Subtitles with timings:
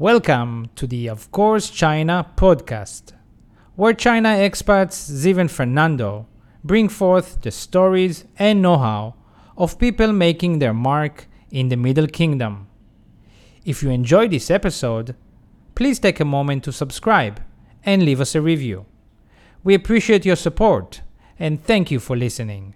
[0.00, 3.12] Welcome to the Of Course China podcast,
[3.76, 6.26] where China expats Ziv and Fernando
[6.64, 9.16] bring forth the stories and know how
[9.58, 12.66] of people making their mark in the Middle Kingdom.
[13.66, 15.16] If you enjoy this episode,
[15.74, 17.42] please take a moment to subscribe
[17.84, 18.86] and leave us a review.
[19.62, 21.02] We appreciate your support
[21.38, 22.74] and thank you for listening.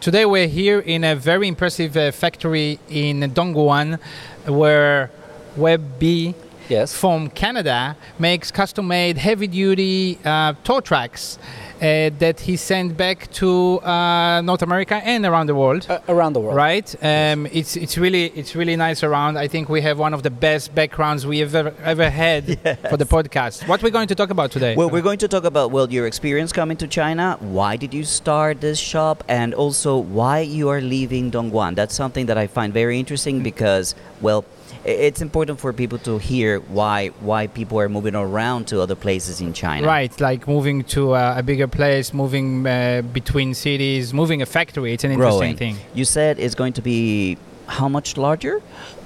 [0.00, 4.00] Today we're here in a very impressive uh, factory in Dongguan
[4.46, 5.10] where
[5.56, 6.34] WebB
[6.68, 6.92] Yes.
[6.94, 11.38] from Canada makes custom-made heavy-duty uh, tow trucks
[11.80, 15.86] uh, that he sent back to uh, North America and around the world.
[15.88, 16.56] Uh, around the world.
[16.56, 19.38] Right, um, it's it's really it's really nice around.
[19.38, 22.44] I think we have one of the best backgrounds we have ever, ever had
[22.90, 23.66] for the podcast.
[23.68, 24.74] What we're going to talk about today?
[24.76, 27.38] Well, we're going to talk about well your experience coming to China.
[27.40, 31.76] Why did you start this shop, and also why you are leaving Dongguan?
[31.76, 34.44] That's something that I find very interesting because well,
[34.88, 39.40] it's important for people to hear why why people are moving around to other places
[39.40, 39.86] in China.
[39.86, 44.92] Right, like moving to uh, a bigger place, moving uh, between cities, moving a factory.
[44.94, 45.56] It's an interesting Growing.
[45.56, 45.76] thing.
[45.94, 48.62] You said it's going to be how much larger?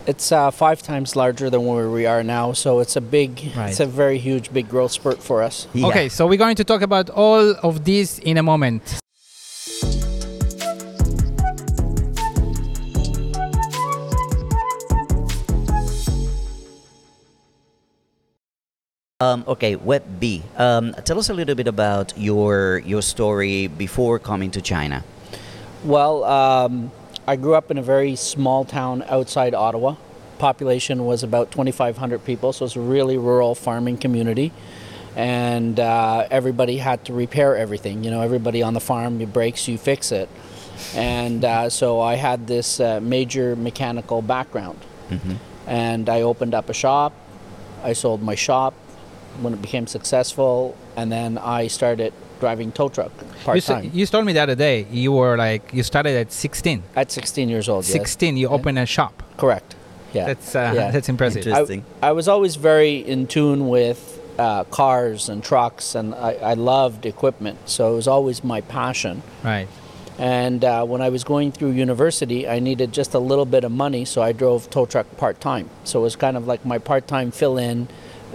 [0.07, 3.71] It's uh, five times larger than where we are now, so it's a big, Right.
[3.71, 5.69] it's a very huge, big growth spurt for us.
[5.75, 5.87] Yeah.
[5.89, 9.02] Okay, so we're going to talk about all of this in a moment.
[19.23, 20.43] Um, okay, Web B.
[20.57, 25.05] Um, tell us a little bit about your your story before coming to China.
[25.85, 26.91] Well, um,
[27.29, 29.95] I grew up in a very small town outside Ottawa.
[30.39, 34.51] Population was about 2,500 people, so it's a really rural farming community.
[35.15, 38.03] And uh, everybody had to repair everything.
[38.05, 40.29] You know, everybody on the farm, it breaks, you fix it.
[40.97, 44.79] And uh, so I had this uh, major mechanical background.
[45.11, 45.37] Mhm.
[45.67, 47.13] and I opened up a shop.
[47.85, 48.73] I sold my shop
[49.41, 54.05] when it became successful, and then I started driving tow truck You, part time you
[54.07, 56.83] told me the other day you were like you started at 16.
[56.97, 57.85] at 16 years old.
[57.85, 57.93] yes.
[57.93, 58.55] 16, you Yeah.
[58.55, 59.23] opened a shop.
[59.37, 59.77] correct.
[60.13, 60.91] Yeah, That's uh, Yeah.
[60.91, 61.39] that's impressive.
[61.47, 61.85] Interest- Interesting.
[62.03, 66.55] I, I was always very in tune with uh, cars and trucks, and I, I
[66.55, 69.23] loved equipment, so it was always my passion.
[69.45, 69.69] Right.
[70.19, 73.73] And uh, when I was going through university, I needed just a little bit of
[73.73, 75.71] money, so I drove tow truck part time.
[75.85, 77.89] So it was kind of like my part time fill in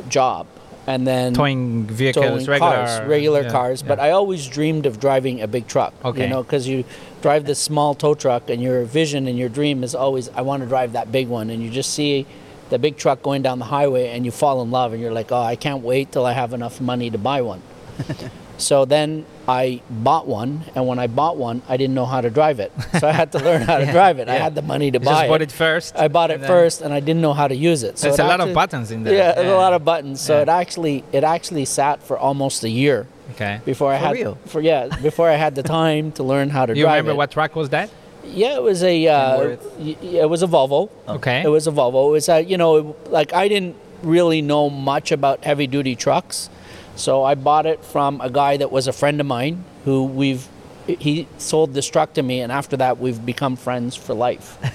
[0.09, 0.47] job.
[0.87, 3.83] And then Towing vehicles, towing regular cars, regular yeah, cars.
[3.83, 3.99] But.
[3.99, 5.93] I always dreamed of driving a big truck.
[6.03, 6.23] Okay.
[6.23, 6.85] You know, because you
[7.21, 10.63] drive this small tow truck, and your vision and your dream is always, I want
[10.63, 11.49] to drive that big one.
[11.49, 12.25] And you just see
[12.69, 15.31] the big truck going down the highway, and you fall in love, and you're like,
[15.31, 17.61] oh, I can't wait till I have enough money to buy one.
[18.57, 22.29] so then I bought one, and when I bought one, I didn't know how to
[22.29, 22.71] drive it.
[22.99, 24.27] So I had to learn how to drive it.
[24.27, 25.29] I had the money to You buy just it.
[25.29, 25.95] bought it first.
[25.95, 27.97] I bought it first, and I didn't know how to use it.
[27.97, 29.13] So There's it a lot of buttons in there.
[29.15, 30.19] Yeah, there's a lot of buttons.
[30.21, 30.41] So Yeah.
[30.43, 33.59] it actually it actually sat for almost a year Okay.
[33.65, 34.37] before I For had real?
[34.45, 36.79] for yeah before I had the time to learn how to drive it.
[36.79, 37.17] You drive remember it.
[37.17, 37.89] what truck was that?
[38.25, 39.63] Yeah, it was a uh, Kenworth?
[39.79, 40.89] y- y- it was a Volvo.
[41.07, 41.41] Okay.
[41.43, 42.09] It was a Volvo.
[42.09, 46.49] It was a, you know like I didn't really know much about heavy duty trucks,
[46.97, 50.47] so I bought it from a guy that was a friend of mine who we've
[50.87, 54.57] he sold this truck to me, and after that we've become friends for life.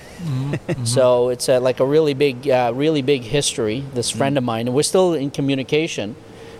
[0.84, 3.82] So it's a, like a really big, uh, really big history.
[3.92, 6.14] This friend of mine, and we're still in communication.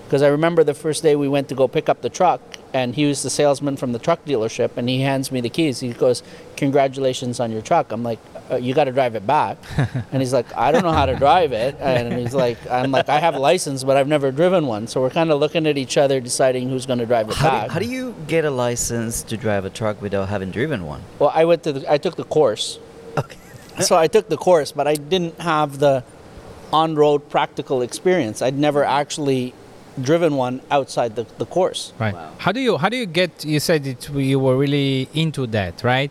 [0.04, 2.40] Because I remember the first day we went to go pick up the truck,
[2.74, 5.78] and he was the salesman from the truck dealership, and he hands me the keys.
[5.78, 6.24] He goes,
[6.56, 8.18] "Congratulations on your truck." I'm like,
[8.52, 9.58] uh, "You got to drive it back,"
[10.12, 13.08] and he's like, "I don't know how to drive it," and he's like, "I'm like,
[13.08, 15.78] I have a license, but I've never driven one." So we're kind of looking at
[15.78, 17.66] each other, deciding who's going to drive it How back.
[17.68, 21.02] do, how do you get a license to drive a truck without having driven one?
[21.18, 22.78] Well, I went to the, I took the course.
[23.16, 23.36] Okay.
[23.80, 26.04] so I took the course, but I didn't have the
[26.72, 28.42] on-road practical experience.
[28.42, 29.54] I'd never actually
[30.00, 31.92] driven one outside the, the course.
[31.98, 32.14] Right.
[32.38, 33.44] How do you how do you get?
[33.44, 36.10] You said it, you were really into that, right?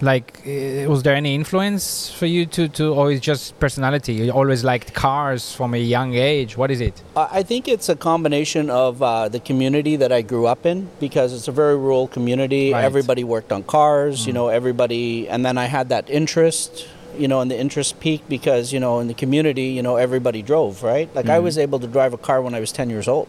[0.00, 4.14] Like, uh, was there any influence for you to to, or is just personality?
[4.14, 6.56] You always liked cars from a young age.
[6.56, 7.02] What is it?
[7.16, 10.88] I I think it's a combination of uh, the community that I grew up in
[11.00, 12.72] because it's a very rural community.
[12.72, 12.84] Right.
[12.84, 16.86] Everybody worked on cars, you know, everybody, and then I had that interest,
[17.18, 20.42] you know, and the interest peaked because, you know, in the community, you know, everybody
[20.42, 21.12] drove, right?
[21.14, 23.28] Like I was able to drive a car when I was 10 years old.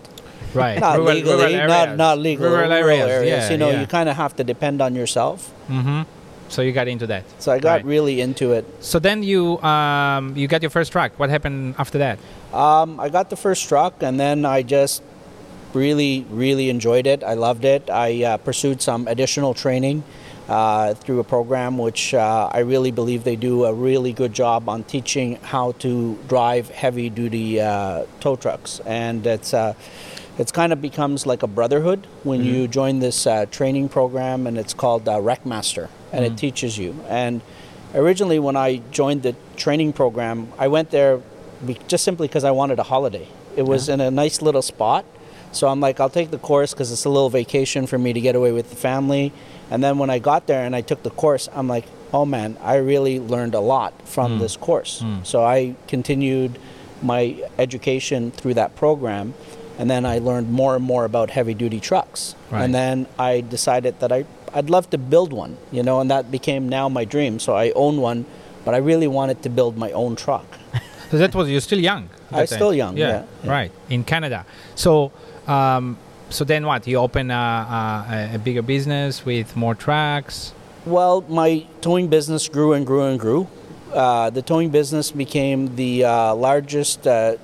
[0.54, 0.80] Right.
[0.80, 1.98] Not Rural- legally, rural not, areas.
[1.98, 2.50] not legal.
[2.50, 3.28] Rural areas.
[3.28, 3.50] Yeah.
[3.50, 3.82] you know, yeah.
[3.82, 5.52] you kind of have to depend on yourself.
[5.68, 6.04] Mm-hmm.
[6.50, 7.24] So you got into that.
[7.40, 7.86] So I got Right.
[7.86, 8.66] really into it.
[8.80, 11.18] So then you um, you got your first truck.
[11.18, 12.20] What happened after that?
[12.54, 15.02] Um, I got the first truck, and then I just
[15.74, 17.24] really, really enjoyed it.
[17.24, 17.90] I loved it.
[17.90, 20.04] I uh, pursued some additional training.
[20.50, 24.68] Uh, through a program which uh, I really believe they do a really good job
[24.68, 28.82] on teaching how to drive heavy duty uh, tow trucks.
[28.86, 29.74] And it's, uh,
[30.38, 34.58] it's kind of becomes like a brotherhood when you join this uh, training program, and
[34.58, 36.96] it's called uh, Wreckmaster, and it teaches you.
[37.08, 37.42] And
[37.94, 41.22] originally, when I joined the training program, I went there
[41.66, 43.28] be- just simply because I wanted a holiday.
[43.56, 45.06] It was in a nice little spot.
[45.56, 48.22] So I'm like, I'll take the course because it's a little vacation for me to
[48.22, 49.32] get away with the family.
[49.70, 52.58] And then when I got there and I took the course, I'm like, oh man,
[52.62, 54.40] I really learned a lot from hmm.
[54.40, 55.02] this course.
[55.02, 55.24] Hmm.
[55.24, 56.60] So I continued
[57.02, 59.34] my education through that program.
[59.80, 62.36] And then I learned more and more about heavy duty trucks.
[62.52, 62.64] Right.
[62.64, 66.30] And then I decided that I, I'd love to build one, you know, and that
[66.30, 67.40] became now my dream.
[67.40, 68.26] So I own one,
[68.66, 70.46] but I really wanted to build my own truck.
[71.14, 72.10] So that was you're still young.
[72.32, 72.58] I that time.
[72.58, 73.52] still young, yeah, yeah.
[73.52, 74.48] right in Canada.
[74.74, 75.12] So,
[75.48, 75.98] um,
[76.30, 76.88] so then what?
[76.88, 77.34] You open a,
[78.34, 80.54] a, a bigger business with more tracks.
[80.86, 83.48] Well, my towing business grew and grew and grew.
[83.94, 87.36] Uh, the towing business became the uh, largest uh,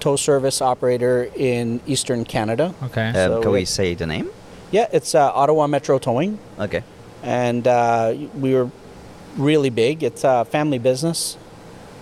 [0.00, 2.74] tow service operator in Eastern Canada.
[2.84, 3.08] Okay.
[3.08, 4.30] Um, So can we it- say the name?
[4.70, 6.82] Yeah, it's uh, Ottawa Metro Towing, Okay.
[7.22, 8.70] and uh, we were
[9.38, 10.02] really big.
[10.02, 11.38] It's a family business,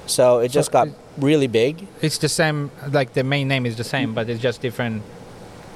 [0.06, 1.86] so it So just got it- really big.
[2.02, 2.70] It's the same.
[2.90, 5.02] Like the main name is the same, but it's just different.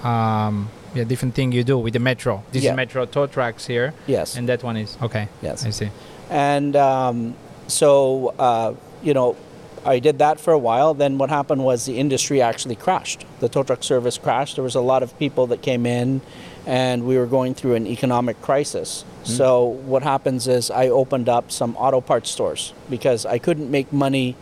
[0.04, 2.42] Um, yeah, different thing you do with the metro.
[2.52, 2.70] This Yeah.
[2.72, 4.36] is metro tow tracks here, Yes.
[4.36, 5.28] and that one is okay.
[5.42, 5.64] Yes.
[5.64, 5.90] I see.
[6.30, 7.34] And um,
[7.68, 9.36] so, uh, you know,
[9.84, 10.92] I did that for a while.
[10.94, 13.24] Then what happened was the industry actually crashed.
[13.40, 14.56] The tow truck service crashed.
[14.56, 16.20] There was a lot of people that came in,
[16.66, 19.04] and we were going through an economic crisis.
[19.24, 23.92] So what happens is I opened up some auto parts stores because I couldn't make
[23.92, 24.34] money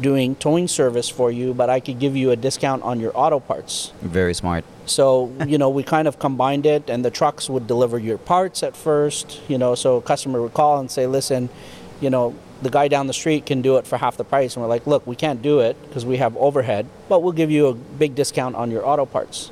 [0.00, 3.40] doing towing service for you, but I could give you a discount on your auto
[3.40, 3.92] parts.
[4.02, 4.64] Very smart.
[4.90, 8.62] So, you know, we kind of combined it, and the trucks would deliver your parts
[8.62, 11.48] at first, you know, so a customer would call and say, listen,
[12.00, 14.56] you know, the guy down the street can do it for half the price.
[14.56, 17.50] And we're like, look, we can't do it because we have overhead, but we'll give
[17.50, 19.50] you a big discount on your auto parts.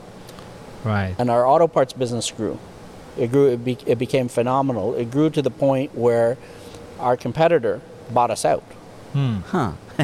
[0.85, 1.15] Right.
[1.19, 2.59] And our auto parts business grew.
[3.17, 4.95] It grew, it, be, it became phenomenal.
[4.95, 6.37] It grew to the point where
[6.99, 7.81] our competitor
[8.11, 8.63] bought us out.
[9.13, 9.39] Hmm.
[9.41, 9.73] Huh.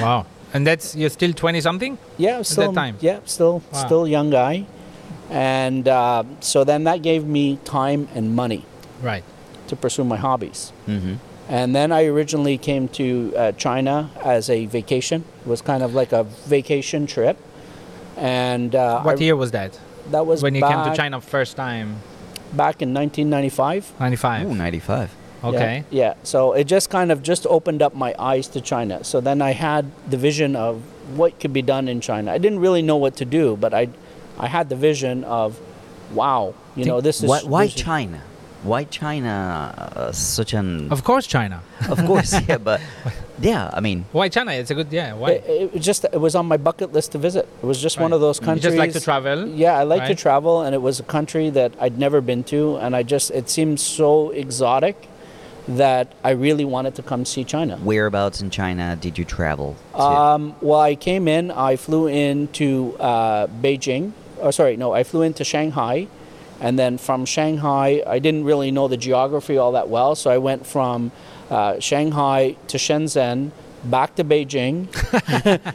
[0.00, 0.26] Wow.
[0.54, 1.98] And that's you're still twenty something.
[2.16, 2.96] Yeah, still, time?
[3.00, 3.84] Yeah, still, Wow.
[3.86, 4.66] still young guy.
[5.30, 8.64] And uh, so then that gave me time and money.
[9.02, 9.24] Right.
[9.68, 10.72] to pursue my hobbies.
[10.88, 11.14] Mm-hmm.
[11.48, 15.24] And then I originally came to uh, China as a vacation.
[15.42, 17.36] It was kind of like a vacation trip.
[18.16, 19.78] And uh, What I- year was that?
[20.10, 22.00] that was when you back, came to China first time?
[22.52, 23.92] back in 1995.
[24.00, 24.46] Ninety five.
[24.48, 25.14] Ooh, 95.
[25.44, 25.84] Okay.
[25.90, 26.14] Yeah, yeah.
[26.22, 29.04] So it just kind of just opened up my eyes to China.
[29.04, 30.82] So then I had the vision of
[31.16, 32.32] what could be done in China.
[32.32, 33.88] I didn't really know what to do, but I,
[34.38, 35.58] I had the vision of,
[36.12, 38.22] wow, you know, this is Why, why this China?
[38.64, 39.92] Why China?
[39.94, 40.90] Uh, such an.
[40.90, 41.62] Of course, China.
[41.88, 42.80] of course, yeah, but
[43.40, 44.50] yeah, I mean, Why China?
[44.52, 45.14] It's a good yeah.
[45.14, 45.30] Why?
[45.30, 47.48] It, it was just it was on my bucket list to visit.
[47.62, 48.64] It was just one of those countries.
[48.64, 49.46] You just like to travel.
[49.46, 52.76] Yeah, I like to travel, and it was a country that I'd never been to,
[52.78, 55.08] and I just it seemed so exotic
[55.68, 57.76] that I really wanted to come see China.
[57.76, 59.76] whereabouts in China did you travel?
[59.92, 60.00] To?
[60.00, 61.50] Um, well, I came in.
[61.50, 64.12] I flew into uh, Beijing.
[64.40, 66.06] Oh, sorry, no, I flew into Shanghai,
[66.60, 70.38] and then from Shanghai, I didn't really know the geography all that well, so I
[70.38, 71.12] went from
[71.50, 73.50] uh, Shanghai to Shenzhen.
[73.84, 74.88] Back to Beijing,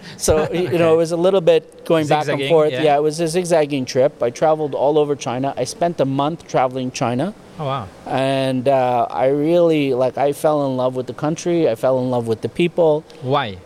[0.19, 2.71] so you know it was a little bit going back and forth.
[2.73, 2.83] yeah.
[2.83, 2.97] Yeah.
[2.97, 4.21] it was a zigzagging trip.
[4.21, 5.53] I traveled all over China.
[5.55, 7.87] I spent a month traveling China Oh wow.
[8.05, 11.69] and uh, I really like I fell in love with the country.
[11.69, 13.05] I fell in love with the people.
[13.21, 13.57] Why?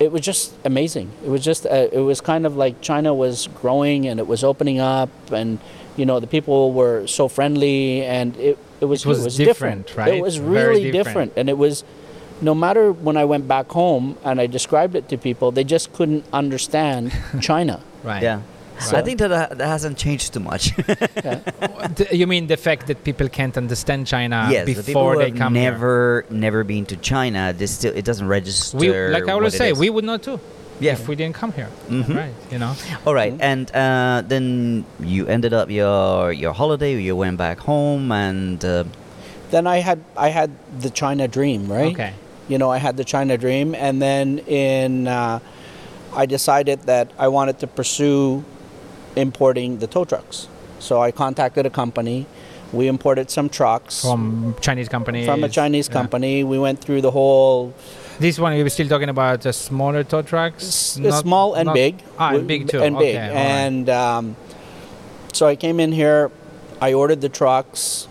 [0.00, 1.10] It was just amazing.
[1.24, 4.42] It was just uh, it was kind of like China was growing and it was
[4.42, 5.58] opening up, and
[5.96, 10.14] you know the people were so friendly, and it it was It was different, right?
[10.14, 11.04] It was really different.
[11.06, 11.84] different, and it was.
[12.42, 15.92] No matter when I went back home and I described it to people, they just
[15.92, 17.80] couldn't understand China.
[18.02, 18.22] Right.
[18.22, 18.40] yeah.
[18.80, 20.74] So- I think that uh, that hasn't changed too much.
[21.94, 25.38] D- You mean the fact that people can't understand China yes, before who they have
[25.38, 25.70] come here?
[25.70, 28.76] never never been to China, this still it doesn't register.
[28.78, 29.78] We, like I always say, is.
[29.78, 30.38] we would not too.
[30.80, 30.94] Yeah.
[30.94, 31.68] If we didn't come here.
[31.88, 32.16] Mhm.
[32.16, 32.34] Right.
[32.50, 32.74] You know.
[33.06, 33.50] All right, Mhm.
[33.50, 36.92] and uh, then you ended up your your holiday.
[36.98, 38.82] You went back home, and uh,
[39.54, 41.92] Then I had I had the China dream, right?
[41.94, 42.12] Okay.
[42.48, 45.38] You know, I had the China dream, and then in uh,
[46.14, 48.44] I decided that I wanted to pursue
[49.16, 50.48] importing the tow trucks.
[50.78, 52.26] So I contacted a company.
[52.72, 55.26] We imported some trucks From Chinese company.
[55.26, 56.42] from a Chinese company.
[56.42, 57.74] We went through the whole
[58.18, 60.64] This one we were still talking about the smaller tow trucks.
[60.66, 62.02] s- Not- small and not- big.
[62.18, 62.80] Ah, and big too.
[62.82, 63.14] And big.
[63.16, 63.40] Okay, all right.
[63.66, 64.36] And um,
[65.34, 66.30] so I came in here.
[66.80, 68.08] I ordered the trucks.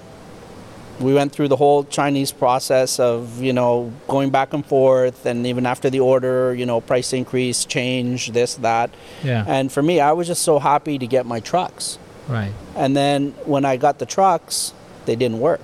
[1.02, 5.46] We went through the whole Chinese process of you know going back and forth, and
[5.48, 8.90] even after the order, you know, price increase, change, this, that.
[9.24, 9.44] Yeah.
[9.48, 11.98] And for me, I was just so happy to get my trucks.
[12.28, 12.54] right.
[12.76, 14.74] And then when I got the trucks,
[15.06, 15.62] they didn't work.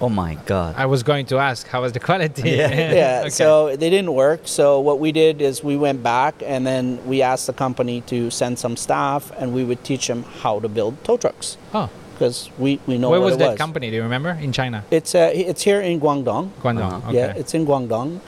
[0.00, 0.74] Oh my God.
[0.78, 2.50] I was going to ask how was the quality.
[2.50, 2.68] Yeah.
[3.00, 3.30] yeah Okay.
[3.30, 7.20] so they didn't work so what we did is we went back and then we
[7.20, 11.02] asked the company to send some staff and we would teach them how to build
[11.04, 11.90] tow trucks oh,
[12.20, 13.58] because we, we know where was that was.
[13.58, 13.88] company?
[13.88, 14.32] Do you remember?
[14.32, 16.92] In China, it's uh, it's here in guangdong Guangdong.
[16.92, 17.08] Uh-huh.
[17.08, 17.16] Okay.
[17.16, 18.20] yeah it's in guangdong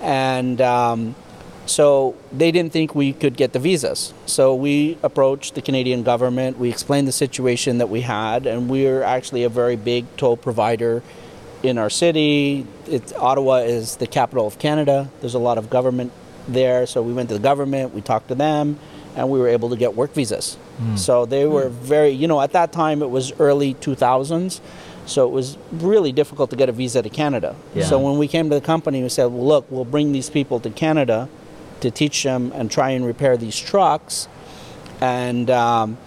[0.00, 1.16] and um,
[1.66, 6.58] so they didn't think we could get the visas so we approached the canadian government
[6.58, 11.02] we explained the situation that we had and we're actually a very big toll provider
[11.62, 16.10] in our city it, ottawa is the capital of canada there's a lot of government
[16.48, 18.78] there so we went to the government we talked to them
[19.16, 20.56] and we were able to get work visas.
[20.96, 24.60] So they were very you know at that time it was early 2000s
[25.06, 27.54] so it was really difficult to get a visa to canada.
[27.74, 27.84] Yeah.
[27.84, 30.58] so when we came to the company we said well look we'll bring these people
[30.60, 31.28] to canada
[31.80, 34.28] to teach them and try and repair these trucks.
[35.00, 35.98] And um,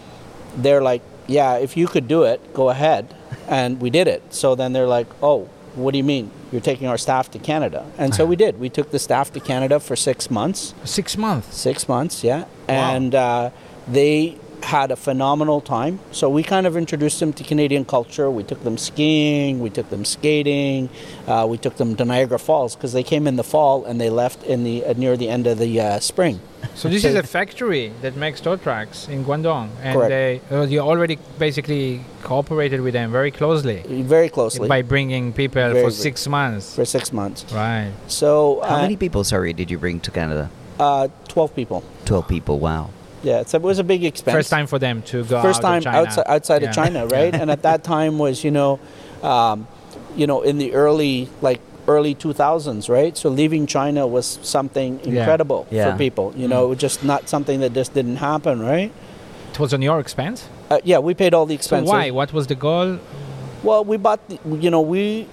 [0.58, 3.14] they're like yeah if you could do it go ahead.
[3.48, 4.22] And we did it.
[4.34, 6.30] So then they're like oh what do you mean?
[6.52, 7.84] You're taking our staff to canada.
[7.98, 8.60] And so we did.
[8.60, 10.76] We took the staff to canada for six months.
[10.86, 11.58] Six months.
[11.58, 13.50] six months yeah and uh,
[13.88, 18.44] they had a phenomenal time so we kind of introduced them to canadian culture we
[18.44, 20.90] took them skiing we took them skating
[21.28, 24.10] uh, we took them to niagara falls because they came in the fall and they
[24.10, 26.40] left in the uh, near the end of the uh, spring
[26.76, 30.10] So this is a factory that makes tow trucks in Guangdong, and Correct.
[30.10, 33.84] they uh, you already basically cooperated with them very closely
[34.16, 36.06] very closely by bringing people Very for good.
[36.08, 36.74] six months.
[36.74, 37.92] for six months Right.
[38.08, 40.50] so How uh, many people, sorry, did you bring to Canada?
[40.84, 42.56] Uh, 12 people 12 people.
[42.68, 42.84] Wow.
[43.30, 45.70] yeah it's, it was a big expense First time for them to go first out
[45.70, 45.98] time of China.
[46.02, 46.70] outside, outside Yeah.
[46.70, 47.34] of China, right?
[47.42, 48.72] and at that time was you know,
[49.34, 49.58] um,
[50.20, 51.16] you know, in the early
[51.48, 51.62] like
[51.96, 53.14] early 2000s, right?
[53.22, 54.26] So leaving China was
[54.56, 55.92] something incredible Yeah.
[55.92, 56.28] for people.
[56.42, 58.92] You know, it was just not something that just didn't happen, right?
[59.54, 60.40] It was on your expense.
[60.72, 61.90] Uh, yeah, we paid all the expenses.
[61.90, 62.06] So why?
[62.20, 62.90] What was the goal?
[63.68, 65.28] Well, we bought, the, you know, we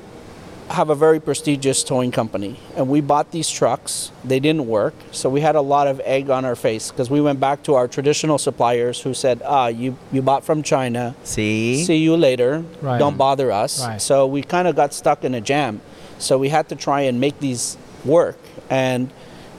[0.71, 4.13] have a very prestigious towing company, and we bought these trucks.
[4.25, 7.21] They didn't work, so we had a lot of egg on our face because we
[7.21, 11.15] went back to our traditional suppliers who said, "Ah, you you bought from China.
[11.25, 11.85] See?
[11.85, 12.65] See you later.
[12.81, 12.99] Right.
[12.99, 14.01] Don't bother us." Right.
[14.01, 15.81] So we kind of got stuck in a jam.
[16.19, 18.39] So we had to try and make these work.
[18.71, 19.11] And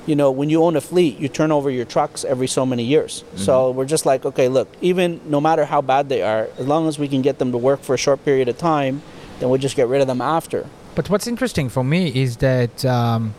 [0.08, 2.84] you know, when you own a fleet, you turn over your trucks every so many
[2.84, 3.24] years.
[3.36, 6.88] So we're just like, okay, look, even no matter how bad they are, as long
[6.88, 9.04] as we can get them to work for a short period of time,
[9.40, 10.66] then we'll just get rid of them after.
[10.96, 13.34] But what's interesting for me is that um,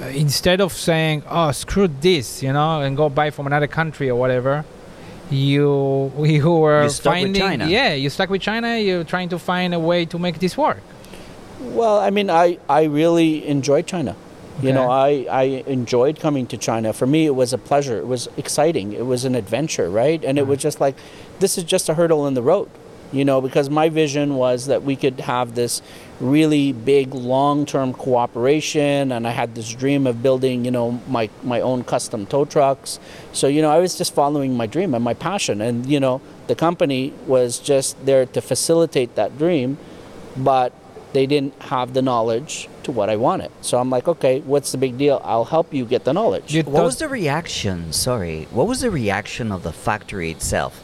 [0.00, 4.08] uh, instead of saying, "Oh, screw this," you know, and go buy from another country
[4.08, 4.64] or whatever,
[5.30, 7.66] you you were You stuck with finding, China.
[7.68, 8.76] yeah, you stuck with China.
[8.78, 10.80] You're trying to find a way to make this work.
[11.60, 14.14] Well, I mean, I, I really enjoyed China.
[14.58, 14.68] Okay.
[14.68, 16.92] You know, I, I enjoyed coming to China.
[16.92, 17.98] For me, it was a pleasure.
[17.98, 18.92] It was exciting.
[18.92, 20.22] It was an adventure, right?
[20.24, 20.94] And it was just like,
[21.40, 22.68] this is just a hurdle in the road,
[23.12, 25.82] you know, because my vision was that we could have this
[26.20, 29.12] really big long term cooperation.
[29.12, 32.98] And I had this dream of building, you know, my, my own custom tow trucks.
[33.32, 35.60] So, you know, I was just following my dream and my passion.
[35.60, 39.78] And, you know, the company was just there to facilitate that dream,
[40.36, 40.72] but
[41.12, 43.50] they didn't have the knowledge to what I wanted.
[43.62, 45.20] So I'm like, okay, what's the big deal?
[45.24, 46.54] I'll help you get the knowledge.
[46.54, 47.92] You What was the reaction?
[47.92, 50.82] Sorry, what was the reaction of the factory itself?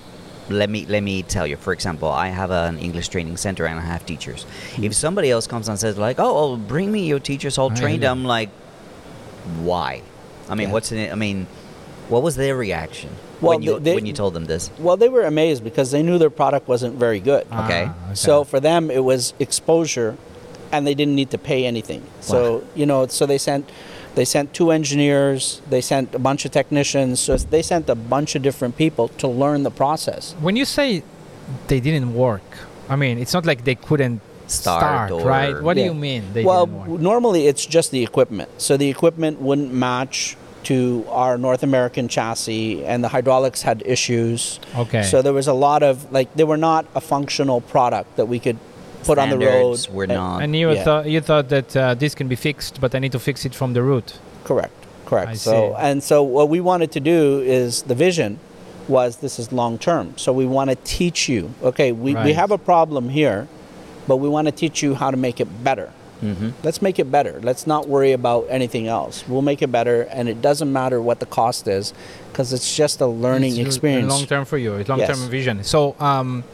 [0.52, 1.56] Let me let me tell you.
[1.56, 4.46] For example, I have an English training center and I have teachers.
[4.80, 8.00] If somebody else comes and says like, "Oh, oh bring me your teachers, I'll train
[8.00, 8.50] them," like,
[9.62, 10.02] why?
[10.48, 10.72] I mean, Yeah.
[10.74, 11.12] what's in it?
[11.12, 11.46] I mean,
[12.08, 14.70] what was their reaction Well, when you they- when you told them this?
[14.78, 17.46] well, they were amazed because they knew their product wasn't very good.
[17.50, 17.90] Ah, Okay.
[18.14, 20.16] So for them, it was exposure,
[20.70, 22.02] and they didn't need to pay anything.
[22.20, 23.68] So you know, so they sent
[24.14, 28.34] they sent two engineers, they sent a bunch of technicians, so they sent a bunch
[28.34, 30.34] of different people to learn the process.
[30.40, 31.02] when you say
[31.68, 32.42] they didn't work,
[32.88, 35.62] I mean, it's not like they couldn't Start or- right?
[35.62, 35.84] What Yeah.
[35.84, 36.22] do you mean?
[36.34, 36.86] They well, didn't work?
[36.88, 38.50] w- normally it's just the equipment.
[38.58, 44.60] So the equipment wouldn't match to our North American chassis, and the hydraulics had issues.
[44.76, 45.02] Okay.
[45.04, 48.38] So there was a lot of like they were not a functional product that we
[48.38, 48.58] could
[49.04, 49.76] put on the road.
[49.76, 50.42] Standards were And- not.
[50.42, 50.84] and you yeah.
[50.84, 53.54] thought you thought that uh, this can be fixed, but I need to fix it
[53.54, 54.18] from the root.
[54.44, 54.74] Correct.
[55.06, 55.28] Correct.
[55.30, 55.82] I so see.
[55.86, 58.38] and so what we wanted to do is the vision
[58.88, 60.14] was this is long term.
[60.16, 61.50] So we want to teach you.
[61.62, 63.46] Okay, we, we have a problem here,
[64.08, 65.92] but we want to teach you how to make it better.
[66.22, 66.50] Mm-hmm.
[66.62, 67.40] Let's make it better.
[67.42, 69.26] Let's not worry about anything else.
[69.28, 71.92] We'll make it better, and it doesn't matter what the cost is,
[72.30, 74.08] because it's just a learning It's experience.
[74.08, 74.74] Long term for you.
[74.74, 75.28] It's long term Yes.
[75.28, 75.64] vision.
[75.64, 76.44] So um,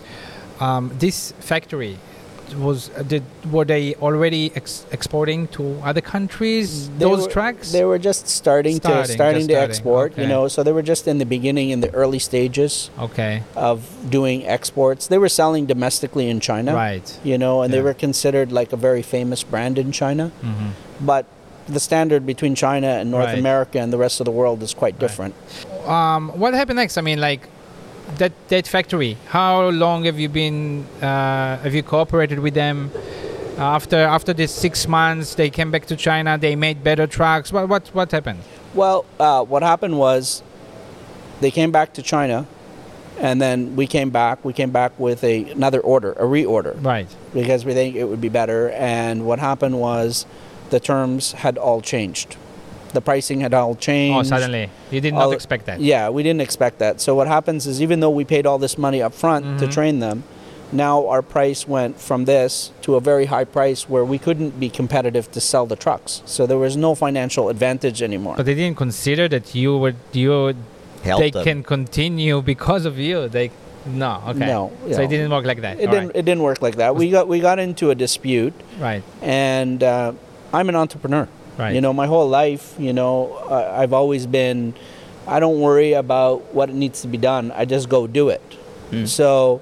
[0.58, 1.98] um, this factory
[2.54, 7.72] was uh, did were they already ex- exporting to other countries They those were- trucks?
[7.72, 10.48] They were just starting, Starting, to starting to starting, export, you know.
[10.48, 15.06] So they were just in the beginning, in the early stages okay, of doing exports.
[15.08, 17.06] They were selling domestically in China, right.
[17.24, 20.28] you know, and they were considered like a very famous brand in China.
[20.40, 21.26] hmm But
[21.68, 23.38] the standard between China and North Right.
[23.38, 25.00] America and the rest of the world is quite Right.
[25.04, 25.34] different.
[25.86, 26.96] Um, what happened next?
[26.96, 27.42] I mean, like
[28.16, 29.16] that that factory.
[29.28, 30.86] How long have you been?
[31.00, 32.90] Uh, have you cooperated with them?
[33.58, 36.38] After after this six months, they came back to China.
[36.38, 37.52] They made better trucks.
[37.52, 38.40] What what what happened?
[38.74, 40.42] Well, uh, what happened was
[41.40, 42.46] they came back to China,
[43.18, 44.44] and then we came back.
[44.44, 46.82] We came back with a, another order, a reorder.
[46.84, 47.08] Right.
[47.32, 48.70] because we think it would be better.
[48.70, 50.26] And what happened was
[50.70, 52.36] the terms had all changed.
[52.92, 54.18] The pricing had all changed.
[54.18, 55.80] Oh, suddenly you did All- not expect that.
[55.80, 57.00] Yeah, we didn't expect that.
[57.00, 59.70] So what happens is even though we paid all this money up front to Mhm.
[59.72, 60.24] train them,
[60.72, 64.68] now our price went from this to a very high price where we couldn't be
[64.70, 66.22] competitive to sell the trucks.
[66.24, 68.34] So there was no financial advantage anymore.
[68.36, 70.54] But they didn't consider that you would you
[71.04, 71.44] Help they them.
[71.44, 73.28] can continue because of you.
[73.28, 73.50] They
[73.86, 74.46] no okay.
[74.46, 75.02] No, so no.
[75.04, 75.78] it didn't work like that.
[75.80, 76.10] it All didn't.
[76.14, 76.96] It didn't work like that.
[76.96, 79.02] We got we got into a dispute, Right.
[79.22, 80.12] and uh,
[80.52, 81.28] I'm an entrepreneur.
[81.58, 81.74] Right.
[81.74, 84.74] You know, my whole life, you know, uh, I've always been,
[85.26, 87.50] I don't worry about what needs to be done.
[87.50, 88.42] I just go do it.
[88.90, 89.08] Mm.
[89.08, 89.60] So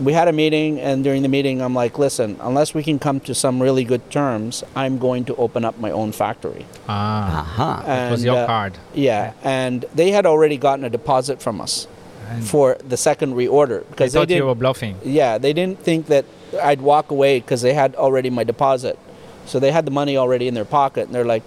[0.00, 3.20] we had a meeting, and during the meeting, I'm like, listen, unless we can come
[3.20, 6.64] to some really good terms, I'm going to open up my own factory.
[6.88, 7.92] Ah, huh.
[7.92, 8.78] it was your uh, card.
[8.94, 9.32] Yeah.
[9.42, 11.86] And they had already gotten a deposit from us
[12.30, 14.96] And for the second reorder because they, thought you were bluffing.
[15.04, 16.24] Yeah, they didn't think that
[16.62, 18.98] I'd walk away because they had already my deposit.
[19.48, 21.42] So they had the money already in their pocket, and they're like,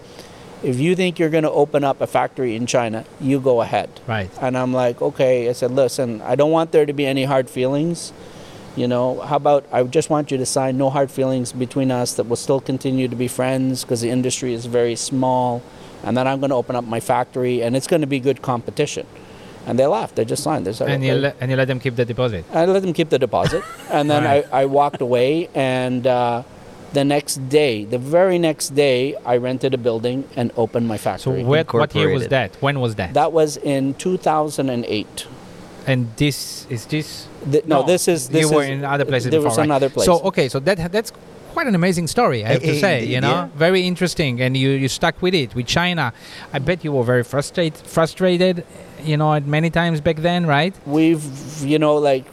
[0.63, 3.89] if you think you're going to open up a factory in China, you go ahead.
[4.07, 4.29] Right.
[4.41, 5.49] And I'm like, okay.
[5.49, 8.13] I said, listen, I don't want there to be any hard feelings.
[8.75, 12.13] You know, how about I just want you to sign no hard feelings between us
[12.13, 15.61] that we'll still continue to be friends because the industry is very small.
[16.03, 18.41] And then I'm going to open up my factory and it's going to be good
[18.41, 19.05] competition.
[19.65, 20.15] And they laughed.
[20.15, 20.65] They just signed.
[20.65, 22.45] They said, And you le- and you let them keep the deposit.
[22.53, 24.45] I let them keep the deposit, and then Right.
[24.51, 25.49] I, I walked away.
[25.53, 26.41] And uh,
[26.93, 31.03] the next day, the very next day, I rented a building and opened my So
[31.03, 31.43] factory.
[31.43, 32.55] what, what year was that?
[32.61, 33.13] When was that?
[33.13, 35.27] that was in 2008.
[35.87, 37.27] and this is this.
[37.51, 39.63] Th- no, this is this you were in other places There before, was right?
[39.63, 40.05] another place.
[40.05, 41.11] So okay, so that that's
[41.53, 42.45] quite an amazing story.
[42.45, 43.47] I have to say, indeed, you know, yeah.
[43.55, 46.13] very interesting, and you you stuck with it with China.
[46.53, 48.63] I bet you were very frustrated, frustrated,
[49.03, 50.73] you know, at many times back then, right?
[50.85, 51.25] we've
[51.63, 52.25] you know like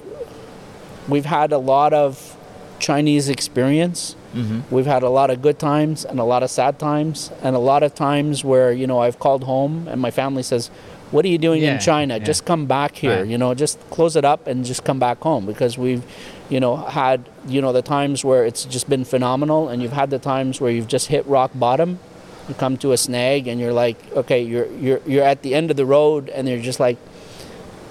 [1.08, 2.36] we've had a lot of
[2.80, 4.14] Chinese experience.
[4.32, 7.56] Hmm We've had a lot of good times and a lot of sad times, and
[7.56, 10.70] a lot of times where you know I've called home and my family says,
[11.10, 12.18] "What are you doing Yeah, in China?
[12.18, 12.24] yeah.
[12.24, 13.20] Just come back here.
[13.20, 13.26] Right.
[13.32, 16.02] You know, just close it up and just come back home." Because we've,
[16.50, 20.10] you know, had you know the times where it's just been phenomenal, and you've had
[20.10, 21.98] the times where you've just hit rock bottom.
[22.48, 25.70] You come to a snag, and you're like, "Okay, you're you're you're at the end
[25.70, 26.98] of the road," and you're just like.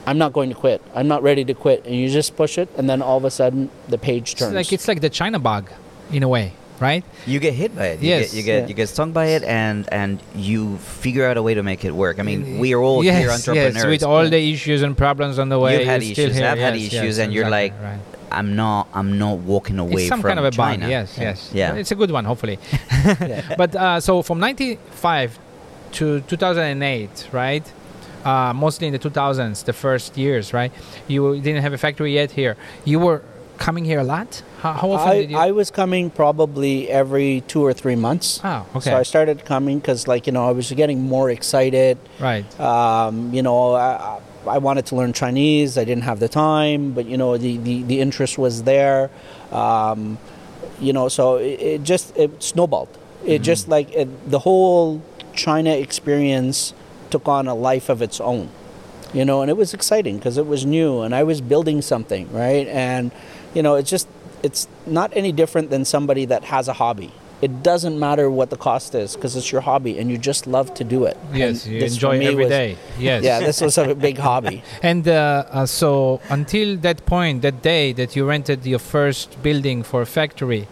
[0.09, 0.81] I'm not going to quit.
[0.95, 1.83] I'm not ready to quit.
[1.85, 4.53] And you just push it, and then all of a sudden the page It's turns.
[4.53, 5.69] like it's like the China bug,
[6.11, 7.03] in a way, right?
[7.25, 8.01] You get hit by it.
[8.01, 8.31] You Yes.
[8.31, 8.67] Get, you get Yeah.
[8.67, 11.93] you get stung by it, and and you figure out a way to make it
[11.93, 12.19] work.
[12.19, 13.75] I mean, we are all yes, here entrepreneurs.
[13.75, 15.77] Yes, with all the issues and problems on the way.
[15.79, 16.47] You've had you're still issues, here.
[16.47, 17.99] I've had issues, yes, and you're like, right.
[18.31, 20.81] I'm not I'm not walking away it's some from kind of a China.
[20.85, 20.89] bug.
[20.89, 21.51] Yes, yes.
[21.53, 21.73] Yeah.
[21.75, 22.57] It's a good one, hopefully.
[23.57, 25.39] But uh, so from 95
[25.93, 27.63] to 2008, right?
[28.25, 30.71] Uh, mostly in the 2000s, the first years, right?
[31.07, 32.57] You didn't have a factory yet here.
[32.83, 33.21] You were
[33.57, 34.41] coming here a lot.
[34.61, 35.37] How, how often I, did you?
[35.37, 38.41] I was coming probably every two or three months.
[38.43, 38.89] oh, okay.
[38.91, 41.97] So I started coming because, like, you know, I was getting more excited.
[42.19, 42.45] right.
[42.59, 45.77] Um, you know, I, I wanted to learn Chinese.
[45.77, 49.11] I didn't have the time, but, you know, the, the, the interest was there.
[49.51, 50.17] Um,
[50.79, 52.89] you know, so it, it just it snowballed.
[53.25, 55.01] It just like it, the whole
[55.33, 56.73] China experience
[57.09, 58.49] took on a life of its own.
[59.13, 62.31] You know, and it was exciting because it was new and I was building something,
[62.31, 62.67] right?
[62.67, 63.11] And,
[63.53, 64.07] you know, it's just,
[64.43, 67.11] it's not any different than somebody that has a hobby.
[67.39, 70.73] It doesn't matter what the cost is because it's your hobby and you just love
[70.73, 71.15] to do it.
[71.33, 72.77] Yes, And you enjoy every was- day.
[72.97, 73.23] Yes.
[73.23, 74.63] Yeah, this was a big hobby.
[74.81, 79.83] And uh, uh, so until that point, that day that you rented your first building
[79.83, 80.67] for a factory,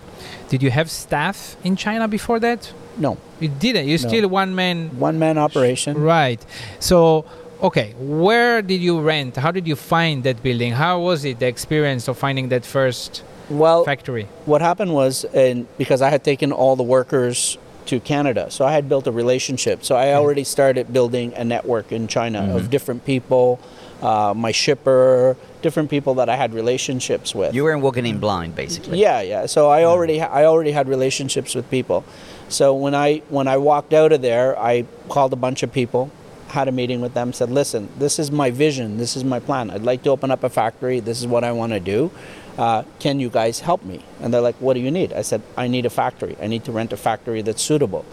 [0.50, 2.72] did you have staff in China before that?
[2.98, 3.88] No, You didn't.
[3.88, 4.08] You're No.
[4.10, 4.90] still one man.
[4.98, 6.02] one man operation.
[6.02, 6.42] Right.
[6.80, 7.26] So,
[7.62, 9.36] okay, where did you rent?
[9.36, 10.72] How did you find that building?
[10.74, 14.28] How was it the experience of finding that first Well, factory?
[14.46, 18.50] what happened was, and because I had taken all the workers to Canada.
[18.50, 19.86] So I had built a relationship.
[19.86, 23.60] So I already started building a network in China of different people,
[24.02, 27.54] uh, my shipper, different people that I had relationships with.
[27.54, 29.00] You weren't walking in blind, basically.
[29.00, 29.46] Yeah, yeah.
[29.46, 32.04] So I already ha- I already had relationships with people.
[32.50, 36.12] So when I when I walked out of there, I called a bunch of people,
[36.50, 38.98] had a meeting with them, said, "Listen, this is my vision.
[38.98, 39.72] This is my plan.
[39.72, 41.00] I'd like to open up a factory.
[41.00, 42.12] This is what I want to do.
[42.58, 45.42] Uh, can you guys help me?" And they're like, "What do you need?" I said,
[45.58, 46.36] "I need a factory.
[46.42, 48.06] I need to rent a factory that's suitable."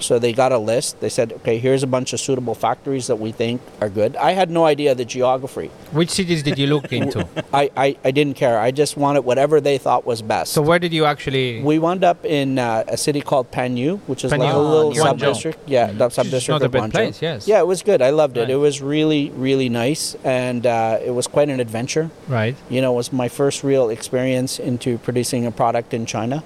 [0.00, 1.00] So they got a list.
[1.00, 4.32] They said, "Okay, here's a bunch of suitable factories that we think are good." I
[4.32, 5.70] had no idea the geography.
[5.92, 7.26] Which cities did you look into?
[7.52, 8.58] I, I, I didn't care.
[8.58, 10.52] I just wanted whatever they thought was best.
[10.52, 11.62] so where did you actually?
[11.62, 15.02] We wound up in uh, a city called Panyu, which is like a little near
[15.02, 15.68] sub-district.
[15.68, 16.92] Yeah, the sub district not a bad Guangzhou.
[16.92, 17.48] place, yes.
[17.48, 18.00] Yeah, it was good.
[18.02, 18.42] I loved it.
[18.42, 18.50] Right.
[18.50, 22.10] It was really, really nice, and uh, it was quite an adventure.
[22.28, 22.54] right.
[22.70, 26.42] You know, it was my first real experience into producing a product in China,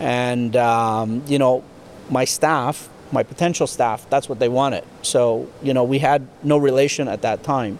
[0.00, 1.62] and um, you know,
[2.10, 4.84] my staff, my potential staff, that's what they wanted.
[5.02, 7.78] So you know, we had no relation at that time.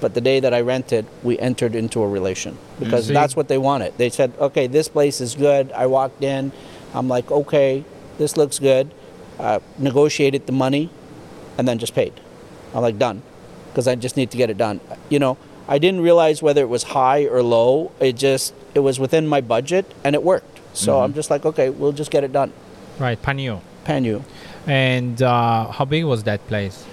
[0.00, 3.56] But the day that I rented, we entered into a relation because that's what they
[3.58, 3.96] wanted.
[3.96, 6.52] They said, "Okay, this place is good." I walked in,
[6.92, 7.84] I'm like, "Okay,
[8.18, 8.90] this looks good."
[9.38, 10.90] Uh, negotiated the money,
[11.56, 12.12] and then just paid.
[12.74, 13.22] I'm like, "Done,"
[13.70, 14.80] because I just need to get it done.
[15.08, 15.36] You know,
[15.68, 17.90] I didn't realize whether it was high or low.
[17.98, 20.60] It just it was within my budget, and it worked.
[20.74, 22.52] So I'm just like, "Okay, we'll just get it done."
[22.98, 23.20] Right.
[23.20, 23.60] Panyu.
[23.84, 24.22] Panyu
[24.66, 26.84] And uh, how big was that place?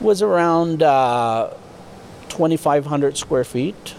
[0.00, 1.54] was around uh,
[2.28, 3.94] 2,500 square feet,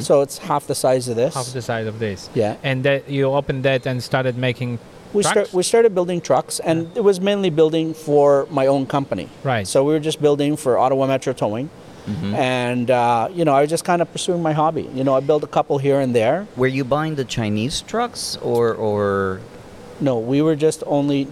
[0.00, 1.34] so it's half the size of this.
[1.34, 2.28] Half the size of this.
[2.34, 2.56] Yeah.
[2.64, 4.78] And that you opened that and started making
[5.12, 5.32] we, trucks?
[5.32, 9.28] start, we started building trucks, and it was mainly building for my own company.
[9.44, 9.66] Right.
[9.68, 11.70] So we were just building for Ottawa Metro Towing.
[12.34, 14.88] And, uh, you know, I was just kind of pursuing my hobby.
[14.94, 16.46] You know, I built a couple here and there.
[16.56, 19.40] Were you buying the Chinese trucks or or
[20.00, 21.26] No, we were just only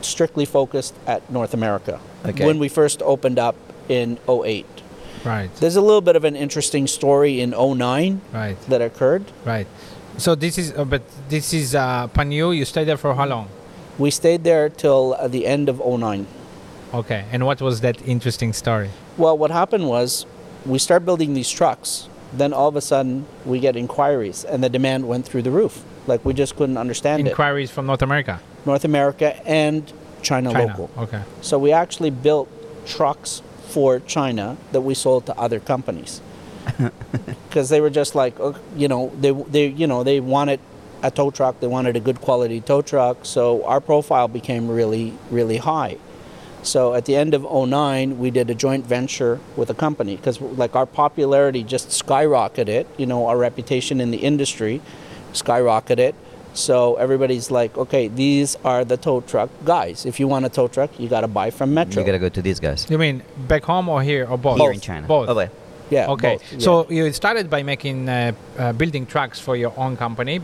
[0.00, 2.44] strictly focused at North America Okay.
[2.46, 3.56] when we first opened up
[3.88, 4.66] in 08.
[5.24, 5.50] Right.
[5.56, 8.56] There's a little bit of an interesting story in 09 Right.
[8.68, 9.24] that occurred.
[9.44, 9.66] Right.
[10.16, 12.56] So this is, uh, but this is uh, Panyu.
[12.56, 13.48] You stayed there for how long?
[13.98, 16.26] We stayed there till uh, the end of 09.
[16.94, 17.24] Okay.
[17.32, 18.90] And what was that interesting story?
[19.16, 20.26] Well, what happened was
[20.66, 22.08] we start building these trucks.
[22.32, 25.84] Then all of a sudden we get inquiries and the demand went through the roof.
[26.08, 28.40] Like we just couldn't understand Inquiries from North America.
[28.66, 29.86] North America and
[30.22, 30.66] China, China.
[30.66, 30.90] local.
[30.98, 31.22] Okay.
[31.42, 32.48] So we actually built
[32.86, 36.20] trucks for China that we sold to other companies.
[37.48, 40.60] Because they were just like, oh, you know, they, they, you know, they wanted
[41.02, 41.60] a tow truck.
[41.60, 43.24] They wanted a good quality tow truck.
[43.24, 45.96] So our profile became really, really high.
[46.62, 50.40] So at the end of 09, we did a joint venture with a company because
[50.40, 52.86] like our popularity just skyrocketed.
[52.98, 54.82] You know, our reputation in the industry
[55.32, 56.14] skyrocketed.
[56.54, 60.04] So everybody's like, okay, these are the tow truck guys.
[60.06, 62.00] If you want a tow truck, you got to buy from Metro.
[62.00, 62.86] you gotta go to these guys?
[62.90, 64.58] You mean back home or here or both?
[64.58, 65.06] Here in China.
[65.06, 65.34] Both.
[65.36, 65.50] Wait.
[65.90, 66.08] yeah.
[66.08, 66.34] Okay.
[66.34, 66.58] both, yeah.
[66.58, 70.40] So you started by making uh, uh, building trucks for your own company,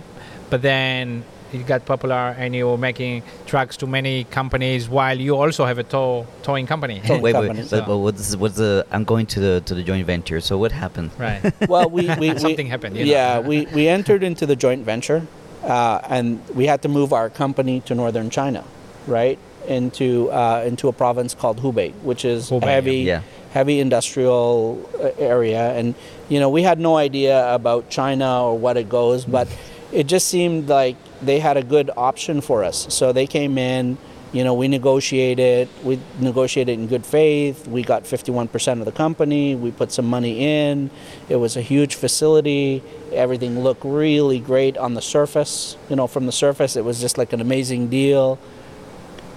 [0.50, 5.36] but then it got popular and you were making trucks to many companies while you
[5.36, 7.00] also have a tow towing company.
[7.04, 7.46] Towing wait, wait.
[7.46, 7.70] companies.
[7.70, 8.86] But, but what's what's the?
[8.90, 10.40] I'm going to the to the joint venture.
[10.40, 11.10] So what happened?
[11.18, 11.52] right.
[11.68, 13.10] well, we, we, we Something happened, you know.
[13.10, 15.26] Yeah, we, we entered into the joint venture,
[15.62, 18.64] uh, and we had to move our company to northern China,
[19.06, 19.38] right?
[19.66, 23.22] Into uh, into a province called Hubei, which is Hubei, heavy yeah.
[23.52, 25.94] heavy industrial uh, area, and
[26.28, 29.48] you know we had no idea about China or what it goes, but
[29.90, 32.86] it just seemed like they had a good option for us.
[32.94, 33.98] So they came in.
[34.32, 35.68] You know, we negotiated.
[35.84, 37.68] We negotiated in good faith.
[37.68, 39.54] We got 51% of the company.
[39.54, 40.90] We put some money in.
[41.28, 42.82] It was a huge facility.
[43.12, 45.76] Everything looked really great on the surface.
[45.88, 48.40] You know, from the surface, it was just like an amazing deal.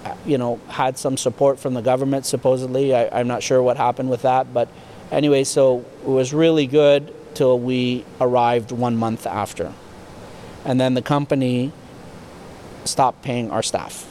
[0.04, 2.96] Uh, You know, had some support from the government supposedly.
[2.96, 4.68] I, I'm not sure what happened with that, but
[5.12, 9.72] anyway, so it was really good till we arrived one month after,
[10.66, 11.72] and then the company
[12.88, 14.06] stopped paying our staff.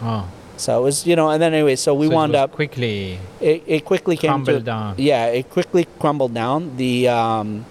[0.00, 0.28] Oh.
[0.56, 2.52] So it was, you know, and then anyway, so we So it wound up.
[2.52, 3.18] quickly.
[3.40, 4.94] It, it quickly came to down.
[4.98, 6.76] yeah, it quickly crumbled down.
[6.76, 7.66] The um,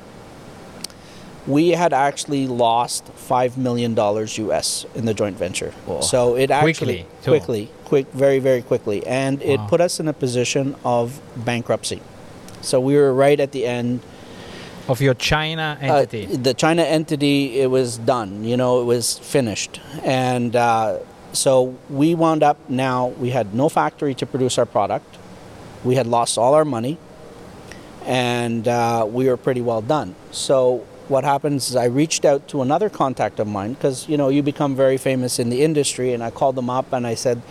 [1.48, 4.86] we had actually lost five million dollars U.S.
[4.96, 5.74] in the joint venture.
[6.02, 9.68] So it actually Quickly, quickly, quick, very, very quickly, and it Wow.
[9.68, 12.02] put us in a position of bankruptcy.
[12.62, 14.00] So we were right at the end.
[14.88, 16.26] Of your China Uh, entity.
[16.26, 18.44] the China entity, it was done.
[18.44, 20.98] You know, it was finished, and uh,
[21.32, 22.58] so we wound up.
[22.68, 25.16] Now we had no factory to produce our product.
[25.86, 26.98] We had lost all our money,
[28.06, 30.16] and uh, we were pretty well done.
[30.32, 34.28] So what happens is I reached out to another contact of mine because you know
[34.28, 37.42] you become very famous in the industry, and I called them up and I said,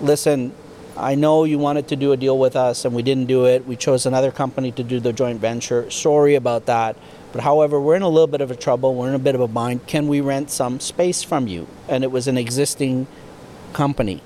[0.00, 0.52] "Listen,
[0.96, 3.66] I know you wanted to do a deal with us and we didn't do it.
[3.66, 5.90] We chose another company to do the joint venture.
[5.90, 6.96] Sorry about that.
[7.32, 8.94] But however, we're in a little bit of a trouble.
[8.94, 9.86] We're in a bit of a bind.
[9.86, 13.06] Can we rent some space from you?" And it was an existing
[13.72, 14.20] company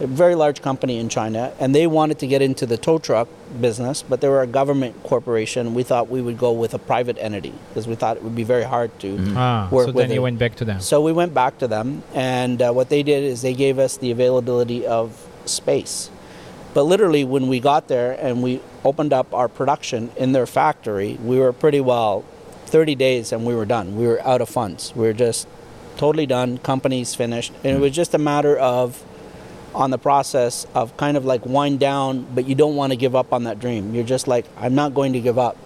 [0.00, 3.28] a very large company in China, and they wanted to get into the tow truck
[3.60, 5.74] business, but they were a government corporation.
[5.74, 8.42] We thought we would go with a private entity because we thought it would be
[8.42, 10.22] very hard to Ah, work so with then you it.
[10.24, 10.80] went back to them.
[10.80, 13.96] So we went back to them, and uh, what they did is they gave us
[13.96, 16.10] the availability of space.
[16.74, 21.18] But literally, when we got there and we opened up our production in their factory,
[21.22, 22.24] we were pretty well
[22.66, 23.96] 30 days and we were done.
[23.96, 24.92] We were out of funds.
[24.96, 25.46] We were just
[25.98, 26.56] totally done.
[26.58, 27.52] Company's finished.
[27.62, 29.04] And it was just a matter of
[29.74, 33.14] on the process of kind of like wind down, but you don't want to give
[33.14, 33.94] up on that dream.
[33.94, 35.56] You're just like, I'm not going to give up.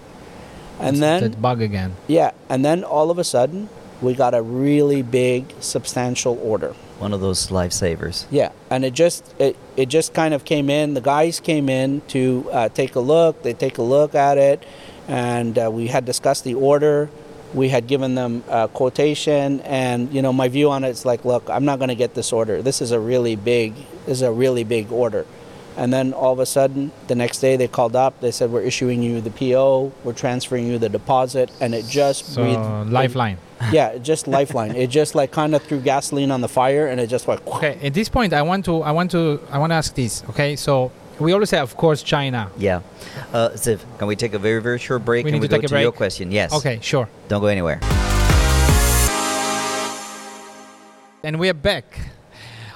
[0.78, 1.94] And It's then bug again.
[2.06, 3.68] yeah, and then all of a sudden,
[4.02, 6.74] we got a really big, substantial order.
[6.98, 8.24] One of those lifesavers.
[8.30, 10.94] Yeah, and it just it, it just kind of came in.
[10.94, 13.42] The guys came in to uh, take a look.
[13.42, 14.64] They take a look at it,
[15.08, 17.10] and uh, we had discussed the order.
[17.54, 21.24] We had given them a quotation, and you know my view on it is like,
[21.24, 22.62] look, I'm not going to get this order.
[22.62, 23.74] This is a really big,
[24.06, 25.26] this is a really big order.
[25.76, 28.18] And then all of a sudden, the next day they called up.
[28.22, 29.92] They said, "We're issuing you the PO.
[30.02, 32.90] We're transferring you the deposit," and it just So breathed.
[32.90, 33.36] lifeline.
[33.72, 34.74] Yeah, just lifeline.
[34.76, 37.40] it just like kind of threw gasoline on the fire, and it just went.
[37.56, 40.22] Okay, at this point, I want to, I want to, I want to ask this.
[40.30, 42.50] Okay, so we always say, of course, China.
[42.58, 42.82] Yeah.
[43.32, 45.56] Uh, Ziv, can we take a very, very short break We and need we to
[45.56, 46.30] go take a to your question?
[46.30, 46.52] Yes.
[46.52, 47.08] Okay, sure.
[47.28, 47.80] Don't go anywhere.
[51.22, 51.98] And we're back.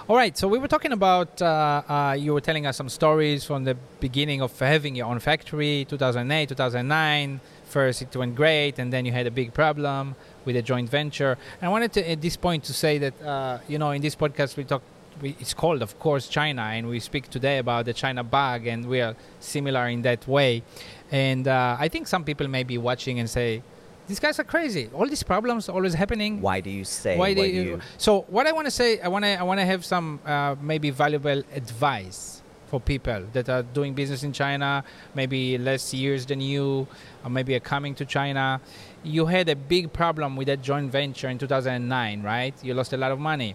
[0.08, 3.44] All right, so we were talking about, uh, uh, you were telling us some stories
[3.44, 7.40] from the beginning of having your own factory, 2008, 2009.
[7.66, 11.36] First, it went great, and then you had a big problem with a joint venture.
[11.60, 14.16] And I wanted to, at this point, to say that, uh, you know, in this
[14.16, 14.82] podcast, we talk,
[15.20, 18.86] we, it's called, of course, China, and we speak today about the China bug, and
[18.86, 20.62] we are similar in that way.
[21.10, 23.62] And uh, I think some people may be watching and say,
[24.06, 24.90] these guys are crazy.
[24.92, 27.16] All these problems always happening Why do you say?
[27.16, 29.60] why do do you, so what i want to say i want to i want
[29.60, 34.82] to have some uh, maybe valuable advice for people that are doing business in china
[35.14, 36.88] maybe less years than you
[37.24, 38.60] or maybe are coming to china
[39.02, 42.96] you had a big problem with that joint venture in 2009 right you lost a
[42.96, 43.54] lot of money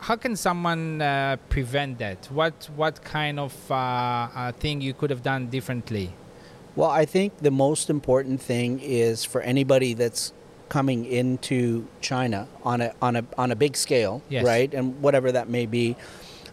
[0.00, 5.10] how can someone uh, prevent that what what kind of uh, uh, thing you could
[5.10, 6.10] have done differently
[6.74, 10.32] Well, I think the most important thing is for anybody that's
[10.70, 14.42] coming into China on a on a on a big scale, Yes.
[14.44, 15.96] right, and whatever that may be.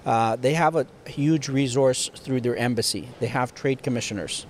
[0.06, 3.08] Uh, they have a huge resource through their embassy.
[3.22, 4.46] They have trade commissioners,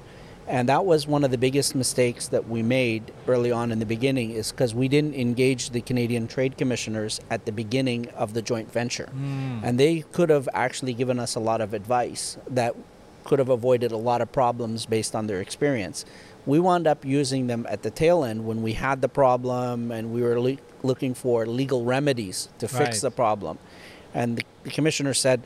[0.49, 3.85] and that was one of the biggest mistakes that we made early on in the
[3.85, 8.41] beginning, is because we didn't engage the Canadian trade commissioners at the beginning of the
[8.41, 9.59] joint venture, hmm.
[9.63, 12.75] and they could have actually given us a lot of advice that
[13.23, 16.03] could have avoided a lot of problems based on their experience.
[16.47, 20.11] We wound up using them at the tail end when we had the problem and
[20.11, 23.01] we were le- looking for legal remedies to fix Right.
[23.01, 23.59] the problem.
[24.15, 25.43] And the, the commissioner said,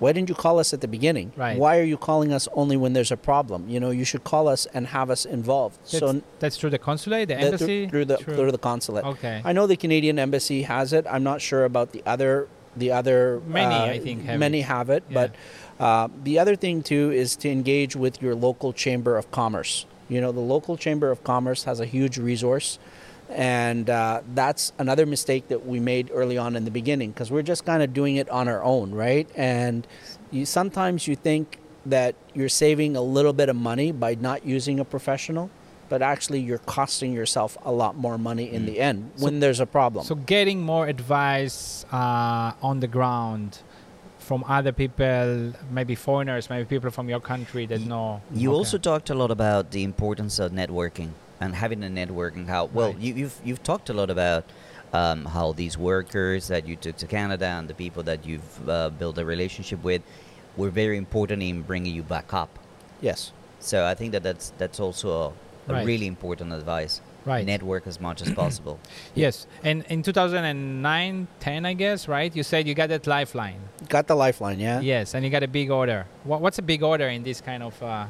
[0.00, 1.32] Why didn't you call us at the beginning?
[1.36, 1.56] Right.
[1.58, 3.68] Why are you calling us only when there's a problem?
[3.68, 5.78] You know, you should call us and have us involved.
[5.82, 9.04] that's, so that's through the consulate the embassy through, the through the consulate.
[9.04, 11.06] okay I know the Canadian embassy has it.
[11.08, 14.62] I'm not sure about the other the other Many, uh, I think, have many it.
[14.64, 15.14] have it, Yeah.
[15.78, 19.86] but uh, the other thing too is to engage with your local chamber of commerce.
[20.08, 22.78] You know, the local chamber of commerce has a huge resource,
[23.34, 27.42] and uh, that's another mistake that we made early on in the beginning because we're
[27.42, 29.28] just kind of doing it on our own, right?
[29.36, 29.86] And
[30.30, 34.80] you sometimes you think that you're saving a little bit of money by not using
[34.80, 35.50] a professional.
[35.90, 39.66] But actually, you're costing yourself a lot more money in the end when there's a
[39.66, 40.02] problem.
[40.06, 43.58] So getting more advice uh, on the ground
[44.18, 48.22] from other people, maybe foreigners, maybe people from your country that know.
[48.32, 48.56] You Okay.
[48.56, 51.10] also talked a lot about the importance of networking
[51.44, 53.00] and having a network and how well Right.
[53.04, 54.44] you, you've you've talked a lot about
[55.00, 58.90] um, how these workers that you took to Canada and the people that you've uh,
[59.00, 60.02] built a relationship with
[60.56, 62.50] were very important in bringing you back up.
[63.00, 63.32] yes.
[63.60, 65.86] So I think that that's that's also a, a Right.
[65.86, 67.00] really important advice.
[67.26, 67.46] Right.
[67.46, 68.76] Network as much as possible.
[69.14, 72.30] Yes, and in 2009, 10, I guess, right?
[72.36, 73.60] You said you got that lifeline.
[73.88, 74.80] Got the lifeline, yeah?
[74.80, 76.04] Yes, and you got a big order.
[76.24, 77.82] What, what's a big order in this kind of?
[77.82, 78.06] Uh,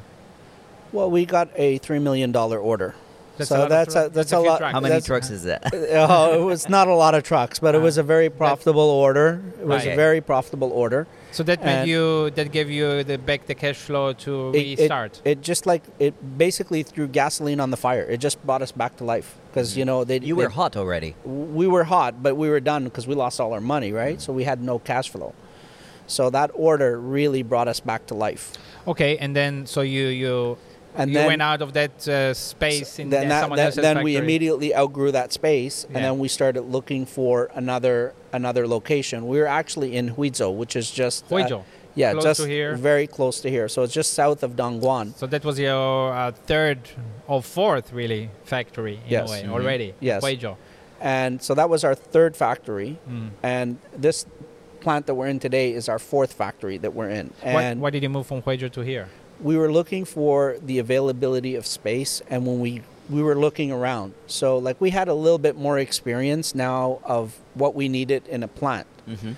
[0.91, 2.93] Well, we got a $3 million order.
[3.37, 4.57] That's so a that's a, that's a a lot.
[4.59, 4.73] trucks.
[4.73, 5.73] How many trucks is that?
[5.75, 7.85] Uh, oh, it was not a lot of trucks, but it uh-huh.
[7.85, 9.41] was a very profitable order.
[9.59, 9.93] It was Right.
[9.93, 11.07] a very profitable order.
[11.31, 14.79] So that made you that gave you the back the cash flow to It- it-
[14.79, 15.21] restart.
[15.25, 18.03] It, just like it basically threw gasoline on the fire.
[18.03, 19.79] It just brought us back to life because mm-hmm.
[19.79, 21.15] you know they You were hot already.
[21.25, 24.21] we were hot, but we were done because we lost all our money, right?
[24.21, 25.33] So we had no cash flow.
[26.07, 28.53] So that order really brought us back to life.
[28.87, 30.57] okay, and then so you you
[30.97, 33.41] And you then went out of that uh, space in then, the- that-
[33.73, 38.67] someone then- we immediately outgrew that space, and then we started looking for another another
[38.67, 39.27] location.
[39.27, 41.63] We were actually in Huizhou, which is just uh, Huizhou.
[41.95, 42.75] yeah, Close just to here.
[42.75, 43.67] very close to here.
[43.69, 45.15] So it's just south of Dongguan.
[45.17, 46.79] So that was your uh, third
[47.27, 49.29] or fourth really factory in Yes.
[49.29, 49.51] a way Mhm.
[49.51, 49.93] already.
[50.01, 50.21] Yes.
[50.23, 50.55] Huizhou.
[51.01, 53.29] And so that was our third factory, Mm.
[53.43, 54.25] and this
[54.79, 57.31] plant that we're in today is our fourth factory that we're in.
[57.41, 59.07] Why, And why did you move from Huizhou to here?
[59.41, 64.13] We were looking for the availability of space and when we we were looking around.
[64.27, 68.41] So like we had a little bit more experience now of what we needed in
[68.43, 68.87] a plant.
[69.05, 69.33] Hmm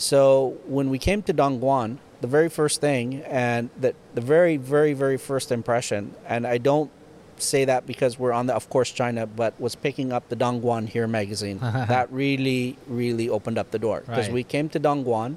[0.00, 4.92] so when we came to dongguan the very first thing and that the very very
[4.94, 6.88] very first impression and i don't
[7.36, 10.88] say that because we're on the of course china but was picking up the dongguan
[10.88, 11.58] here magazine.
[11.94, 14.34] That really really opened up the door because Right.
[14.34, 15.36] we came to dongguan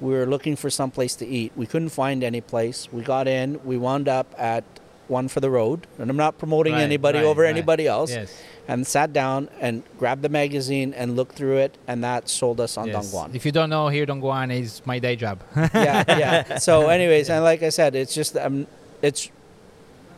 [0.00, 1.52] we were looking for some place to eat.
[1.56, 2.88] We couldn't find any place.
[2.92, 3.60] We got in.
[3.64, 4.64] We wound up at
[5.08, 7.50] one for the road, and I'm not promoting Right, anybody right, over right.
[7.50, 8.10] anybody else.
[8.12, 8.42] Yes.
[8.68, 12.76] And sat down and grabbed the magazine and looked through it, and that sold us
[12.78, 13.12] on yes.
[13.12, 13.34] Dongguan.
[13.34, 15.42] If you don't know, here Dongguan is my day job.
[15.56, 16.58] yeah, yeah.
[16.58, 18.68] So, anyways, and like I said, it's just um,
[19.02, 19.28] it's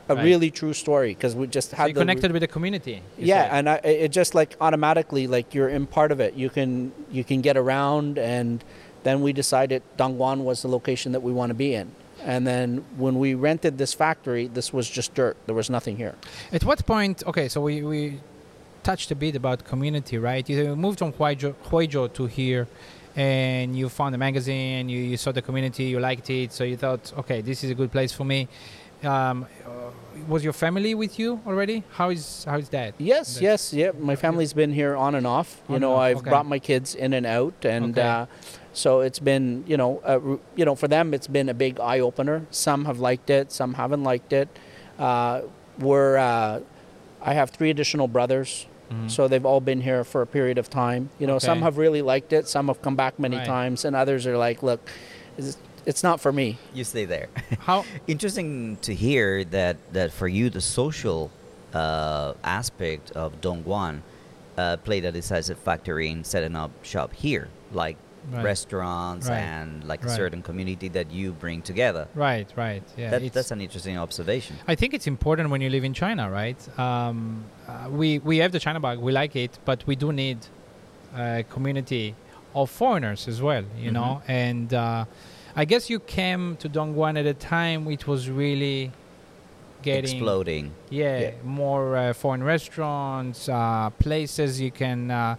[0.08, 3.02] a really true story because we just so had you the connected with the community.
[3.16, 6.34] yeah, and I, it just like automatically like you're in part of it.
[6.34, 8.62] You can you can get around, and
[9.02, 11.90] then we decided Dongguan was the location that we want to be in.
[12.24, 15.36] And then when we rented this factory, this was just dirt.
[15.46, 16.14] There was nothing here.
[16.52, 17.22] At what point?
[17.26, 18.20] Okay, so we, we
[18.84, 20.48] touched a bit about community, right?
[20.48, 22.68] You moved from Huizhou, Huizhou to here,
[23.16, 24.88] and you found a magazine.
[24.88, 27.74] You, you saw the community, you liked it, so you thought, okay, this is a
[27.74, 28.46] good place for me.
[29.02, 29.90] Um, uh,
[30.28, 31.82] was your family with you already?
[31.90, 32.94] How is how is that?
[32.98, 33.90] Yes, That's- yes, yeah.
[33.98, 35.60] My family's been here on and off.
[35.68, 36.30] You On know, off, I've okay.
[36.30, 38.08] brought my kids in and out, and Okay.
[38.08, 38.26] uh,
[38.72, 41.78] so it's been you know uh, ru- you know for them it's been a big
[41.80, 42.46] eye opener.
[42.50, 44.48] Some have liked it, some haven't liked it.
[44.98, 45.42] Uh,
[45.78, 46.60] we're uh,
[47.20, 48.66] I have three additional brothers.
[48.90, 49.10] Mhm.
[49.10, 51.08] So they've all been here for a period of time.
[51.18, 53.46] You know, some have really liked it, some have come back many Right.
[53.46, 54.80] times, and others are like, "Look,
[55.38, 55.56] it's,
[55.86, 57.28] it's not for me." You stay there.
[57.60, 57.84] How?
[58.06, 61.30] Interesting to hear that, that for you the social
[61.72, 64.02] uh, aspect of Dongguan
[64.58, 67.96] uh, played a decisive factor in setting up shop here, like
[68.30, 68.44] Right.
[68.44, 69.38] restaurants Right.
[69.40, 72.06] and like a certain community that you bring together.
[72.14, 72.82] Right, right.
[72.96, 74.56] Yeah, that, that's an interesting observation.
[74.68, 76.60] I think it's important when you live in China, right?
[76.78, 80.38] Um, uh, we we have the China bag, we like it, but we do need
[81.16, 82.14] a community
[82.54, 83.94] of foreigners as well, you Mhm.
[83.94, 84.22] know.
[84.28, 85.04] And uh,
[85.56, 88.92] I guess you came to Dongguan at a time it was really
[89.82, 90.70] getting Exploding.
[90.90, 91.30] Yeah, Yeah.
[91.42, 95.34] more uh, foreign restaurants, uh, places you can uh,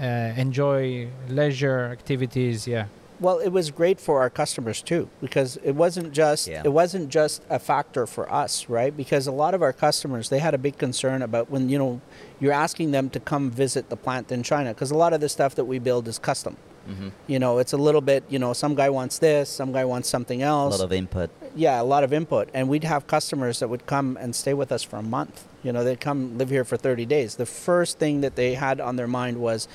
[0.00, 2.66] Uh, enjoy leisure activities.
[2.66, 2.86] Yeah,
[3.20, 6.62] Well, it was great for our customers too because it wasn't just Yeah.
[6.64, 8.94] it wasn't just a factor for us, right?
[8.96, 12.00] Because a lot of our customers they had a big concern about when you know
[12.40, 15.28] you're asking them to come visit the plant in China because a lot of the
[15.28, 16.56] stuff that we build is custom.
[16.86, 19.84] Hmm You know, it's a little bit, you know, some guy wants this, some guy
[19.84, 20.74] wants something else.
[20.74, 21.30] A lot of input.
[21.56, 22.48] yeah, a lot of input.
[22.54, 25.44] And we'd have customers that would come and stay with us for a month.
[25.62, 27.36] You know, they'd come live here for 30 days.
[27.36, 29.66] The first thing that they had on their mind was,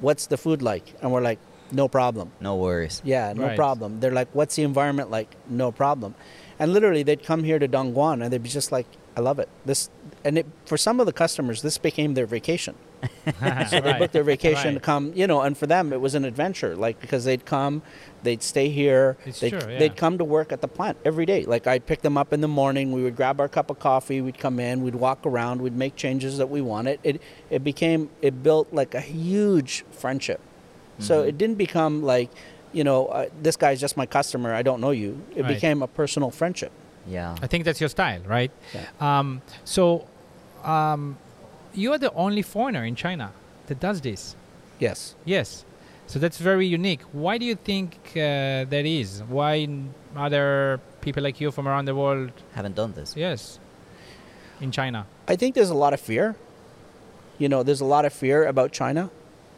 [0.00, 0.94] what's the food like?
[1.02, 1.38] And we're like,
[1.72, 2.30] no problem.
[2.40, 3.00] No worries.
[3.04, 3.56] Yeah, no Right.
[3.56, 4.00] problem.
[4.00, 5.34] They're like, what's the environment like?
[5.48, 6.14] No problem.
[6.58, 9.48] And literally, they'd come here to Dongguan and they'd be just like, I love it.
[9.66, 9.90] This,
[10.24, 12.74] and it, for some of the customers, this became their vacation.
[13.68, 16.24] So they booked their vacation to come, you know, and for them it was an
[16.24, 17.82] adventure, like because they'd come,
[18.22, 19.78] they'd stay here, It's they'd, true, yeah.
[19.78, 21.44] they'd come to work at the plant every day.
[21.44, 24.20] Like I'd pick them up in the morning, we would grab our cup of coffee,
[24.20, 27.00] we'd come in, we'd walk around, we'd make changes that we wanted.
[27.02, 27.20] It
[27.50, 30.40] it became it built like a huge friendship.
[30.98, 31.28] So Mhm.
[31.28, 32.30] it didn't become like,
[32.72, 35.20] you know, uh, this guy's just my customer, I don't know you.
[35.34, 35.54] It Right.
[35.54, 36.70] became a personal friendship.
[37.06, 37.36] Yeah.
[37.42, 38.50] I think that's your style, right?
[38.74, 38.86] Yeah.
[39.00, 40.06] Um, so,
[40.64, 41.18] um,
[41.74, 43.32] you are the only foreigner in China
[43.66, 44.36] that does this.
[44.78, 45.14] Yes.
[45.24, 45.64] Yes.
[46.06, 47.02] So that's very unique.
[47.12, 49.22] Why do you think uh, that is?
[49.28, 49.66] Why
[50.14, 52.32] other people like you from around the world?
[52.52, 53.14] Haven't done this.
[53.16, 53.58] Yes.
[54.60, 55.06] In China.
[55.26, 56.36] I think there's a lot of fear.
[57.38, 59.10] You know, there's a lot of fear about China.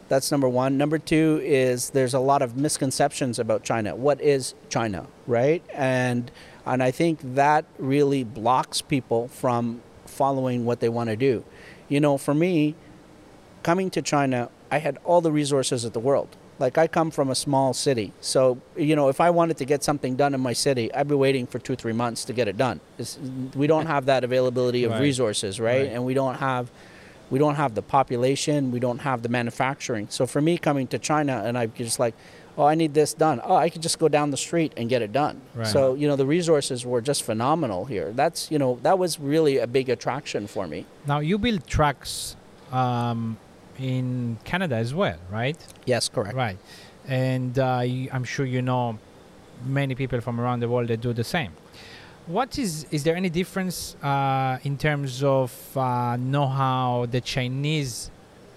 [0.07, 0.77] That's number one.
[0.77, 3.95] Number two is there's a lot of misconceptions about China.
[3.95, 5.63] What is China, right?
[5.73, 6.31] And
[6.65, 11.43] and I think that really blocks people from following what they want to do.
[11.89, 12.75] You know, for me,
[13.63, 16.29] coming to China, I had all the resources of the world.
[16.57, 19.83] Like I come from a small city, so you know if I wanted to get
[19.83, 22.55] something done in my city, I'd be waiting for two, three months to get it
[22.55, 22.79] done.
[22.97, 23.19] It's,
[23.55, 25.01] we don't have that availability of Right.
[25.01, 25.81] resources, right?
[25.81, 25.91] Right.
[25.91, 26.71] And we don't have,
[27.29, 30.07] we don't have the population, we don't have the manufacturing.
[30.09, 32.13] So for me coming to China, and I'm just like,
[32.57, 33.41] oh, I need this done.
[33.43, 35.41] Oh, I could just go down the street and get it done.
[35.53, 35.67] Right.
[35.67, 38.11] So you know the resources were just phenomenal here.
[38.11, 40.85] That's you know that was really a big attraction for me.
[41.07, 42.35] Now you build trucks
[42.71, 43.37] um,
[43.79, 45.57] in Canada as well, right?
[45.85, 46.35] Yes, correct.
[46.35, 46.57] Right.
[47.07, 47.79] And uh,
[48.11, 48.97] I'm sure you know
[49.65, 51.51] many people from around the world that do the same.
[52.27, 58.09] What is is there any difference uh, in terms of uh, know-how the Chinese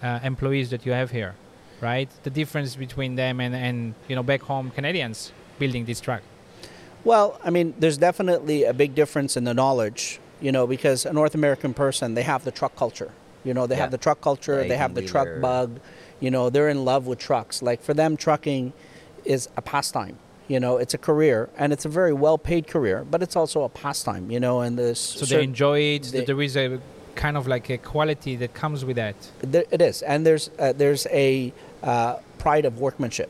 [0.02, 1.34] uh, employees that you have here,
[1.80, 2.08] right?
[2.22, 6.22] The difference between them and, and you know back home Canadians building this truck.
[7.04, 11.12] Well, I mean, there's definitely a big difference in the knowledge, you know, because a
[11.12, 13.10] North American person, they have the truck culture.
[13.44, 13.82] You know, they Yeah.
[13.82, 15.40] have the truck culture, The they have the truck 18-wheeler.
[15.40, 15.80] bug,
[16.20, 17.62] you know, they're in love with trucks.
[17.62, 18.72] Like for them, trucking
[19.24, 20.16] is a pastime.
[20.48, 23.62] You know, it's a career and it's a very well paid career, but it's also
[23.62, 26.02] a pastime, you know, and there's So they enjoy it.
[26.04, 26.80] they- there is a
[27.18, 29.16] kind of like a quality that comes with that.
[29.52, 31.52] There, it is, and there's uh, there's a
[31.82, 33.28] uh, pride of workmanship,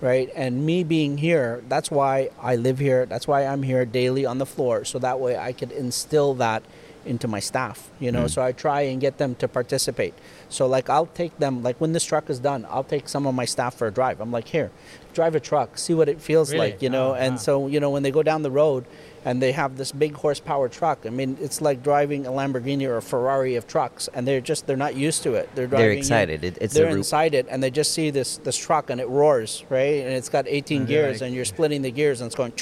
[0.00, 0.28] right?
[0.36, 2.14] And me being here, that's why
[2.52, 3.06] I live here.
[3.06, 6.62] That's why I'm here daily on the floor, so that way I could instill that
[7.06, 7.78] into my staff.
[8.00, 8.30] You know, Mm.
[8.34, 10.14] so I try and get them to participate.
[10.48, 13.34] So like I'll take them, like when this truck is done, I'll take some of
[13.34, 14.20] my staff for a drive.
[14.24, 14.70] I'm like, here,
[15.16, 16.70] drive a truck, see what it feels Really?
[16.72, 17.08] like, you know.
[17.12, 17.46] Oh, and wow.
[17.46, 18.84] so you know when they go down the road.
[19.24, 21.06] And they have this big horsepower truck.
[21.06, 24.76] I mean, it's like driving a Lamborghini or a Ferrari of trucks, and they're just—they're
[24.76, 25.48] not used to it.
[25.54, 25.86] They're driving.
[25.86, 26.44] They're excited.
[26.44, 29.08] It, it's they're a inside it and they just see this this truck and it
[29.08, 32.26] roars right and it's got 18 And gears like- and you're splitting the gears and
[32.26, 32.52] it's going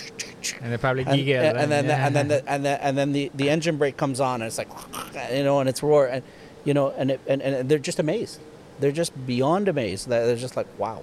[0.60, 1.56] And they probably and, giggle.
[1.56, 4.20] and, then the, and then the, and then and then the, the engine brake comes
[4.20, 4.68] on and it's like
[5.32, 6.22] you know and it's roar and
[6.64, 8.40] you know and, it, and and they're just amazed
[8.80, 11.02] they're just beyond amazed They're they're just like wow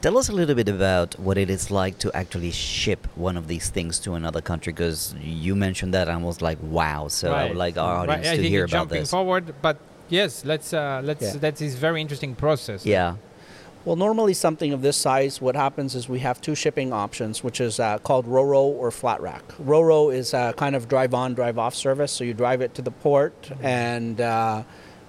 [0.00, 3.48] Tell us a little bit about what it is like to actually ship one of
[3.48, 7.08] these things to another country, because you mentioned that, and I was like, wow.
[7.08, 9.10] So I would like our audience I to think hear you're about jumping this.
[9.10, 11.22] forward, but yes, let's uh, let's.
[11.22, 11.36] Yeah.
[11.40, 12.84] That is very interesting process.
[12.86, 13.16] Yeah.
[13.84, 17.58] Well, normally something of this size, what happens is we have two shipping options, which
[17.60, 19.46] is uh, called RoRo or flat rack.
[19.58, 22.12] RoRo is a kind of drive on, drive off service.
[22.12, 24.64] So you drive it to the port and, uh,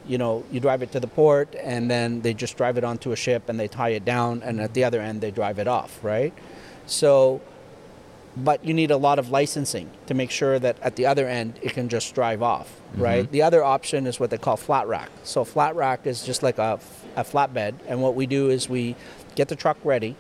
[0.10, 3.12] you know, you drive it to the port and then they just drive it onto
[3.12, 5.68] a ship and they tie it down and at the other end they drive it
[5.68, 6.34] off, right?
[6.88, 7.41] So,
[8.36, 11.60] but you need a lot of licensing to make sure that at the other end
[11.62, 13.01] it can just drive off, mm-hmm.
[13.03, 13.32] right?
[13.32, 15.10] The other option is what they call flat rack.
[15.24, 16.80] So flat rack is just like a,
[17.16, 18.95] a flatbed, and what we do is we
[19.36, 20.16] get the truck ready,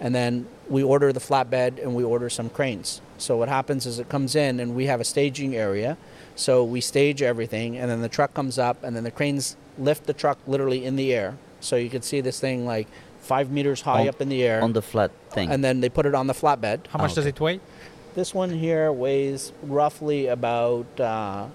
[0.00, 3.00] and then we order the flatbed and we order some cranes.
[3.18, 5.96] So what happens is it comes in and we have a staging area,
[6.36, 10.06] so we stage everything, and then the truck comes up, and then the cranes lift
[10.06, 11.36] the truck literally in the air.
[11.60, 12.86] So you can see this thing like
[13.20, 15.50] five meters high On- up in the air, On the flat thing.
[15.50, 16.86] and then they put it on the flatbed.
[16.88, 17.58] How much Oh, does it weigh?
[18.14, 21.46] This one here weighs roughly about uh,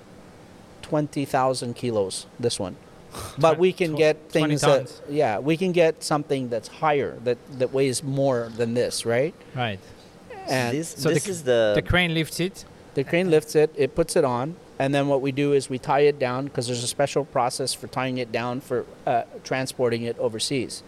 [0.81, 2.75] 20,000 kilos, this one.
[3.37, 7.73] But we can get things that, yeah, we can get something that's higher, that, that
[7.73, 9.33] weighs more than this, right?
[9.55, 9.79] Right.
[10.47, 12.65] And this So this the, is the, the crane lifts it.
[12.95, 15.77] the crane lifts it, it puts it on, and then what we do is we
[15.77, 20.01] tie it down because there's a special process for tying it down for uh, transporting
[20.01, 20.81] it overseas.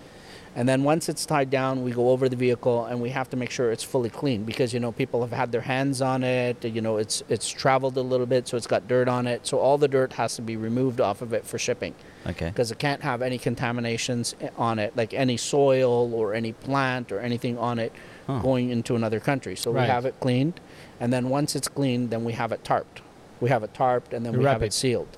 [0.56, 3.38] And then once it's tied down, we go over the vehicle and we have to
[3.38, 6.66] make sure it's fully clean because you know people have had their hands on it.
[6.66, 9.46] You know it's it's traveled a little bit, so it's got dirt on it.
[9.46, 11.94] So all the dirt has to be removed off of it for shipping
[12.26, 12.50] okay.
[12.50, 17.20] because it can't have any contaminations on it, like any soil or any plant or
[17.20, 17.94] anything on it
[18.26, 18.39] Huh.
[18.39, 19.56] going into another country.
[19.56, 19.82] So Right.
[19.82, 20.60] we have it cleaned,
[21.00, 23.03] and then once it's cleaned, then we have it tarped.
[23.44, 24.74] We have it tarped, and then You we have it it.
[24.82, 25.12] sealed.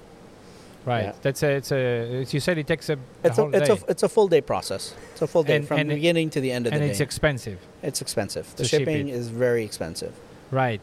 [0.91, 1.05] Right.
[1.05, 1.13] Yeah.
[1.23, 1.51] That's a.
[1.59, 2.21] It's a.
[2.23, 4.41] As you said, it takes a, It's a it's day, a it's a full day
[4.41, 4.84] process.
[5.13, 6.84] It's a full day And- from and beginning to the end of the day.
[6.86, 7.59] and it's expensive.
[7.89, 8.45] it's expensive.
[8.55, 9.15] The ship shipping it.
[9.21, 10.13] is very expensive.
[10.61, 10.82] Right.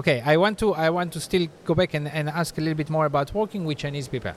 [0.00, 0.18] Okay.
[0.32, 0.66] I want to.
[0.86, 3.62] I want to still go back and, and ask a little bit more about working
[3.68, 4.34] with Chinese people.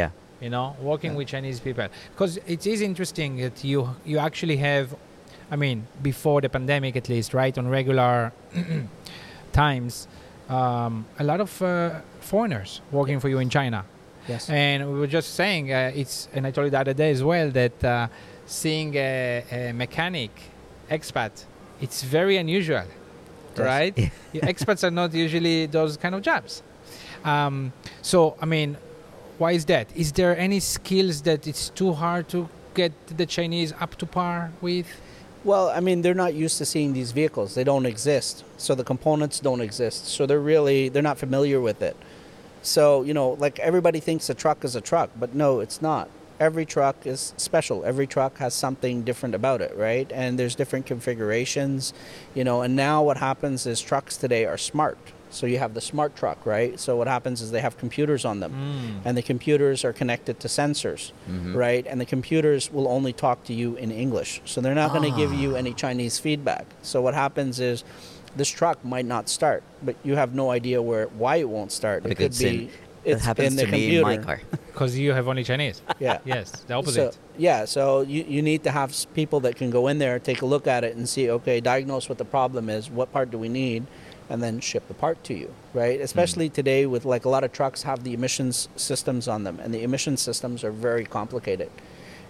[0.00, 0.10] Yeah.
[0.46, 1.18] you know working Yeah.
[1.20, 3.78] with chinese people because it is interesting that you
[4.10, 4.86] you actually have
[5.54, 5.78] i mean
[6.10, 8.32] before the pandemic at least right on regular
[9.62, 9.92] times
[10.50, 13.84] um, a lot of uh, foreigners working for you in china.
[14.28, 14.50] Yes.
[14.50, 17.22] and we were just saying uh, it's and i told you the other day as
[17.24, 18.06] well that uh,
[18.46, 20.30] seeing a, a mechanic
[20.90, 21.32] expat
[21.80, 22.84] it's very unusual
[23.56, 23.96] right?
[24.32, 26.62] Yeah, expats are not usually those kind of jobs.
[27.24, 27.72] Um,
[28.02, 28.76] so i mean
[29.38, 29.86] why is that?
[29.96, 34.52] Is there any skills that it's too hard to get the chinese up to par
[34.60, 34.86] with
[35.42, 37.54] Well, I mean, they're not used to seeing these vehicles.
[37.54, 38.44] They don't exist.
[38.58, 40.06] So the components don't exist.
[40.06, 41.96] So they're really they're not familiar with it.
[42.62, 46.10] So, you know, like everybody thinks a truck is a truck, but no, it's not.
[46.38, 47.84] Every truck is special.
[47.84, 50.10] Every truck has something different about it, right?
[50.12, 51.94] And there's different configurations,
[52.34, 54.98] you know, and now what happens is trucks today are smart.
[55.30, 56.78] So you have the smart truck, right?
[56.78, 59.08] So what happens is they have computers on them, hmm.
[59.08, 61.56] and the computers are connected to sensors, mm-hmm.
[61.56, 61.86] right?
[61.86, 64.42] And the computers will only talk to you in English.
[64.44, 65.58] So they're not going to give you ah.
[65.58, 66.66] any Chinese feedback.
[66.82, 67.84] So what happens is
[68.36, 72.02] this truck might not start, but you have no idea where why it won't start.
[72.02, 72.70] Because it could it's be in,
[73.04, 74.06] it's it happens in the to computer.
[74.06, 74.40] me in my car.
[74.70, 75.82] Because you have only Chinese.
[75.98, 76.20] Yeah.
[76.24, 77.12] yes, the opposite.
[77.12, 80.40] So, yeah, so you, you need to have people that can go in there, take
[80.40, 83.36] a look at it, and see, okay, diagnose what the problem is, what part do
[83.36, 83.86] we need,
[84.30, 85.96] and then ship the part to you, right?
[85.96, 86.04] Mm-hmm.
[86.04, 89.74] Especially today, with like a lot of trucks have the emissions systems on them, and
[89.74, 91.70] the emission systems are very complicated.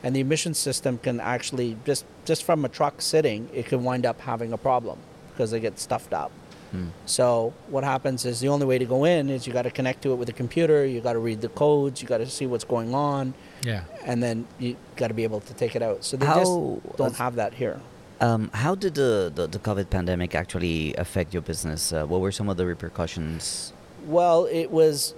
[0.03, 4.07] And the emission system can actually just just from a truck sitting, it can wind
[4.07, 4.99] up having a problem
[5.31, 6.33] because they get stuffed up.
[6.73, 6.89] Hmm.
[7.05, 10.03] So what happens is the only way to go in is you got to connect
[10.03, 10.87] to it with a computer.
[10.87, 12.01] You got to read the codes.
[12.01, 13.85] You got to see what's going on yeah.
[14.05, 16.05] and then you got to be able to take it out.
[16.05, 17.81] So they How- just don't have that here.
[18.21, 21.93] Um, how did the, the, the COVID pandemic actually affect your business?
[21.93, 23.73] Uh, what were some of the repercussions?
[24.07, 25.15] Well, it was,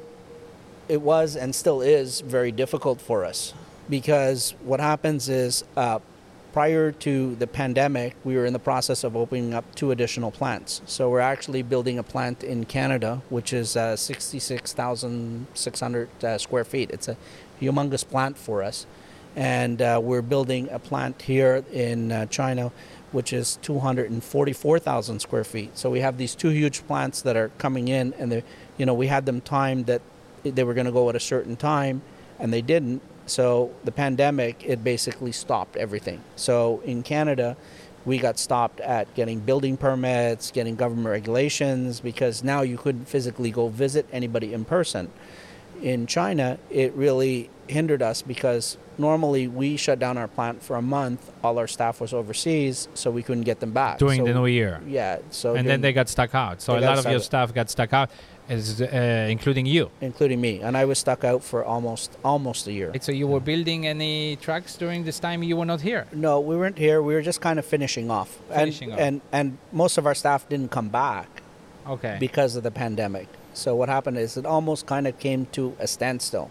[0.89, 3.55] it was and still is very difficult for us
[3.91, 5.99] because what happens is uh,
[6.53, 10.83] prior to the pandemic, we were in the process of opening up two additional plants.
[10.87, 16.91] So we're actually building a plant in Canada, which is uh, 66,600 uh, square feet.
[16.91, 17.17] It's a
[17.61, 18.87] humongous plant for us.
[19.35, 22.71] And uh, we're building a plant here in uh, China,
[23.13, 25.77] which is 244,000 square feet.
[25.77, 28.43] So we have these two huge plants that are coming in, and
[28.77, 30.03] you know, we had them timed that
[30.43, 32.03] they were going to go at a certain time,
[32.39, 33.03] and they didn't.
[33.27, 36.23] So the pandemic, it basically stopped everything.
[36.37, 37.57] So in Canada,
[38.05, 43.51] we got stopped at getting building permits, getting government regulations, because now you couldn't physically
[43.51, 45.11] go visit anybody in person.
[45.81, 50.83] In China, it really hindered us because normally we shut down our plant for a
[50.83, 51.31] month.
[51.43, 53.99] All our staff was overseas, so we couldn't get them back.
[53.99, 54.81] During So- the new year.
[54.87, 55.19] Yeah.
[55.31, 56.61] So and then they got stuck out.
[56.63, 57.23] So a lot of your out.
[57.23, 58.11] staff got stuck out,
[58.49, 59.91] as, uh, including you.
[60.01, 62.93] including me, and I was stuck out for almost almost a year.
[63.01, 66.07] So you were building any trucks during this time you were not here?
[66.13, 67.01] No, we weren't here.
[67.03, 69.07] We were just kind of finishing off, Finishing and, off.
[69.07, 71.29] and and most of our staff didn't come back
[71.89, 72.17] Okay.
[72.21, 73.29] because of the pandemic.
[73.55, 76.51] So what happened is it almost kind of came to a standstill.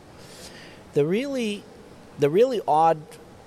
[0.93, 1.63] The really,
[2.19, 2.99] the really odd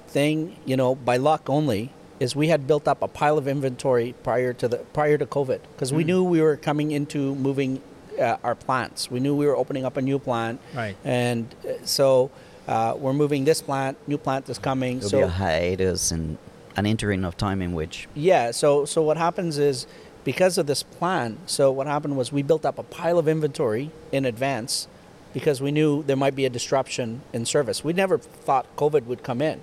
[0.08, 1.90] thing, you know, by luck only,
[2.20, 5.60] is we had built up a pile of inventory prior to the prior to COVID
[5.72, 7.80] because we knew we were coming into moving
[8.20, 9.10] uh, our plants.
[9.10, 10.96] We knew we were opening up a new plant, Right.
[11.04, 12.30] and uh, so
[12.68, 13.98] uh, we're moving this plant.
[14.06, 14.98] New plant is coming.
[15.00, 16.38] There'll so be a hiatus and
[16.76, 18.52] an interim of time in which yeah.
[18.52, 19.86] So so what happens is
[20.22, 21.38] because of this plan.
[21.46, 24.86] So what happened was we built up a pile of inventory in advance
[25.34, 27.84] because we knew there might be a disruption in service.
[27.84, 29.60] We never thought COVID would come in.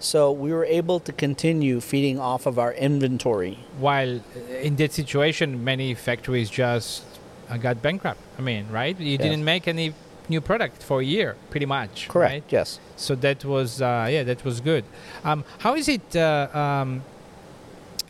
[0.00, 3.58] So we were able to continue feeding off of our inventory.
[3.78, 7.04] While uh, in that situation, many factories just
[7.48, 8.20] uh, got bankrupt.
[8.36, 8.98] I mean, right?
[8.98, 9.94] You didn't make any
[10.28, 12.08] new product for a year, pretty much.
[12.12, 12.42] Right?
[12.48, 12.80] Yes.
[12.96, 14.84] So that was uh, yeah, that was good.
[15.22, 16.16] Um, how is it?
[16.16, 17.02] Uh, um,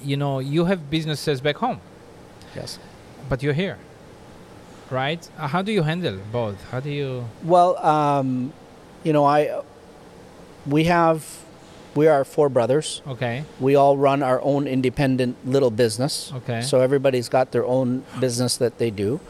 [0.02, 1.80] you know, you have businesses back home,
[2.56, 2.78] Yes.
[3.28, 3.78] but you're here,
[4.92, 5.28] right?
[5.38, 6.62] Uh, how do you handle both?
[6.70, 7.24] How do you?
[7.42, 8.52] Well, um,
[9.04, 9.62] you know, I
[10.66, 11.26] we have
[11.94, 13.02] we are four brothers.
[13.06, 13.44] Okay.
[13.60, 16.32] We all run our own independent little business.
[16.34, 16.62] Okay.
[16.62, 19.20] So everybody's got their own business that they do.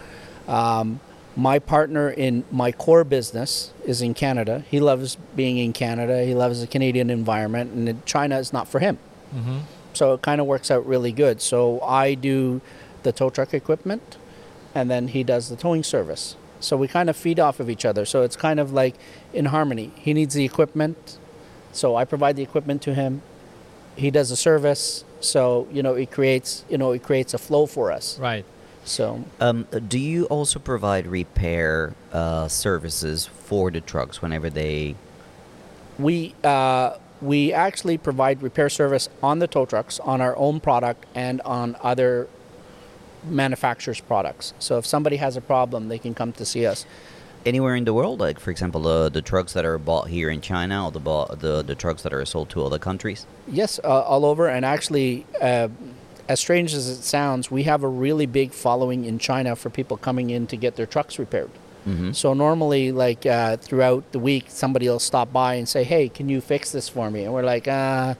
[0.46, 1.00] Um,
[1.34, 4.64] my partner in my core business is in Canada.
[4.70, 6.24] He loves being in Canada.
[6.24, 8.98] He loves the Canadian environment, and China is not for him.
[9.34, 9.58] Mm-hmm.
[9.94, 11.40] So it kind of works out really good.
[11.40, 12.60] So I do
[13.02, 14.16] the tow truck equipment,
[14.74, 16.36] and then he does the towing service.
[16.60, 18.04] So we kind of feed off of each other.
[18.04, 18.94] So it's kind of like
[19.32, 19.90] in harmony.
[19.96, 21.18] He needs the equipment,
[21.72, 23.22] so I provide the equipment to him.
[23.96, 25.04] He does the service.
[25.20, 28.18] So you know it creates you know it creates a flow for us.
[28.18, 28.44] Right.
[28.84, 34.96] So Um, do you also provide repair uh, services for the trucks whenever they?
[35.98, 41.06] we uh, we actually provide repair service on the tow trucks on our own product
[41.14, 42.28] and on other
[43.24, 44.54] manufacturers' products.
[44.58, 46.86] So if somebody has a problem, they can come to see us.
[47.44, 50.40] Anywhere in the world, like for example, uh, the trucks that are bought here in
[50.40, 53.26] China, or the bought, the the trucks that are sold to other countries.
[53.48, 54.48] Yes, uh, all over.
[54.48, 55.68] And actually, uh,
[56.28, 59.96] as strange as it sounds, we have a really big following in China for people
[59.96, 61.50] coming in to get their trucks repaired.
[61.86, 62.12] Mm-hmm.
[62.12, 66.28] So normally, like uh, throughout the week, somebody will stop by and say, "Hey, can
[66.28, 68.14] you fix this for me?" And we're like, uh,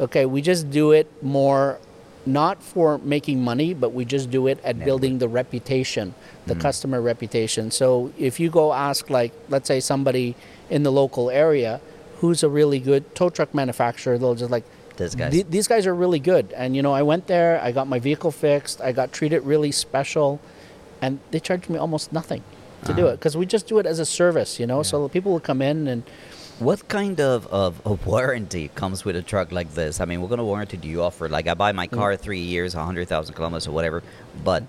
[0.00, 1.78] "Okay, we just do it more
[2.26, 6.14] not for making money, but we just do it at building the reputation,
[6.46, 6.60] the mm.
[6.60, 7.70] customer reputation.
[7.70, 10.34] So if you go ask, like, let's say somebody
[10.70, 11.80] in the local area
[12.20, 14.64] who's a really good tow truck manufacturer, they'll just like,
[14.96, 15.32] These guys.
[15.32, 16.52] "The- these guys are really good.
[16.56, 19.72] And, you know, I went there, I got my vehicle fixed, I got treated really
[19.72, 20.40] special,
[21.02, 22.42] and they charged me almost nothing
[22.84, 23.14] to do uh-huh.
[23.14, 24.82] it because we just do it as a service, you know?
[24.82, 26.02] So people will come in and,
[26.60, 30.00] What kind of, of, of warranty comes with a truck like this?
[30.00, 31.28] I mean, what kind of warranty do you offer?
[31.28, 31.92] Like, I buy my Mm.
[31.96, 34.02] car three years, 100,000 kilometers or whatever,
[34.44, 34.62] but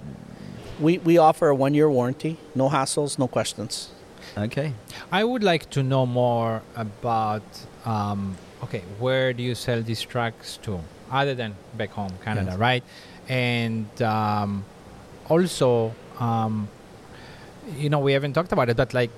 [0.80, 3.90] we, we offer a one year warranty, no hassles, no questions.
[4.38, 4.74] okay.
[5.12, 7.44] I would like to know more about
[7.86, 10.80] um, okay, where do you sell these trucks to,
[11.12, 12.60] other than back home, Canada, Yes.
[12.60, 12.84] right?
[13.30, 14.66] And um,
[15.30, 16.68] also, um,
[17.78, 19.12] you know, we haven't talked about it, but like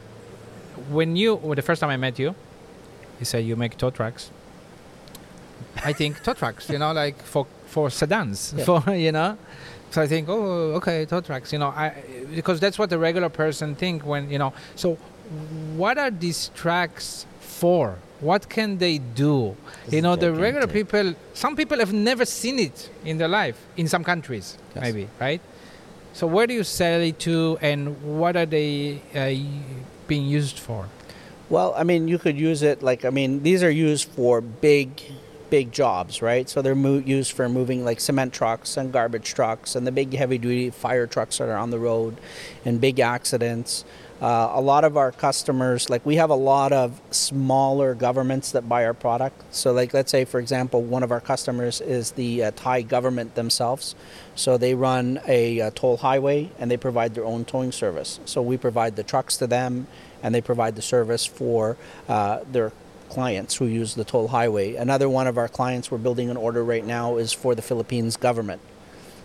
[0.89, 2.35] when you, well, the first time I met you,
[3.19, 4.31] you said you make tow trucks.
[5.83, 8.65] I think tow trucks, you know, like for for sedans, Yeah.
[8.81, 9.37] for you know.
[9.89, 11.93] So I think, oh, okay, tow trucks, you know, I
[12.35, 14.53] because that's what the regular person think when you know.
[14.75, 14.95] So,
[15.75, 17.97] what are these tracks for?
[18.19, 19.55] What can they do?
[19.91, 21.13] you know, the regular people.
[21.33, 24.83] Some people have never seen it in their life in some countries, Yes.
[24.83, 25.39] maybe, right?
[26.13, 29.29] So where do you sell it to, and what are they uh,
[30.07, 30.87] being used for?
[31.49, 35.01] Well, I mean, you could use it like I mean, these are used for big,
[35.49, 36.49] big jobs, right?
[36.49, 40.13] So they're mo- used for moving like cement trucks and garbage trucks and the big
[40.13, 42.17] heavy duty fire trucks that are on the road,
[42.65, 43.85] and big accidents.
[44.19, 48.67] Uh, a lot of our customers, like we have a lot of smaller governments that
[48.67, 49.43] buy our product.
[49.53, 53.35] So, like, let's say, for example, one of our customers is the uh, Thai government
[53.35, 53.93] themselves.
[54.33, 58.19] So they run a, uh toll highway and they provide their own towing service.
[58.25, 59.87] So we provide the trucks to them
[60.23, 61.77] and they provide the service for
[62.09, 62.71] uh, their
[63.09, 64.75] clients who use the toll highway.
[64.75, 68.17] Another one of our clients we're building an order right now is for the Philippines
[68.17, 68.61] government.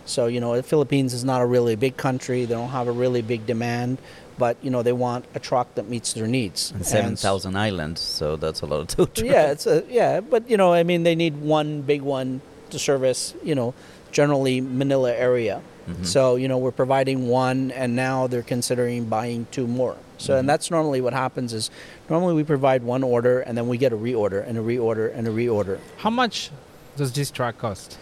[0.05, 2.45] So you know, the Philippines is not a really big country.
[2.45, 3.97] They don't have a really big demand,
[4.37, 6.71] but you know, they want a truck that meets their needs.
[6.71, 6.87] And And
[7.19, 9.21] 7,000 islands, so that's a lot of tow trucks.
[9.21, 12.41] yeah, it's a yeah, but you know, I mean, they need one big one
[12.71, 13.73] to service, you know,
[14.11, 15.61] generally Manila area.
[15.89, 16.05] Mhm.
[16.05, 19.95] So you know, we're providing one, and now they're considering buying two more.
[20.17, 20.39] So Mhm.
[20.39, 21.69] and that's normally what happens is
[22.09, 25.27] normally we provide one order, and then we get a reorder and a reorder and
[25.27, 26.51] a reorder, How much
[26.95, 27.97] does this truck cost?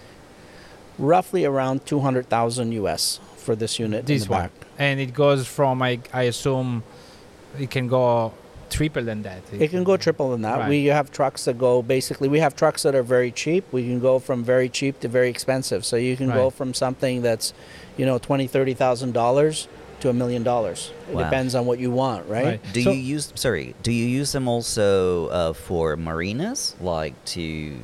[0.99, 4.05] roughly around two hundred thousand US for this unit.
[4.05, 4.51] This one, back.
[4.77, 6.83] and it goes from I, I assume
[7.59, 8.33] it can go
[8.71, 9.41] triple than that.
[9.51, 10.59] It can go triple than that.
[10.59, 10.69] Right.
[10.69, 12.27] We have trucks that go basically.
[12.29, 13.63] We have trucks that are very cheap.
[13.71, 15.85] We can go from very cheap to very expensive.
[15.85, 17.53] So you can go from something that's,
[17.97, 19.67] you know, twenty, thirty thousand dollars
[19.99, 20.91] to a million dollars.
[21.09, 21.23] It Wow.
[21.25, 22.45] depends on what you want, right?
[22.45, 22.73] Right.
[22.73, 23.75] Do So- you use sorry?
[23.83, 27.77] Do you use them also uh, for marinas, like to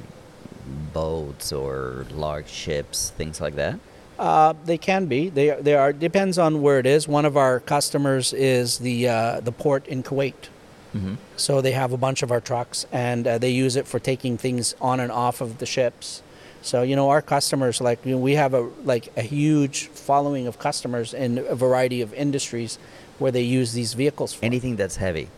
[0.93, 3.79] boats or large ships, things like that?
[4.19, 5.29] Uh, they can be.
[5.29, 7.07] They they are depends on where it is.
[7.07, 10.49] One of our customers is the uh, the port in Kuwait.
[10.97, 11.15] Mm-hmm.
[11.35, 14.37] So they have a bunch of our trucks, and uh, they use it for taking
[14.37, 16.21] things on and off of the ships.
[16.61, 20.47] So you know, our customers like you know, we have a like a huge following
[20.47, 22.77] of customers in a variety of industries
[23.19, 24.33] where they use these vehicles.
[24.33, 24.45] For.
[24.45, 25.29] Anything that's heavy.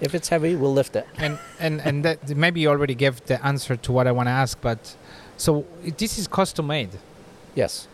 [0.00, 1.06] If it's heavy, we'll lift it.
[1.18, 4.32] and and and that maybe you already gave the answer to what I want to
[4.32, 4.96] ask, but
[5.36, 5.66] so
[5.96, 6.90] this is custom made.
[7.54, 7.88] Yes.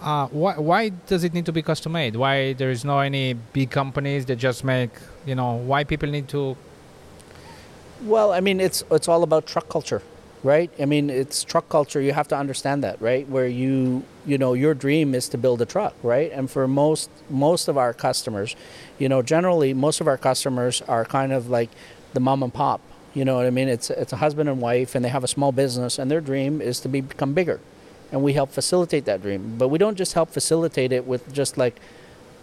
[0.00, 2.16] Uh, why why does it need to be custom made?
[2.16, 4.90] Why there is no any big companies that just make
[5.28, 6.56] you know why people need to
[8.02, 10.02] Well, I mean, it's it's all about truck culture,
[10.44, 10.70] right?
[10.80, 12.00] I mean, it's truck culture.
[12.00, 13.28] You have to understand that, right?
[13.28, 16.30] Where you you know your dream is to build a truck, right?
[16.32, 18.54] And for most most of our customers,
[18.98, 21.70] you know, generally most of our customers are kind of like
[22.14, 22.80] the mom and pop.
[23.14, 23.68] You know what I mean?
[23.68, 26.60] It's it's a husband and wife, and they have a small business, and their dream
[26.60, 27.58] is to be, become bigger,
[28.12, 29.56] and we help facilitate that dream.
[29.58, 31.80] But we don't just help facilitate it with just like,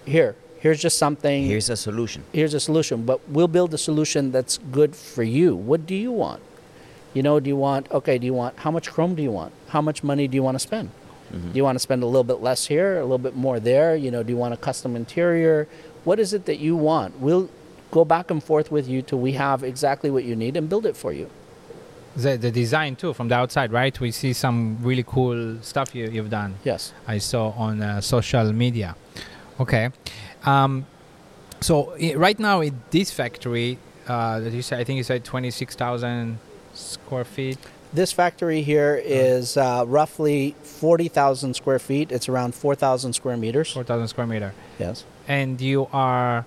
[0.05, 2.21] here, here's just something Here's a solution.
[2.33, 5.49] here's a solution, but we'll build a solution that's good for you.
[5.55, 6.41] What do you want?
[7.15, 9.53] You know, do you want, okay, do you want, how much chrome do you want?
[9.75, 10.87] How much money do you want to spend?
[11.33, 11.51] Mhm.
[11.53, 13.91] Do you want to spend a little bit less here, a little bit more there?
[14.03, 15.57] You know, do you want a custom interior?
[16.07, 17.09] What is it that you want?
[17.25, 17.47] We'll
[17.97, 20.85] go back and forth with you till we have exactly what you need and build
[20.91, 21.27] it for you.
[22.25, 23.95] the, the design too from the outside, right?
[24.07, 24.57] We see some
[24.89, 25.39] really cool
[25.71, 26.51] stuff you, you've done.
[26.71, 26.81] Yes.
[27.15, 28.89] I saw on uh, social media.
[29.63, 29.85] Okay,
[30.45, 30.85] um,
[31.61, 33.77] so i- right now in this factory,
[34.07, 36.39] uh, that you said, I think you said twenty six thousand
[36.73, 37.57] square feet.
[37.93, 42.11] This factory here is uh, roughly 40,000 square feet.
[42.11, 43.71] It's around 4,000 square meters.
[43.71, 45.05] four thousand square meter, Yes.
[45.29, 46.45] and you are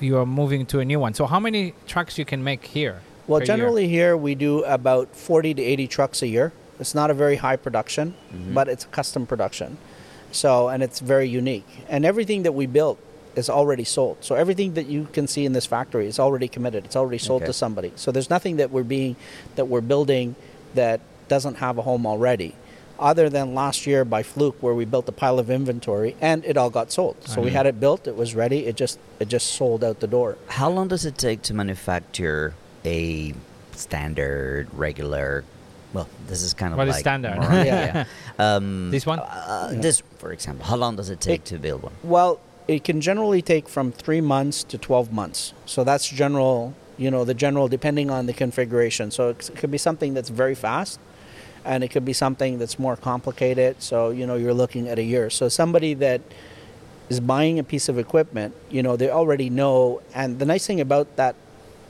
[0.00, 1.14] you are moving to a new one.
[1.14, 3.02] So how many trucks you can make here?
[3.28, 3.56] Well, per year?
[3.56, 6.52] generally here we do about 40 to 80 trucks a year.
[6.80, 8.14] It's not a very high production,
[8.52, 9.78] but it's a custom production.
[10.32, 11.66] So, and it's very unique.
[11.88, 12.98] And everything that we built
[13.36, 14.18] is already sold.
[14.20, 16.84] So everything that you can see in this factory is already committed.
[16.84, 17.48] It's already sold Okay.
[17.48, 17.92] to somebody.
[17.96, 19.16] So there's nothing that we're being
[19.56, 20.34] that we're building
[20.74, 22.54] that doesn't have a home already.
[22.98, 26.56] Other than last year by fluke where we built a pile of inventory and it
[26.56, 27.16] all got sold.
[27.26, 30.06] So we had it built, it was ready, it just it just sold out the
[30.06, 30.36] door.
[30.46, 32.54] How long does it take to manufacture
[32.84, 33.34] a
[33.72, 35.44] standard, regular?
[35.92, 37.36] Well, this is kind of What is like standard?
[37.40, 38.04] more- Yeah.
[38.38, 39.18] Um, This one?
[39.20, 39.80] Uh, Yeah.
[39.80, 41.92] This, for example, how long does it take It- to build one?
[42.02, 45.52] Well, it can generally take from three months to 12 months.
[45.66, 49.10] So that's general, you know, the general depending on the configuration.
[49.10, 50.98] So it could be something that's very fast
[51.64, 53.82] and it could be something that's more complicated.
[53.82, 55.30] So, you know, you're looking at a year.
[55.30, 56.20] So somebody that
[57.08, 60.00] is buying a piece of equipment, you know, they already know.
[60.14, 61.36] And the nice thing about that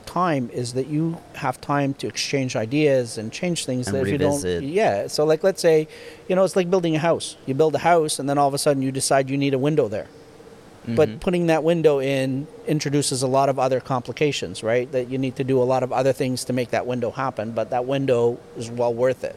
[0.05, 4.07] time is that you have time to exchange ideas and change things And that if
[4.07, 4.61] you revisit.
[4.61, 5.87] don't yeah so like let's say
[6.29, 8.53] you know it's like building a house you build a house and then all of
[8.53, 10.07] a sudden you decide you need a window there
[10.85, 10.95] Mm-hmm.
[10.95, 14.91] but putting that window in introduces a lot of other complications, right?
[14.91, 17.53] That you need to do a lot of other things to make that window happen,
[17.53, 19.35] but that window is well worth it.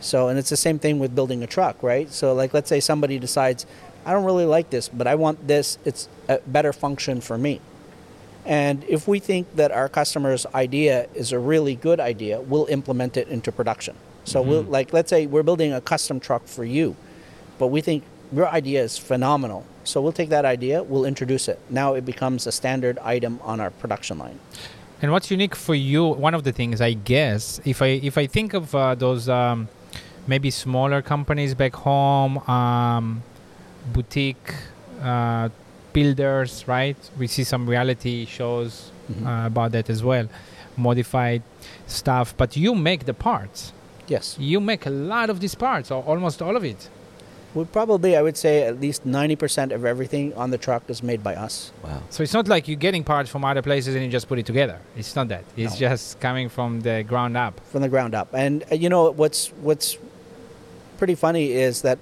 [0.00, 2.10] So, and it's the same thing with building a truck, right?
[2.10, 3.66] So, like, let's say somebody decides,
[4.04, 7.60] I don't really like this, but I want this, it's a better function for me.
[8.44, 13.16] And if we think that our customer's idea is a really good idea, we'll implement
[13.16, 13.94] it into production.
[14.24, 16.96] So, we'll, like, let's say we're building a custom truck for you,
[17.58, 18.02] but we think
[18.32, 19.64] your idea is phenomenal.
[19.84, 21.58] So we'll take that idea, we'll introduce it.
[21.68, 24.38] Now it becomes a standard item on our production line.
[25.02, 26.04] And what's unique for you?
[26.04, 29.68] One of the things, I guess, if I if I think of uh, those um,
[30.26, 33.22] maybe smaller companies back home, um,
[33.94, 34.54] boutique
[35.02, 35.48] uh,
[35.94, 36.96] builders, right?
[37.18, 38.92] We see some reality shows
[39.24, 40.28] uh, about that as well,
[40.76, 41.42] modified
[41.86, 42.36] stuff.
[42.36, 43.72] But you make the parts.
[44.06, 44.36] Yes.
[44.38, 46.90] You make a lot of these parts, or almost all of it.
[47.54, 51.22] We probably, I would say, at least 90% of everything on the truck is made
[51.24, 51.72] by us.
[51.82, 52.02] Wow.
[52.10, 54.46] So it's not like you're getting parts from other places and you just put it
[54.46, 54.78] together.
[54.96, 55.44] It's not that.
[55.56, 55.88] It's No.
[55.88, 57.60] just coming from the ground up.
[57.72, 58.28] from the ground up.
[58.32, 59.98] And uh, you know what's what's
[60.98, 61.98] pretty funny is that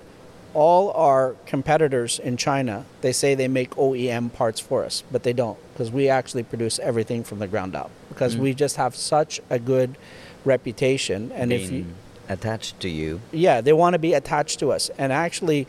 [0.54, 5.32] all our competitors in China they say they make OEM parts for us, but they
[5.32, 8.40] don't because we actually produce everything from the ground up because Mm.
[8.40, 9.96] we just have such a good
[10.44, 11.32] reputation.
[11.34, 11.94] And if you Being
[12.28, 14.90] attached to you, yeah, they want to be attached to us.
[14.98, 15.66] And actually,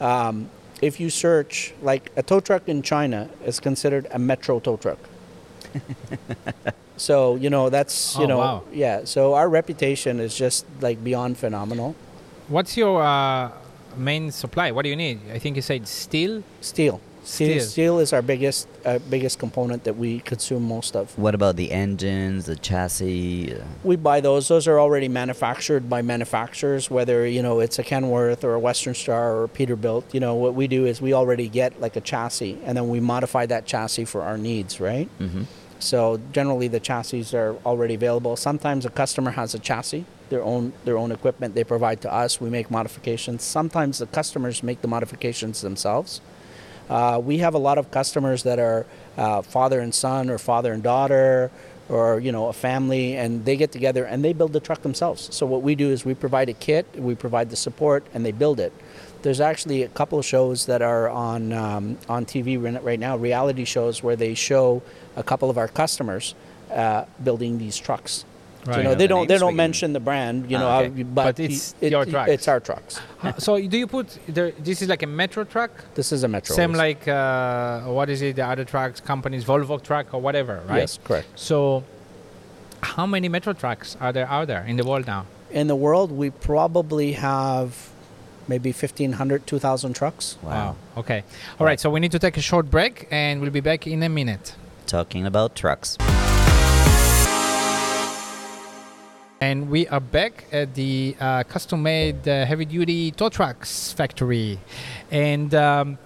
[0.00, 0.48] um,
[0.80, 4.98] if you search, like a tow truck in China is considered a metro tow truck.
[6.96, 8.62] so you know that's you Oh, know wow.
[8.72, 9.04] yeah.
[9.04, 11.94] So our reputation is just like beyond phenomenal.
[12.48, 13.50] What's your uh,
[13.96, 14.70] main supply?
[14.72, 15.20] What do you need?
[15.32, 16.42] I think you said steel.
[16.60, 17.00] Steel.
[17.24, 17.98] Steel, Steel.
[18.00, 21.16] is our biggest uh, biggest component that we consume most of.
[21.16, 23.56] what about the engines, the chassis?
[23.84, 24.48] We buy those.
[24.48, 28.94] Those are already manufactured by manufacturers, whether you know it's a Kenworth or a Western
[28.94, 30.12] Star or a Peterbilt.
[30.12, 32.98] You know what we do is we already get like a chassis, and then we
[33.00, 35.08] modify that chassis for our needs, right?
[35.20, 35.46] mhm.
[35.78, 38.36] So generally, the chassis are already available.
[38.36, 42.40] Sometimes a customer has a chassis, their own their own equipment they provide to us.
[42.40, 43.42] We make modifications.
[43.42, 46.20] Sometimes the customers make the modifications themselves.
[46.88, 50.72] Uh, we have a lot of customers that are uh, father and son, or father
[50.72, 51.50] and daughter,
[51.88, 55.34] or you know a family, and they get together and they build the truck themselves.
[55.34, 58.32] So what we do is we provide a kit, we provide the support, and they
[58.32, 58.72] build it.
[59.22, 63.64] There's actually a couple of shows that are on um, on TV right now, reality
[63.64, 64.82] shows where they show
[65.16, 66.34] a couple of our customers
[66.70, 68.24] uh, building these trucks.
[68.64, 71.00] So, you know, they don't they don't mention the brand, you Ah, know, okay.
[71.00, 72.30] uh, but, But it's it- your it- trucks.
[72.30, 73.00] It's our trucks.
[73.22, 74.52] Uh, so do you put there?
[74.52, 76.54] This is like a metro truck, This is a metro.
[76.54, 78.36] same like uh, what is it?
[78.36, 80.78] The other trucks companies, Volvo truck or whatever, right?
[80.78, 81.26] Yes, correct.
[81.34, 81.82] So,
[82.82, 85.26] how many metro trucks are there out there in the world now?
[85.50, 87.90] In the world, we probably have
[88.48, 90.36] maybe 1,500, 2,000 trucks.
[90.42, 90.76] Wow.
[90.96, 91.24] Okay.
[91.58, 91.78] All right.
[91.80, 94.54] So we need to take a short break, and we'll be back in a minute.
[94.86, 95.98] Talking about trucks.
[99.42, 104.60] And we are back at the uh, custom-made uh, heavy-duty tow trucks factory,
[105.10, 105.98] and um,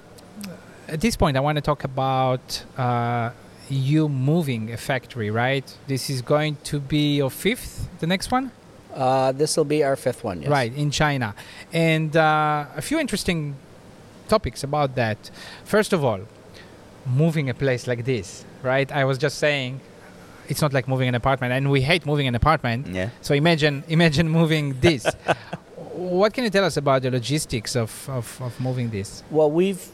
[0.89, 3.33] at this point, I want to talk about uh,
[3.69, 5.31] you moving a factory.
[5.31, 5.67] Right?
[5.87, 8.53] This is going to be your fifth, the next one,
[8.95, 10.41] Uh, this will be our fifth one.
[10.41, 10.51] Yes.
[10.51, 10.73] right?
[10.75, 11.35] In China,
[11.75, 13.55] and uh, a few interesting
[14.29, 15.19] topics about that.
[15.65, 16.21] First of all,
[17.05, 18.91] moving a place like this, right?
[18.91, 19.81] I was just saying,
[20.49, 22.87] it's not like moving an apartment, and we hate moving an apartment.
[22.89, 23.11] Yeah.
[23.23, 25.07] So imagine imagine moving this.
[25.95, 29.23] what can you tell us about the logistics of, of, of moving this?
[29.31, 29.87] Well, we've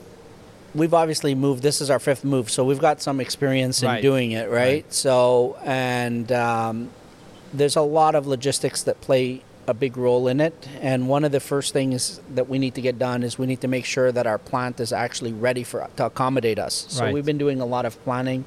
[0.74, 1.62] we've obviously moved.
[1.62, 4.02] This is our fifth move, so we've got some experience in Right.
[4.02, 4.84] doing it, right?
[4.84, 4.92] Right.
[4.94, 6.90] So, and um,
[7.52, 10.68] there's a lot of logistics that play a big role in it.
[10.80, 13.60] And one of the first things that we need to get done is we need
[13.60, 16.86] to make sure that our plant is actually ready for to accommodate us.
[16.88, 17.14] So Right.
[17.14, 18.44] we've been doing a lot of planning.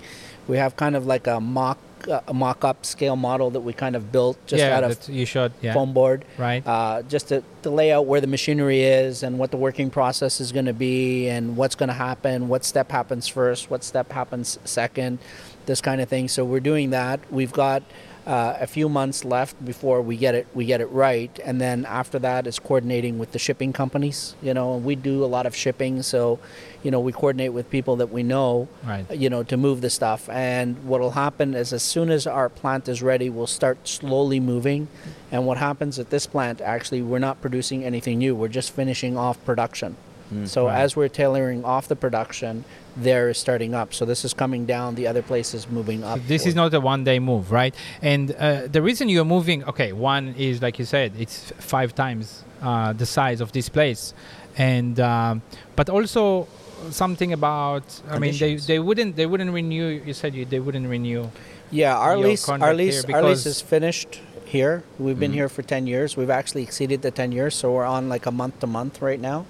[0.47, 1.77] We have kind of like a mock
[2.07, 5.25] uh, a mock-up scale model that we kind of built just yeah, out of you
[5.25, 5.51] should.
[5.61, 5.73] Yeah.
[5.73, 6.61] foam board Right.
[6.65, 10.39] uh, just to, to lay out where the machinery is and what the working process
[10.39, 14.11] is going to be and what's going to happen, what step happens first, what step
[14.11, 15.17] happens second,
[15.65, 16.27] this kind of thing.
[16.27, 17.19] So we're doing that.
[17.31, 17.81] We've got
[18.25, 21.85] uh, a few months left before we get it we get it right, and then
[21.85, 24.35] after that is coordinating with the shipping companies.
[24.41, 26.39] You know, and we do a lot of shipping, so
[26.83, 29.05] you know we coordinate with people that we know Right.
[29.11, 30.27] you know, to move the stuff.
[30.29, 34.39] And what will happen is as soon as our plant is ready, we'll start slowly
[34.39, 34.87] moving.
[35.31, 38.35] And what happens at this plant, actually, we're not producing anything new.
[38.35, 39.97] We're just finishing off production.
[40.45, 40.81] So Right.
[40.83, 42.63] as we're tailoring off the production,
[42.97, 43.93] they're starting up.
[43.93, 44.95] So this is coming down.
[44.95, 46.19] The other place is moving up.
[46.27, 47.73] This is not a one day move, right?
[48.01, 52.43] And uh, the reason you're moving, okay, one is like you said, it's five times
[52.61, 54.13] uh, the size of this place,
[54.57, 55.41] and um,
[55.75, 56.47] but also
[56.91, 59.87] something about, I mean, they, they wouldn't they wouldn't renew.
[60.05, 61.29] You said you, they wouldn't renew.
[61.71, 64.83] Yeah, our lease, our lease, our lease is finished here.
[64.99, 65.41] We've been Mhm.
[65.41, 66.15] here for ten years.
[66.15, 69.19] We've actually exceeded the ten years, so we're on like a month to month right
[69.19, 69.45] now.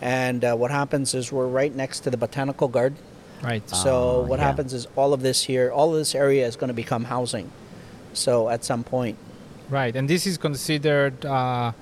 [0.00, 2.98] And uh, what happens is we're right next to the botanical garden.
[3.42, 3.68] Right.
[3.68, 4.46] So Ah, what yeah.
[4.46, 7.50] happens is all of this here, all of this area is going to become housing.
[8.12, 9.16] So at some point,
[9.68, 11.72] Right, and this is considered uh,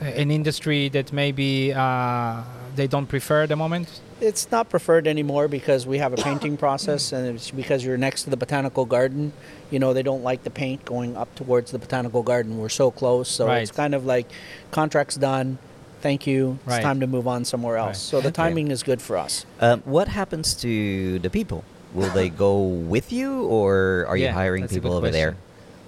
[0.00, 2.42] an industry that maybe uh,
[2.76, 4.00] they don't prefer at the moment.
[4.20, 8.24] it's not preferred anymore because we have a painting process, and it's because you're next
[8.24, 9.32] to the botanical garden.
[9.70, 12.56] You know, they don't like the paint going up towards the botanical garden.
[12.58, 14.26] We're so close, so it's kind of like
[14.70, 15.58] contract's done.
[16.04, 16.58] Thank you.
[16.66, 17.88] It's time to move on somewhere else.
[17.96, 17.96] Right.
[17.96, 18.42] So the Okay.
[18.42, 19.46] timing is good for us.
[19.58, 21.64] Um, what happens to the people?
[21.94, 25.36] Will they go with you, or are you hiring people good over there?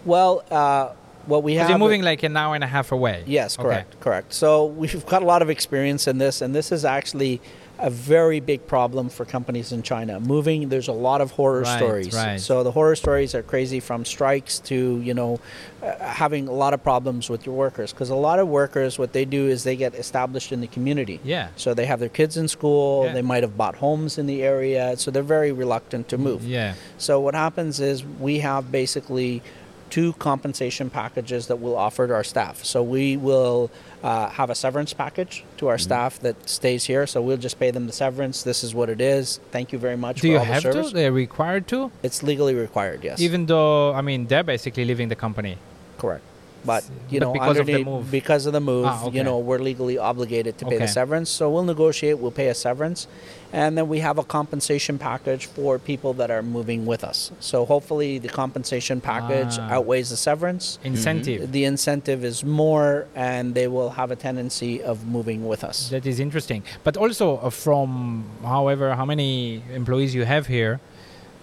[0.06, 0.92] Well, uh,
[1.26, 3.24] what we Because have you're moving like an hour and a half away.
[3.26, 3.62] Yes, Okay.
[3.68, 4.32] correct, correct.
[4.32, 7.42] So we've got a lot of experience in this, and this is actually
[7.78, 10.18] a very big problem for companies in China.
[10.18, 12.14] Moving, there's a lot of horror Right, stories.
[12.14, 12.40] right.
[12.40, 15.40] So the horror stories are crazy, from strikes to you know
[15.82, 17.92] uh, having a lot of problems with your workers.
[17.92, 21.20] Because a lot of workers, what they do is they get established in the community.
[21.22, 21.48] Yeah.
[21.56, 23.04] So they have their kids in school.
[23.04, 23.12] Yeah.
[23.12, 26.44] They might have bought homes in the area, so they're very reluctant to move.
[26.44, 26.74] Yeah.
[26.98, 29.42] So what happens is we have basically
[29.88, 32.64] two compensation packages that we'll offer to our staff.
[32.64, 33.70] So we will
[34.08, 37.04] uh, have a severance package to our staff that stays here.
[37.12, 38.36] So we'll just pay them the severance.
[38.50, 39.40] This is what it is.
[39.56, 40.88] Thank you very much Do for you all have the service.
[40.90, 40.94] to?
[40.98, 41.78] They're required to,
[42.08, 43.00] It's legally required.
[43.08, 43.20] Yes.
[43.28, 45.54] even though I mean they're basically leaving the company.
[46.02, 46.24] correct.
[46.72, 48.04] But you But know, because of the move.
[48.20, 49.16] because of the move, Ah, okay.
[49.16, 51.30] you know, we're legally obligated to pay the severance.
[51.38, 52.16] So we'll negotiate.
[52.22, 53.06] We'll pay a severance,
[53.52, 57.30] and then we have a compensation package for people that are moving with us.
[57.40, 59.74] So hopefully, the compensation package Ah.
[59.76, 60.78] outweighs the severance.
[60.84, 61.52] Incentive.
[61.52, 65.88] The incentive is more, and they will have a tendency of moving with us.
[65.90, 66.62] That is interesting.
[66.84, 70.80] But also uh, from however how many employees you have here,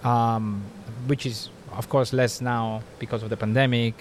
[0.02, 0.62] um,
[1.06, 3.94] which is of course less now because of the pandemic.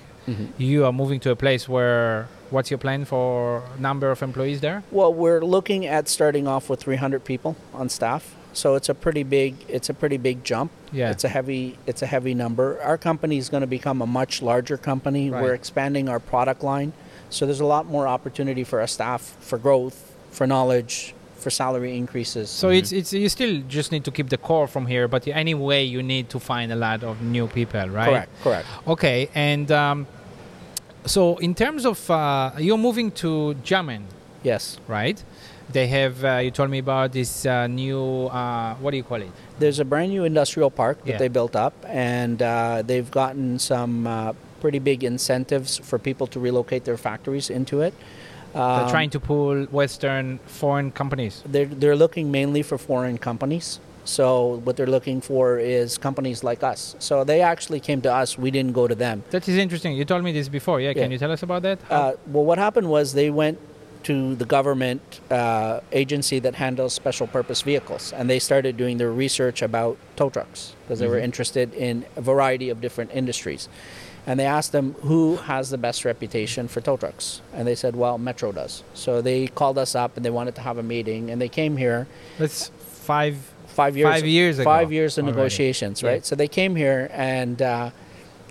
[0.57, 4.83] You are moving to a place where what's your plan for number of employees there?
[4.91, 8.35] Well, we're looking at starting off with 300 people on staff.
[8.53, 10.71] So it's a pretty big it's a pretty big jump.
[10.91, 11.09] Yeah.
[11.09, 12.79] It's a heavy it's a heavy number.
[12.81, 15.31] Our company is going to become a much larger company.
[15.31, 15.41] Right.
[15.41, 16.93] We're expanding our product line.
[17.31, 21.97] So there's a lot more opportunity for our staff for growth, for knowledge, for salary
[21.97, 22.51] increases.
[22.51, 25.83] So it's it's you still just need to keep the core from here, but anyway
[25.83, 28.09] you need to find a lot of new people, right?
[28.09, 28.67] correct, correct.
[28.87, 30.05] Okay, and um,
[31.05, 34.05] so in terms of uh, you're moving to German,
[34.43, 34.77] Yes.
[34.87, 35.21] right?
[35.71, 39.21] They have uh, you told me about this uh, new uh, what do you call
[39.21, 39.31] it?
[39.59, 41.17] There's a brand new industrial park that Yeah.
[41.17, 46.39] they built up, and uh, they've gotten some uh, pretty big incentives for people to
[46.39, 47.93] relocate their factories into it.
[48.53, 51.41] They're Um, trying to pull Western foreign companies.
[51.45, 53.79] they're, they're looking mainly for foreign companies.
[54.05, 56.95] So what they're looking for is companies like us.
[56.99, 58.37] So they actually came to us.
[58.37, 59.23] We didn't go to them.
[59.31, 59.93] That is interesting.
[59.95, 60.81] You told me this before.
[60.81, 61.79] Yeah, can you tell us about that?
[61.89, 63.59] Uh, well, what happened was they went
[64.03, 69.11] to the government uh, agency that handles special purpose vehicles, and they started doing their
[69.11, 71.23] research about tow trucks because they were Mhm.
[71.23, 73.69] interested in a variety of different industries.
[74.27, 77.95] And they asked them who has the best reputation for tow trucks, and they said,
[77.95, 81.29] "Well, Metro does." So they called us up and they wanted to have a meeting,
[81.31, 83.52] and they came here That's five.
[83.73, 85.37] Five years Five years ago five years of already.
[85.37, 86.09] negotiations Yeah.
[86.09, 87.89] right so they came here and uh,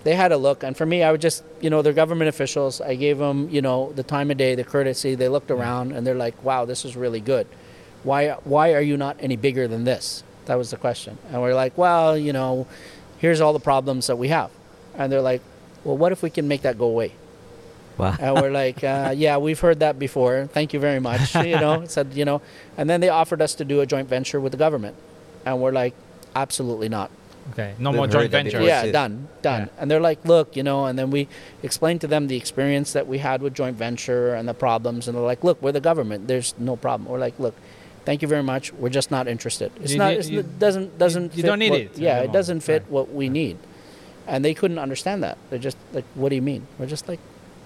[0.04, 2.80] they had a look and for me i would just you know they're government officials
[2.80, 6.06] i gave them you know the time of day the courtesy they looked around and
[6.06, 7.46] they're like wow this is really good
[8.02, 11.54] why why are you not any bigger than this that was the question and we're
[11.54, 12.66] like well you know
[13.18, 14.50] here's all the problems that we have
[14.96, 15.40] and they're like
[15.84, 17.12] well what if we can make that go away
[17.98, 18.16] Wow.
[18.18, 20.46] And we're like, uh, yeah, we've heard that before.
[20.50, 21.34] Thank you very much.
[21.34, 22.40] you know, said, you know,
[22.78, 24.96] and then they offered us to do a joint venture with the government.
[25.44, 25.94] And we're like,
[26.34, 27.10] absolutely not.
[27.52, 28.62] Okay, no They've more joint that venture.
[28.62, 29.62] yeah, done, done.
[29.62, 29.68] Yeah.
[29.82, 31.26] And they're like, look, you know, and then we
[31.64, 35.08] explained to them the experience that we had with joint venture and the problems.
[35.08, 36.28] And they're like, look, we're the government.
[36.28, 37.10] There's no problem.
[37.10, 37.56] We're like, look,
[38.04, 38.72] thank you very much.
[38.74, 39.72] We're just not interested.
[39.82, 40.12] It's You not.
[40.12, 41.34] It's, you- it doesn't doesn't.
[41.34, 42.90] you fit don't need what- it Yeah, the it doesn't fit Right.
[42.92, 43.58] what we need.
[44.28, 45.36] And they couldn't understand that.
[45.50, 46.68] They're just like, what do you mean?
[46.78, 47.18] We're just like,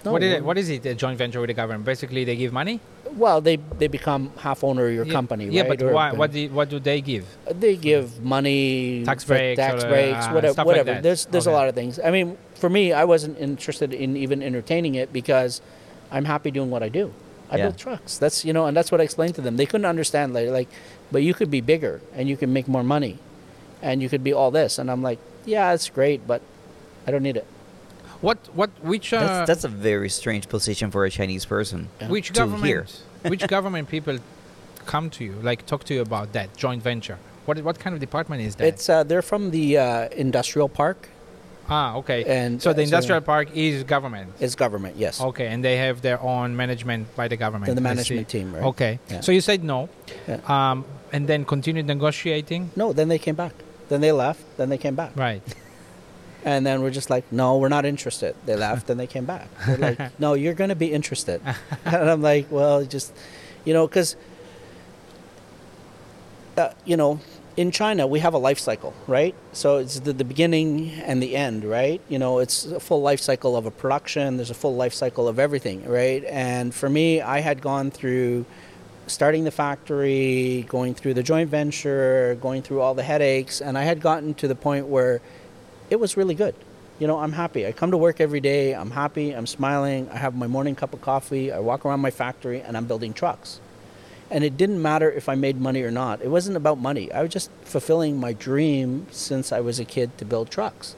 [0.06, 0.12] no.
[0.12, 1.84] what, is it, what is it, a joint venture with the government?
[1.84, 2.80] Basically, they give money?
[3.14, 5.68] Well, they they become half owner of your Yeah, company, Yeah, right?
[5.78, 7.24] but Or- why, what, do, what do they give?
[7.48, 10.52] they give money, Tax breaks tax or, breaks, uh, whatever.
[10.52, 11.02] stuff like.
[11.02, 11.54] There's there's Okay.
[11.54, 11.98] a lot of things.
[12.04, 15.60] I mean, for me, I wasn't interested in even entertaining it because
[16.10, 17.12] I'm happy doing what I do.
[17.50, 17.64] I Yeah.
[17.66, 18.18] build trucks.
[18.18, 19.56] That's you know, and that's what I explained to them.
[19.56, 20.68] They couldn't understand like like,
[21.12, 23.18] but you could be bigger and you can make more money,
[23.82, 24.78] and you could be all this.
[24.78, 26.42] And I'm like, yeah, it's great, but
[27.06, 27.46] I don't need it.
[28.26, 31.88] What, what, which, uh, That's, that's a very strange position for a Chinese person.
[32.08, 32.86] which to government, hear.
[33.22, 34.18] which government people
[34.84, 37.18] come to you, like talk to you about that joint venture?
[37.44, 38.66] What, what kind of department is that?
[38.66, 41.08] It's uh, they're from the uh, industrial park
[41.68, 42.24] ah, okay.
[42.24, 44.32] and so the uh, industrial park is government.
[44.40, 44.96] is government.
[44.96, 47.66] Yes, Okay, and they have their own management by the government.
[47.66, 48.64] They're the management team, right?
[48.64, 49.20] Okay, Yeah.
[49.20, 49.88] so you said no,
[50.26, 50.40] Yeah.
[50.48, 52.70] um, and then continued negotiating.
[52.74, 53.52] No, then they came back.
[53.88, 54.42] Then they left.
[54.56, 55.12] Then they came back.
[55.14, 55.42] Right.
[56.46, 58.36] And then we're just like, no, we're not interested.
[58.46, 59.48] They left and they came back.
[59.66, 61.42] They're like, no, you're going to be interested.
[61.84, 63.12] and I'm like, well, just,
[63.64, 64.14] you know, because,
[66.56, 67.18] uh, you know,
[67.56, 69.34] in China, we have a life cycle, right?
[69.52, 72.00] So it's the, the beginning and the end, right?
[72.08, 75.26] You know, it's a full life cycle of a production, there's a full life cycle
[75.26, 76.22] of everything, right?
[76.26, 78.46] And for me, I had gone through
[79.08, 83.82] starting the factory, going through the joint venture, going through all the headaches, and I
[83.82, 85.20] had gotten to the point where
[85.90, 86.54] it was really good.
[86.98, 87.66] You know, I'm happy.
[87.66, 88.74] I come to work every day.
[88.74, 89.32] I'm happy.
[89.32, 90.08] I'm smiling.
[90.10, 91.52] I have my morning cup of coffee.
[91.52, 93.60] I walk around my factory and I'm building trucks.
[94.30, 96.22] And it didn't matter if I made money or not.
[96.22, 97.12] It wasn't about money.
[97.12, 100.96] I was just fulfilling my dream since I was a kid to build trucks.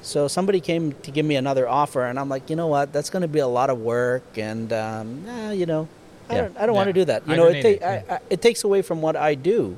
[0.00, 2.92] So somebody came to give me another offer, and I'm like, you know what?
[2.92, 5.86] That's going to be a lot of work, and um, nah, you know,
[6.28, 6.40] I Yeah.
[6.42, 7.26] don't, I don't want to do that.
[7.28, 9.76] You I know, it, ta- it, I, I, it takes away from what I do,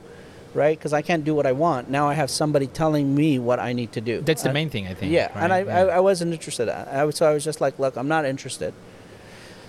[0.55, 0.79] right?
[0.79, 1.91] Because I can't do what I want.
[1.91, 4.21] Now I have somebody telling me what I need to do.
[4.21, 5.13] That's the I- main thing, I think.
[5.13, 5.77] yeah, and I, right?
[5.77, 6.69] I, I wasn't interested.
[6.69, 8.73] I, so I was just like, look, I'm not interested.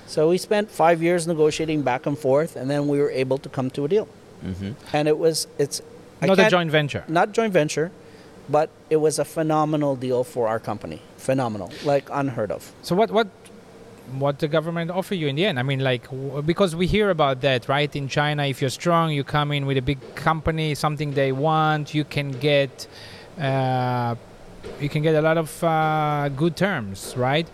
[0.08, 3.50] So we spent five years negotiating back and forth, and then we were able to
[3.50, 4.08] come to a deal.
[4.42, 5.82] hmm And it was, it's,
[6.22, 7.04] not a joint venture.
[7.08, 7.92] not joint venture,
[8.50, 11.02] but it was a phenomenal deal for our company.
[11.18, 12.72] Phenomenal, like unheard of.
[12.84, 13.28] So what what
[14.14, 15.60] what the government offer you in the end?
[15.60, 17.94] I mean, like w- because we hear about that, right?
[17.96, 21.94] In China, if you're strong, you come in with a big company, something they want,
[21.94, 22.88] you can get
[23.40, 24.16] uh,
[24.80, 27.48] you can get a lot of uh, good terms, right?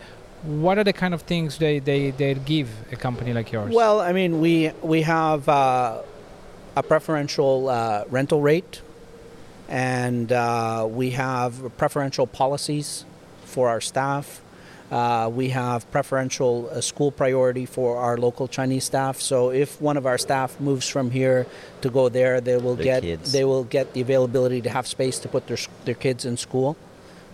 [0.44, 3.72] What are the kind of things they, they, they give a company like yours?
[3.72, 6.02] Well, I mean, we we have uh,
[6.76, 8.82] a preferential uh, rental rate,
[9.68, 13.04] and uh, we have preferential policies
[13.44, 14.41] for our staff.
[14.92, 19.20] Uh, we have preferential uh, school priority for our local Chinese staff.
[19.22, 21.46] So if one of our staff moves from here
[21.80, 23.32] to go there, they will Their get kids.
[23.32, 26.76] they will get the availability to have space to put their their kids in school,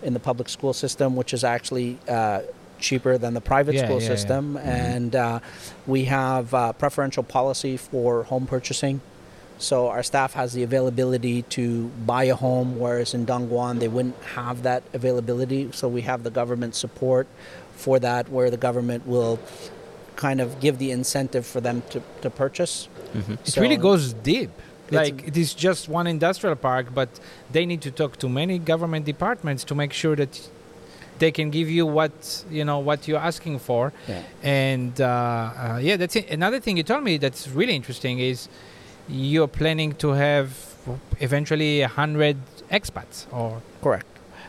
[0.01, 2.39] in the public school system, which is actually uh,
[2.79, 4.15] cheaper than the private Yeah, school yeah, yeah.
[4.15, 4.57] system.
[4.57, 5.39] And uh,
[5.85, 9.01] we have uh, preferential policy for home purchasing.
[9.59, 14.15] So our staff has the availability to buy a home, whereas in Dongguan they wouldn't
[14.35, 15.69] have that availability.
[15.73, 17.27] So we have the government support
[17.75, 19.37] for that, where the government will
[20.15, 22.87] kind of give the incentive for them to, to purchase.
[23.13, 24.51] hmm it So really goes deep.
[24.91, 27.09] Like it is just one industrial park, but
[27.51, 30.49] they need to talk to many government departments to make sure that
[31.19, 32.11] they can give you what
[32.49, 33.93] you know what you're asking for.
[34.07, 34.23] Yeah.
[34.41, 36.29] And uh, uh, yeah, that's it.
[36.31, 38.47] Another thing you told me that's really interesting is
[39.09, 40.53] you're planning to have
[41.19, 42.37] eventually hundred
[42.71, 44.05] expats or Correct.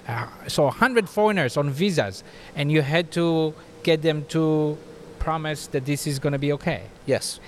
[0.08, 2.22] uh, so 100 foreigners on visas,
[2.54, 4.76] and you had to get them to
[5.18, 7.40] promise that this is going to be okay Yes.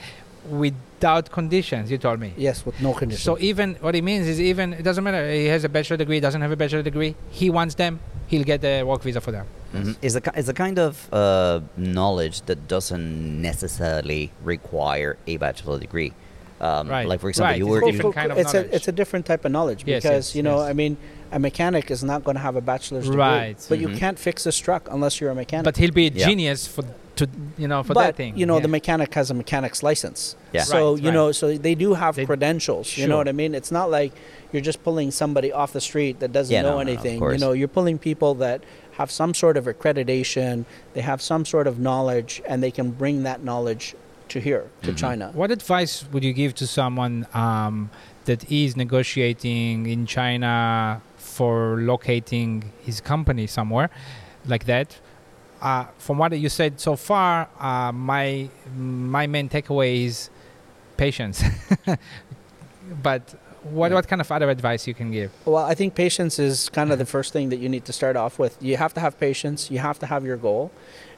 [0.50, 1.90] without conditions.
[1.90, 2.32] You told me.
[2.36, 3.24] Yes, with no conditions.
[3.24, 5.30] So even what it means is even it doesn't matter.
[5.30, 7.14] He has a bachelor degree, doesn't have a bachelor degree.
[7.30, 8.00] He wants them.
[8.26, 9.46] He'll get a work visa for them.
[9.72, 15.36] hmm Is a ki- is a kind of uh, knowledge that doesn't necessarily require a
[15.36, 16.12] bachelor degree.
[16.62, 17.08] Um, Right.
[17.08, 17.58] Like for example, Right.
[17.58, 19.84] you It's were different you, kind of it's a it's a different type of knowledge
[19.84, 20.70] because yes, you know yes.
[20.70, 20.96] I mean
[21.32, 23.66] a mechanic is not going to have a bachelor's degree, Right.
[23.68, 23.96] but you Mhm.
[23.98, 25.64] can't fix this truck unless you're a mechanic.
[25.64, 26.26] But he'll be a Yeah.
[26.28, 26.84] genius for
[27.16, 27.26] to
[27.58, 28.32] you know for but that thing.
[28.36, 28.62] you know Yeah.
[28.62, 30.36] the mechanic has a mechanic's license.
[30.52, 30.62] Yeah.
[30.62, 31.14] So Right, you right.
[31.14, 32.96] know, so they do have They- credentials.
[32.96, 33.54] You know what I mean?
[33.54, 34.12] It's not like
[34.52, 36.98] you're just pulling somebody off the street that doesn't Yeah, know no, no, no, of
[37.06, 37.20] anything.
[37.32, 38.62] you know, you're pulling people that
[38.98, 43.22] have some sort of accreditation, they have some sort of knowledge, and they can bring
[43.24, 43.94] that knowledge
[44.32, 45.30] to here, to China.
[45.34, 47.90] What advice would you give to someone um,
[48.24, 53.90] that is negotiating in China for locating his company somewhere
[54.46, 54.98] like that?
[55.60, 60.28] Uh, from what you said so far, uh, my my main takeaway is
[60.96, 61.44] patience.
[63.02, 63.22] but
[63.62, 63.94] what Yeah.
[63.94, 65.30] what kind of other advice you can give?
[65.44, 68.16] Well, I think patience is kind of the first thing that you need to start
[68.16, 68.52] off with.
[68.60, 70.72] You have to have patience, you have to have your goal,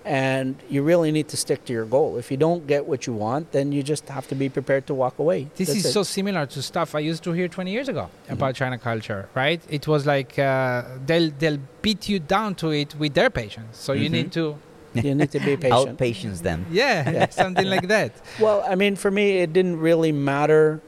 [0.04, 2.18] and you really need to stick to your goal.
[2.18, 4.94] If you don't get what you want, then you just have to be prepared to
[4.94, 5.48] walk away.
[5.56, 5.92] This That's is it.
[5.92, 8.32] so similar to stuff I used to hear 20 years ago Mm-hmm.
[8.34, 9.60] about China culture, right?
[9.68, 13.78] It was like uh, they'll they'll beat you down to it with their patience.
[13.78, 14.14] So you Mm-hmm.
[14.14, 14.22] Mhm.
[14.24, 14.56] need to
[15.08, 15.98] you need to be patient.
[15.98, 16.66] Outpatience them.
[16.70, 17.28] yeah, Yeah.
[17.30, 18.12] something like that.
[18.38, 20.80] Well, I mean, for me, it didn't really matter.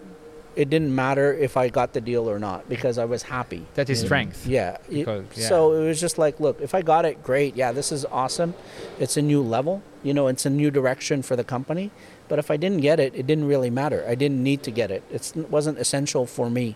[0.56, 3.66] It didn't matter if I got the deal or not because I was happy.
[3.74, 4.46] That is strength.
[4.46, 4.78] Yeah.
[4.88, 5.48] Because- yeah.
[5.48, 7.54] So it was just like, look, if I got it, great.
[7.56, 8.54] Yeah, this is awesome.
[8.98, 9.82] It's a new level.
[10.02, 11.90] You know, it's a new direction for the company.
[12.28, 14.04] But if I didn't get it, it didn't really matter.
[14.08, 15.02] I didn't need to get it.
[15.12, 16.74] It's, it wasn't essential for me.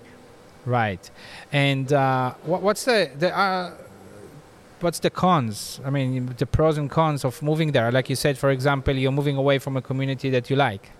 [0.66, 1.10] Right.
[1.50, 3.72] And uh, what, what's the the uh,
[4.80, 5.80] what's the cons?
[5.84, 7.90] I mean, the pros and cons of moving there.
[7.90, 10.90] Like you said, for example, you're moving away from a community that you like.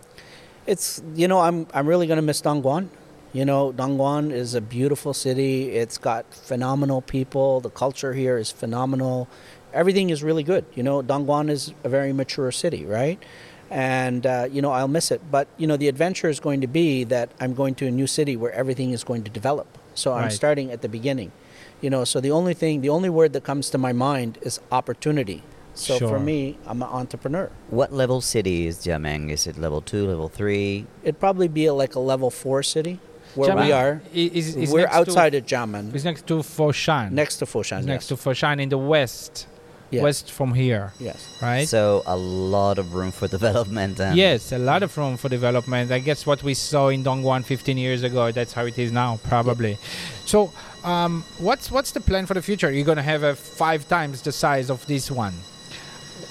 [0.66, 2.88] It's you know I'm I'm really gonna miss Dongguan.
[3.32, 5.70] You know Dongguan is a beautiful city.
[5.70, 7.60] It's got phenomenal people.
[7.60, 9.28] The culture here is phenomenal.
[9.72, 10.64] Everything is really good.
[10.74, 13.22] You know Dongguan is a very mature city, right?
[13.70, 15.22] And uh, you know I'll miss it.
[15.30, 18.06] But you know the adventure is going to be that I'm going to a new
[18.06, 19.78] city where everything is going to develop.
[19.94, 21.32] So I'm starting at the beginning.
[21.80, 24.60] You know, so the only thing, the only word that comes to my mind is
[24.70, 25.42] opportunity.
[25.80, 26.08] So Sure.
[26.08, 27.50] for me, I'm an entrepreneur.
[27.70, 29.30] What level city is Jiangmen?
[29.30, 30.86] Is it level two, level three?
[31.02, 33.00] It'd probably be a, like a level four city
[33.34, 34.02] where we are.
[34.12, 37.12] Is, is We're outside To, of Jiangmen, it's next to Foshan.
[37.12, 37.78] next to Foshan.
[37.78, 38.20] It's next yes.
[38.20, 39.46] to Foshan in the west,
[39.90, 40.02] Yes.
[40.02, 41.18] west from here, Yes.
[41.40, 41.66] right?
[41.66, 43.98] So a lot of room for development.
[44.00, 45.90] And Yes, a lot of room for development.
[45.90, 49.18] I guess what we saw in Dongguan 15 years ago, that's how it is now,
[49.24, 49.78] probably.
[50.26, 50.52] So,
[50.84, 52.70] um, what's what's the plan for the future?
[52.70, 55.34] You're gonna have a five times the size of this one.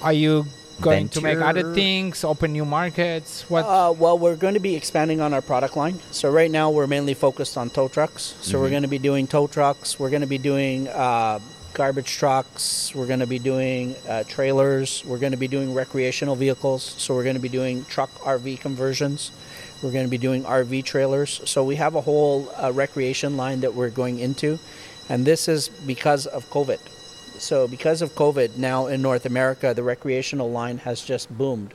[0.01, 0.45] Are you
[0.81, 3.43] going to make other things, open new markets?
[3.49, 3.65] What?
[3.65, 5.99] Uh, well, we're going to be expanding on our product line.
[6.11, 8.35] So right now we're mainly focused on tow trucks.
[8.41, 8.71] So we're Mhm.
[8.71, 9.99] going to be doing tow trucks.
[9.99, 11.39] We're going to be doing uh,
[11.73, 12.93] garbage trucks.
[12.95, 15.03] We're going to be doing uh, trailers.
[15.05, 16.95] We're going to be doing recreational vehicles.
[16.97, 19.31] So we're going to be doing truck RV conversions.
[19.81, 21.41] We're going to be doing RV trailers.
[21.45, 24.59] So we have a whole uh, recreation line that we're going into,
[25.09, 26.79] and this is because of COVID.
[27.39, 31.73] So because of COVID, now in North America, the recreational line has just boomed.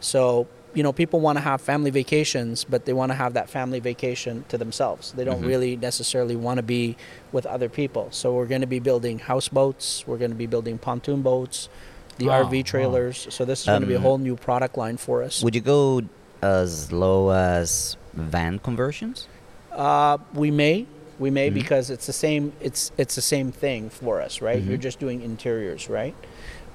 [0.00, 3.48] So, you know, people want to have family vacations, but they want to have that
[3.48, 5.12] family vacation to themselves.
[5.12, 5.46] They don't Mhm.
[5.46, 6.96] really necessarily want to be
[7.32, 8.08] with other people.
[8.10, 11.68] So, we're going to be building houseboats, we're going to be building pontoon boats,
[12.18, 12.42] the wow.
[12.44, 13.26] RV trailers.
[13.30, 15.42] So, this is going to be a Um, whole new product line for us.
[15.44, 16.02] Would you go
[16.42, 19.28] as low as van conversions?
[19.72, 20.86] Uh, we may,
[21.18, 21.54] we may Mhm.
[21.54, 22.52] because it's the same.
[22.60, 24.60] It's it's the same thing for us, right?
[24.62, 24.82] You're Mhm.
[24.82, 26.14] just doing interiors, right?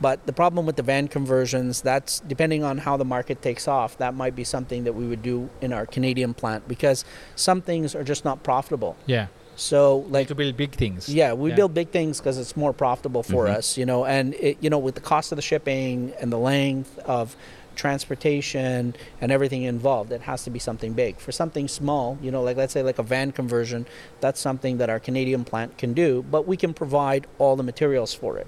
[0.02, 3.98] But the problem with the van conversions, that's depending on how the market takes off.
[3.98, 7.04] That might be something that we would do in our Canadian plant because
[7.36, 8.96] some things are just not profitable.
[9.06, 9.28] yeah,
[9.58, 11.10] So, like to build big things.
[11.10, 11.58] yeah, we Yeah.
[11.58, 13.58] build big things because it's more profitable for Mhm.
[13.58, 14.06] us, you know.
[14.06, 17.36] And it, you know, with the cost of the shipping and the length of
[17.80, 21.18] transportation and everything involved, it has to be something big.
[21.26, 23.86] For something small, you know, like let's say like a van conversion,
[24.20, 28.14] that's something that our Canadian plant can do, but we can provide all the materials
[28.14, 28.48] for it.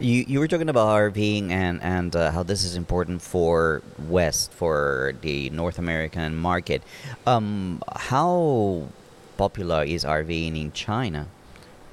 [0.00, 3.80] You you were talking about RVing and and uh, how this is important for
[4.16, 6.80] West for the North American market.
[7.32, 8.88] Um, how
[9.36, 11.22] popular is RVing in China?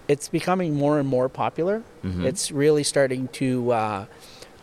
[0.07, 1.77] It's becoming more and more popular.
[2.03, 2.25] Mhm.
[2.29, 3.47] It's really starting to
[3.81, 4.05] uh,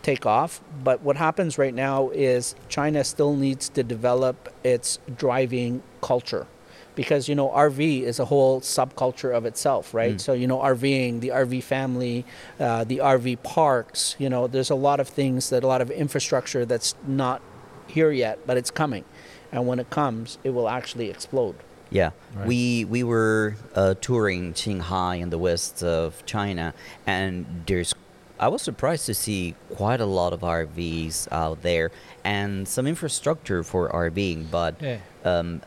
[0.02, 0.60] take off.
[0.82, 6.46] But what happens right now is China still needs to develop its driving culture.
[6.94, 10.16] Because, you know, RV is a whole subculture of itself, right?
[10.16, 10.20] Mm.
[10.20, 12.26] So, you know, RVing, the RV family,
[12.60, 15.90] uh, the RV parks, you know, there's a lot of things that a lot of
[15.90, 17.40] infrastructure that's not
[17.86, 19.04] here yet, but it's coming.
[19.50, 21.54] And when it comes, it will actually explode.
[21.90, 22.46] Yeah, Right.
[22.46, 26.72] we we were uh, touring Qinghai in the west of China,
[27.06, 27.94] and there's.
[28.42, 31.92] I was surprised to see quite a lot of RVs out there
[32.24, 34.98] and some infrastructure for RVing, but Yeah.
[35.24, 35.62] um,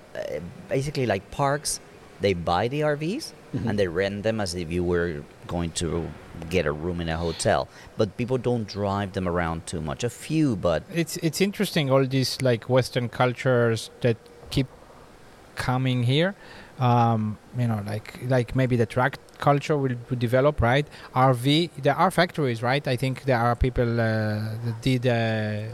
[0.68, 1.80] basically like parks,
[2.20, 3.70] they buy the RVs Mhm.
[3.70, 6.10] and they rent them as if you were going to
[6.50, 7.68] get a room in a hotel.
[7.98, 10.04] But people don't drive them around too much.
[10.04, 14.18] A few, but it's it's interesting all these like Western cultures that
[14.50, 14.68] keep
[15.56, 16.36] coming here.
[16.78, 20.88] Um, you know, like like maybe the track culture will, develop, right?
[21.16, 22.88] RV, there are factories, right?
[22.88, 24.06] I think there are people uh,
[24.66, 25.12] that did uh,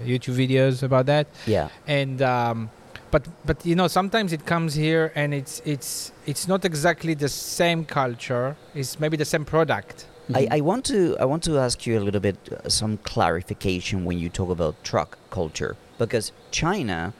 [0.05, 1.69] YouTube videos about that, Yeah.
[1.88, 2.69] and um,
[3.11, 7.29] but but you know sometimes it comes here and it's it's it's not exactly the
[7.29, 8.55] same culture.
[8.73, 10.05] It's maybe the same product.
[10.33, 14.05] I, I want to I want to ask you a little bit uh, some clarification
[14.05, 17.13] when you talk about truck culture because China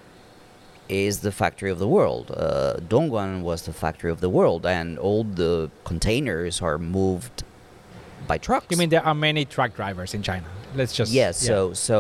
[0.91, 2.31] is the factory of the world.
[2.35, 7.43] Uh, Dongguan was the factory of the world, and all the containers are moved
[8.27, 8.68] by trucks.
[8.69, 10.45] You mean there are many truck drivers in China?
[10.76, 11.41] Let's just yes.
[11.43, 11.47] yeah.
[11.47, 11.97] So so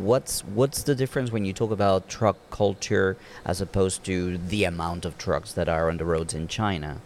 [0.00, 5.04] what's what's the difference when you talk about truck culture as opposed to the amount
[5.04, 7.00] of trucks that are on the roads in China?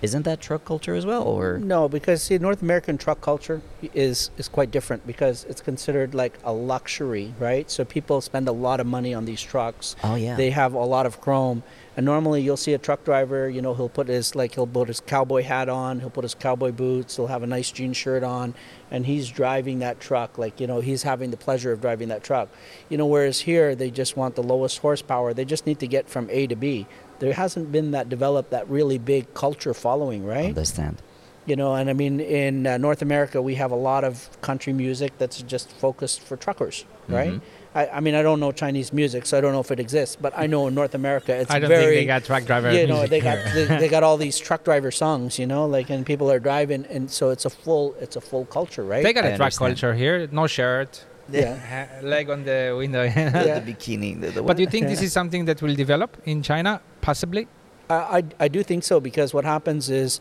[0.00, 3.60] Isn't that truck culture as well, or No, because see, North American truck culture
[3.94, 7.68] is is quite different because it's considered like a luxury, right?
[7.68, 9.96] So people spend a lot of money on these trucks.
[10.04, 11.64] oh yeah, They have a lot of chrome,
[11.96, 13.48] and normally you'll see a truck driver.
[13.50, 16.34] You know, he'll put his like he'll put his cowboy hat on, he'll put his
[16.34, 18.54] cowboy boots, he'll have a nice jean shirt on,
[18.92, 20.38] and he's driving that truck.
[20.38, 22.50] Like you know, he's having the pleasure of driving that truck.
[22.88, 25.34] You know, whereas here they just want the lowest horsepower.
[25.34, 26.86] They just need to get from A to B.
[27.20, 30.48] There hasn't been that developed that really big culture following, right?
[30.56, 30.96] understand.
[31.50, 34.12] you know and i mean in uh, north america we have a lot of
[34.48, 36.76] country music that's just focused for truckers
[37.18, 37.40] right Mhm.
[37.80, 40.14] I, I mean i don't know chinese music so i don't know if it exists
[40.24, 41.56] but i know in north america it's very.
[41.56, 42.68] I don't very think they got truck driver.
[42.78, 45.62] you know music they got they, they got all these truck driver songs you know
[45.76, 49.02] like and people are driving and so it's a full it's a full culture right
[49.06, 49.70] They got I a truck understand.
[49.80, 50.16] culture here.
[50.40, 50.90] No shirt,
[51.40, 53.04] yeah leg on the window.
[53.48, 53.58] Yeah.
[53.58, 54.10] the bikini.
[54.22, 54.92] The, the But do you think Yeah.
[54.94, 56.72] this is something that will develop in China?
[57.08, 57.48] Possibly.
[57.88, 60.20] I, I, do think so because what happens is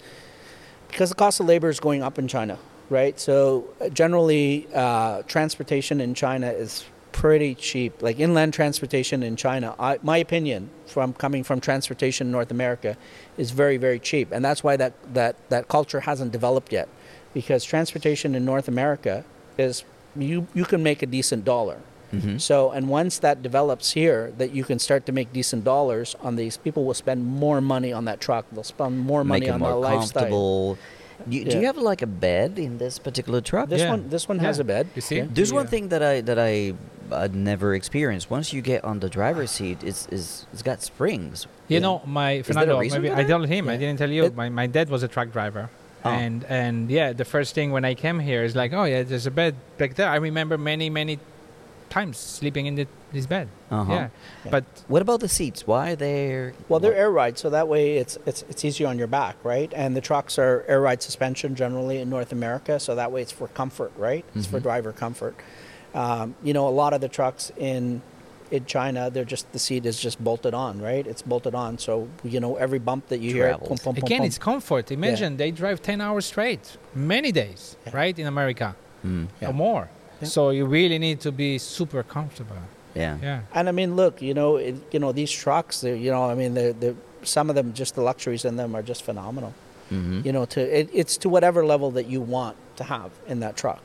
[0.88, 2.58] because the cost of labor is going up in China,
[2.90, 3.20] right?
[3.20, 8.02] So uh, generally, uh, transportation in China is pretty cheap.
[8.02, 12.96] Like inland transportation in China, I, my opinion from coming from transportation in North America
[13.38, 16.88] is very very cheap, and that's why that that that culture hasn't developed yet,
[17.34, 19.26] because transportation in North America
[19.58, 19.84] is
[20.16, 21.80] you you can make a decent dollar.
[22.14, 22.40] Mhm.
[22.40, 26.36] So, and once that develops here, that you can start to make decent dollars on
[26.36, 28.46] these, people will spend more money on that truck.
[28.52, 30.22] They'll spend more money Make it on more the lifestyle.
[30.24, 30.78] comfortable.
[31.28, 33.70] You, Do you have like a bed in this particular truck?
[33.70, 33.90] This Yeah.
[33.90, 34.88] one, this one has a bed.
[34.96, 35.18] You see?
[35.18, 35.26] Yeah.
[35.30, 36.74] There's one thing that I that I
[37.12, 38.30] I'd never experienced.
[38.30, 41.48] Once you get on the driver's seat, it's it's, it's got springs.
[41.68, 44.26] You know, my there a Fernando, reason maybe I told him, I didn't tell you.
[44.26, 45.70] It- my, my dad was a truck driver.
[46.06, 46.12] Oh.
[46.12, 49.26] And and yeah, the first thing when I came here is like, oh yeah, there's
[49.26, 50.08] a bed back there.
[50.08, 51.18] I remember many many
[51.90, 53.48] times sleeping in the, this bed.
[53.72, 53.92] Uh-huh.
[53.94, 54.10] Yeah,
[54.52, 55.66] but What about the seats?
[55.68, 56.52] Why are they?
[56.70, 59.72] Well, they're air ride, so that way it's it's it's easier on your back, right?
[59.76, 63.32] And the trucks are air ride suspension generally in North America, so that way it's
[63.32, 64.24] for comfort, right?
[64.36, 64.64] It's for Mhm.
[64.64, 65.36] driver comfort.
[65.94, 68.02] Um, you know, a lot of the trucks in
[68.50, 71.06] in China, they're just the seat is just bolted on, right?
[71.06, 74.20] It's bolted on, so you know every bump that you hear, pum, pum, pum, again,
[74.20, 74.26] pum.
[74.28, 74.90] it's comfort.
[74.90, 77.98] Imagine they drive 10 hours straight, many days, Yeah.
[77.98, 79.50] right, in America Mm, Yeah.
[79.50, 79.90] or more.
[80.22, 80.28] Yeah.
[80.28, 82.56] So you really need to be super comfortable.
[82.96, 83.18] yeah.
[83.22, 83.42] Yeah.
[83.54, 85.84] And I mean, look, you know, it, you know these trucks.
[85.84, 88.82] You know, I mean, they're, they're, some of them, just the luxuries in them are
[88.84, 89.54] just phenomenal.
[89.92, 90.26] Mhm.
[90.26, 93.56] You know, to it, it's to whatever level that you want to have in that
[93.56, 93.82] truck.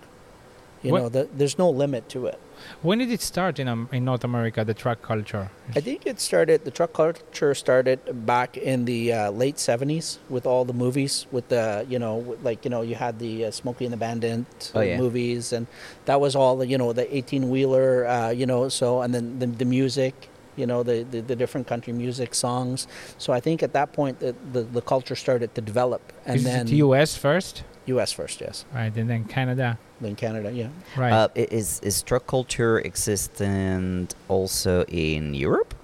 [0.82, 2.38] You What- know, the, there's no limit to it.
[2.80, 5.50] When did it start in, um, in North America, the truck culture?
[5.74, 6.64] I think it started.
[6.64, 11.26] The truck culture started back in the uh, late '70s with all the movies.
[11.32, 14.72] With the you know, like you know, you had the uh, Smokey and the Bandit
[14.74, 14.96] Oh, yeah.
[14.96, 15.66] movies, and
[16.04, 18.06] that was all the you know the 18 wheeler.
[18.06, 20.28] Uh, you know, so and then the, the music.
[20.54, 22.86] You know, the, the the different country music songs.
[23.16, 26.44] So I think at that point the the, the culture started to develop, and Is
[26.44, 27.64] then it US first?
[27.86, 28.12] U.S.
[28.12, 29.78] first, yes, Right, and then Canada.
[30.00, 30.68] then Canada, yeah.
[30.96, 31.12] Right.
[31.12, 35.74] Uh, is is truck culture existent also in Europe,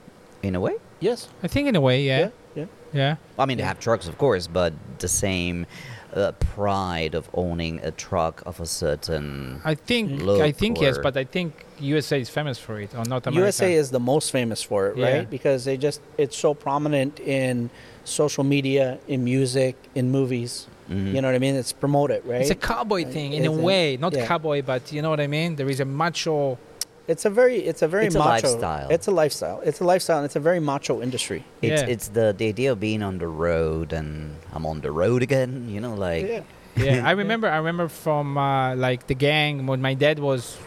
[0.43, 0.75] in a way?
[1.01, 1.29] Yes.
[1.43, 2.19] I think in a way, yeah.
[2.19, 2.31] Yeah.
[2.55, 2.66] Yeah.
[2.93, 3.16] Yeah.
[3.39, 5.66] I mean, they have trucks, of course, but the same
[6.15, 9.61] uh, pride of owning a truck of a certain.
[9.65, 11.49] I think Look I think yes, but I think
[11.81, 13.41] USA is famous for it or not America.
[13.45, 15.05] USA is the most famous for it, Yeah.
[15.19, 15.31] right?
[15.31, 17.70] Because they just it's so prominent in
[18.05, 20.66] social media, in music, in movies.
[20.90, 21.15] Mhm.
[21.15, 21.55] You know what I mean?
[21.56, 22.40] It's promoted, right?
[22.40, 24.27] It's a cowboy Uh, thing in a way, not yeah.
[24.27, 25.56] cowboy, but you know what I mean.
[25.56, 26.59] There is a macho.
[27.06, 28.89] It's a very it's a very It's a macho lifestyle.
[28.90, 29.60] It's a lifestyle.
[29.65, 31.44] It's a lifestyle and it's a very macho industry.
[31.62, 31.89] It's Yeah.
[31.94, 35.69] it's the, the idea of being on the road and I'm on the road again.
[35.69, 36.40] You know, like yeah.
[36.77, 37.48] Yeah, I remember.
[37.48, 40.59] I remember from uh, like the gang when my dad was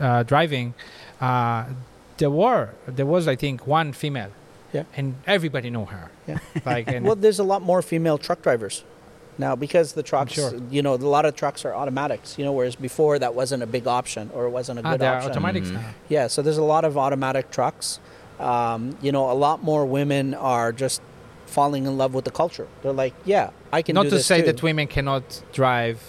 [0.00, 0.74] uh, driving.
[1.20, 1.64] Uh,
[2.18, 4.30] there were there was I think one female.
[4.72, 4.84] Yeah.
[4.96, 6.10] And everybody knew her.
[6.26, 6.38] Yeah.
[6.64, 8.84] Like and Well, there's a lot more female truck drivers
[9.38, 10.52] now because the trucks, sure.
[10.70, 13.66] you know, a lot of trucks are automatics, you know, whereas before that wasn't a
[13.66, 15.30] big option or it wasn't a ah, good they are option.
[15.30, 15.74] automatics Mhm.
[15.74, 15.84] now.
[16.08, 17.98] Yeah, so there's a lot of automatic trucks.
[18.38, 21.00] Um, you know, a lot more women are just
[21.46, 22.66] falling in love with the culture.
[22.82, 24.46] They're like, yeah, I can Not do to this say too.
[24.52, 26.00] that women cannot drive.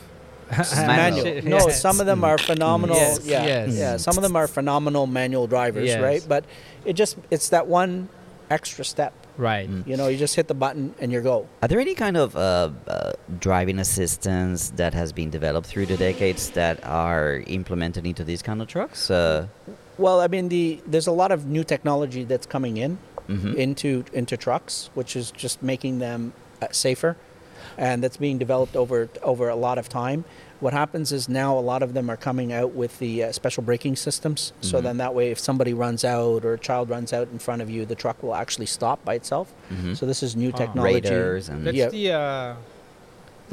[0.75, 1.23] Manual.
[1.23, 1.49] manual.
[1.49, 1.81] No, Yes.
[1.81, 2.95] some of them are phenomenal.
[2.95, 3.69] Yes, Yeah, yes.
[3.73, 3.97] yeah.
[3.97, 6.01] Some of them are phenomenal manual drivers, Yes.
[6.01, 6.23] right?
[6.27, 6.45] But
[6.85, 8.09] it just it's that one
[8.51, 9.13] extra step.
[9.37, 9.69] Right.
[9.85, 11.47] You know, you just hit the button and you go.
[11.61, 15.97] Are there any kind of uh, uh, driving assistance that has been developed through the
[15.97, 19.09] decades that are implemented into these kind of trucks?
[19.09, 19.47] Uh,
[19.97, 22.97] Well, I mean, the there's a lot of new technology that's coming in
[23.29, 23.55] mhm.
[23.55, 27.15] into into trucks, which is just making them uh, safer,
[27.77, 30.25] and that's being developed over over a lot of time.
[30.63, 33.63] What happens is now a lot of them are coming out with the uh, special
[33.69, 34.39] braking systems.
[34.61, 34.83] So Mhm.
[34.85, 37.69] then that way, if somebody runs out or a child runs out in front of
[37.69, 39.47] you, the truck will actually stop by itself.
[39.69, 39.97] Mhm.
[39.97, 40.57] So this is new Ah.
[40.63, 40.93] technology.
[41.09, 41.89] Radars and That's Yeah.
[41.89, 42.05] the.
[42.13, 42.55] Uh,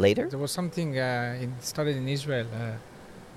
[0.06, 0.26] later.
[0.30, 2.46] there was something uh, in, started in Israel.
[2.54, 2.72] Uh,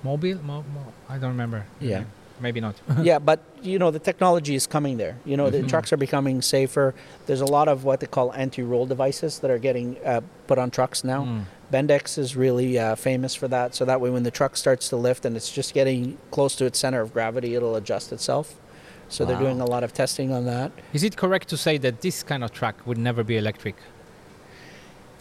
[0.02, 0.38] mobile?
[0.50, 1.64] Mo- mo- I don't remember.
[1.80, 1.98] the Yeah.
[1.98, 2.06] name.
[2.40, 2.74] Maybe not.
[3.10, 5.14] yeah, but you know the technology is coming there.
[5.24, 5.68] You know the Mhm.
[5.68, 6.94] trucks are becoming safer.
[7.26, 10.70] There's a lot of what they call anti-roll devices that are getting uh, put on
[10.70, 11.22] trucks now.
[11.24, 11.42] Mm.
[11.72, 13.74] Bendix is really uh, famous for that.
[13.74, 16.64] So that way, when the truck starts to lift and it's just getting close to
[16.64, 18.54] its center of gravity, it'll adjust itself.
[19.08, 20.72] So they're doing a lot of testing on that.
[20.92, 23.76] Is it correct to say that this kind of truck would never be electric?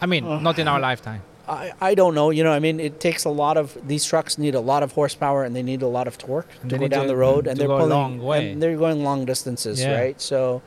[0.01, 1.21] I mean, Uh, not in our lifetime.
[1.47, 2.29] I, I don't know.
[2.29, 4.93] You know, I mean, it takes a lot of these trucks need a lot of
[4.93, 7.59] horsepower and they need a lot of torque And to go down the road, and
[7.59, 8.51] they're pulling long way.
[8.51, 9.99] and they're going long distances, Yeah.
[9.99, 10.21] right?
[10.21, 10.61] So,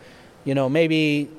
[0.44, 1.30] you know, maybe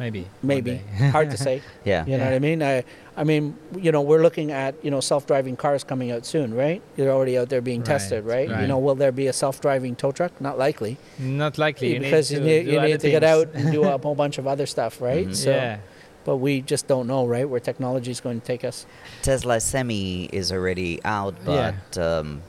[0.00, 0.26] Maybe.
[0.42, 0.80] maybe
[1.12, 1.62] hard to say.
[1.84, 2.04] Yeah.
[2.06, 2.30] You know Yeah.
[2.30, 2.62] what I mean?
[2.62, 2.84] I,
[3.16, 6.80] I mean, you know, we're looking at you know self-driving cars coming out soon, right?
[6.96, 8.48] They're already out there being Right, tested, right?
[8.48, 10.32] You know, will there be a self-driving tow truck?
[10.40, 11.94] Not likely, Not likely.
[11.94, 14.38] You because need you need, you need to get out and do a whole bunch
[14.38, 15.26] of other stuff, right?
[15.28, 15.36] Mhm.
[15.36, 15.78] So, yeah.
[16.24, 18.86] but we just don't know, right, where technology is going to take us.
[19.22, 21.74] Tesla Semi is already out, Yeah.
[21.92, 22.40] but um,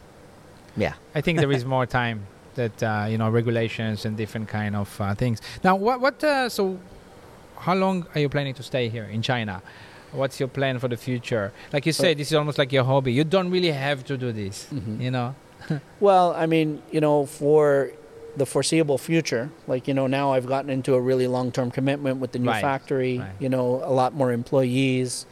[0.77, 0.93] yeah.
[1.15, 2.17] I think there is more time
[2.55, 5.41] that uh, you know regulations and different kind of uh, things.
[5.63, 6.79] Now, what what uh, so?
[7.61, 9.61] How long are you planning to stay here in China?
[10.11, 11.53] What's your plan for the future?
[11.71, 13.13] Like you said, this is almost like your hobby.
[13.13, 14.67] You don't really have to do this.
[14.71, 14.99] Mhm.
[15.01, 15.35] You know.
[15.99, 17.91] Well, I mean, you know, for
[18.35, 22.17] the foreseeable future, like, you know, now I've gotten into a really long term commitment
[22.19, 23.29] with the new Right, factory, right.
[23.39, 25.25] you know, a lot more employees,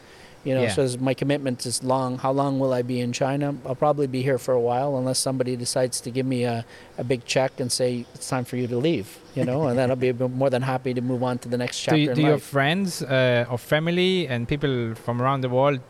[0.44, 0.72] you know, Yeah.
[0.72, 2.18] so my commitment is long.
[2.18, 3.54] How long will I be in China?
[3.66, 6.64] I'll probably be here for a while unless somebody decides to give me a,
[6.98, 9.90] a big check and say it's time for you to leave, you know, and then
[9.90, 10.12] I'll be
[10.42, 13.02] more than happy to move on to the next chapter do you, do your friends
[13.02, 15.80] uh, or family and people from around the world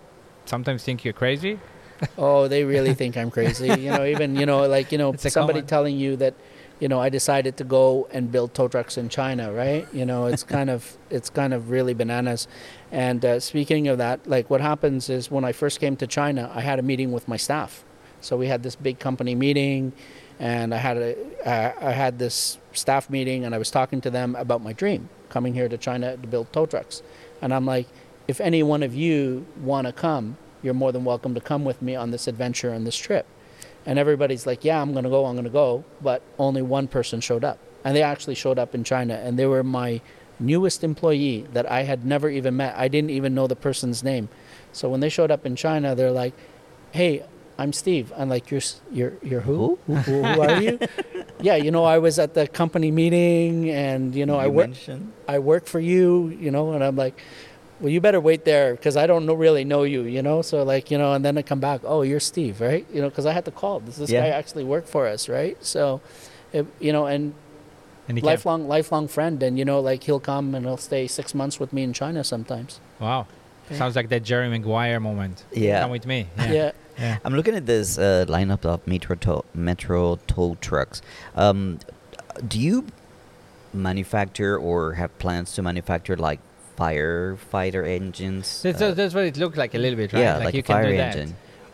[0.46, 1.58] sometimes think you're crazy?
[2.16, 3.68] Oh, they really think I'm crazy.
[3.68, 6.34] You know, even you know, like you know, It's somebody telling you that,
[6.80, 9.86] you know, I decided to go and build tow trucks in China, right?
[9.92, 12.48] You know, it's kind of it's kind of really bananas.
[12.90, 16.50] And uh, speaking of that, like what happens is when I first came to China,
[16.54, 17.84] I had a meeting with my staff.
[18.22, 19.92] So we had this big company meeting,
[20.38, 21.16] and I had a
[21.46, 25.54] uh, had this staff meeting, and I was talking to them about my dream coming
[25.54, 27.02] here to China to build tow trucks.
[27.40, 27.86] And I'm like,
[28.26, 31.80] if any one of you want to come, you're more than welcome to come with
[31.80, 33.26] me on this adventure and this trip.
[33.86, 35.84] And everybody's like, yeah, I'm going to go, I'm going to go.
[36.02, 37.58] But only one person showed up.
[37.84, 39.14] And they actually showed up in China.
[39.14, 40.00] And they were my
[40.38, 42.74] newest employee that I had never even met.
[42.76, 44.28] I didn't even know the person's name.
[44.72, 46.34] So when they showed up in China, they're like,
[46.92, 47.24] hey,
[47.58, 48.12] I'm Steve.
[48.16, 48.60] I'm like, you're,
[48.92, 49.78] you're, you're who?
[49.86, 50.78] Who, who, who are you?
[51.40, 54.66] yeah, you know, I was at the company meeting and, you know, I You work,
[54.68, 57.20] mentioned- I work for you, you know, and I'm like,
[57.80, 60.42] well, you better wait there because I don't know, really know you, you know.
[60.42, 62.86] So like, you know, and then I come back, oh, you're Steve, right?
[62.92, 63.80] You know, because I had to call.
[63.80, 64.22] Does this Yeah.
[64.22, 65.56] guy actually work for us, right?
[65.64, 66.00] So,
[66.52, 67.34] it, you know, and
[68.08, 71.34] And you lifelong, lifelong friend, and you know, like he'll come and he'll stay six
[71.34, 72.80] months with me in China sometimes.
[73.00, 73.26] Wow.
[73.70, 73.78] Yeah.
[73.78, 75.44] Sounds like that Jerry Maguire moment.
[75.52, 75.80] Yeah.
[75.82, 76.26] Come with me.
[76.36, 76.52] Yeah.
[76.52, 76.72] Yeah.
[76.98, 77.18] yeah.
[77.24, 81.00] I'm looking at this uh, lineup of metro tow, metro tow trucks.
[81.36, 81.78] Um,
[82.46, 82.86] do you
[83.72, 86.40] manufacture or have plans to manufacture like
[86.80, 88.62] firefighter engines?
[88.62, 90.20] That's, Uh, that's what it looked like a little bit, right?
[90.22, 91.28] yeah, like, you a can fire do that.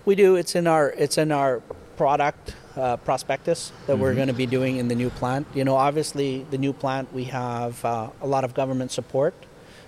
[0.04, 0.36] We do.
[0.36, 1.62] It's in our it's in our
[1.96, 4.16] product uh, prospectus that we're Mhm.
[4.16, 5.46] going to be doing in the new plant.
[5.54, 9.34] You know, obviously the new plant we have uh, a lot of government support,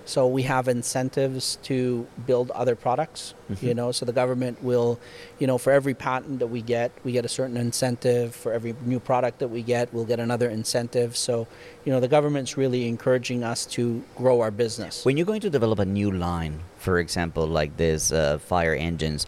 [0.09, 3.35] so we have incentives to build other products.
[3.61, 3.77] You Mhm.
[3.77, 4.99] know, so the government will,
[5.39, 8.35] you know, for every patent that we get, we get a certain incentive.
[8.35, 11.11] For every new product that we get, we'll get another incentive.
[11.15, 11.47] So,
[11.85, 15.05] you know, the government's really encouraging us to grow our business.
[15.05, 19.27] When you're going to develop a new line, for example, like this uh, fire engines,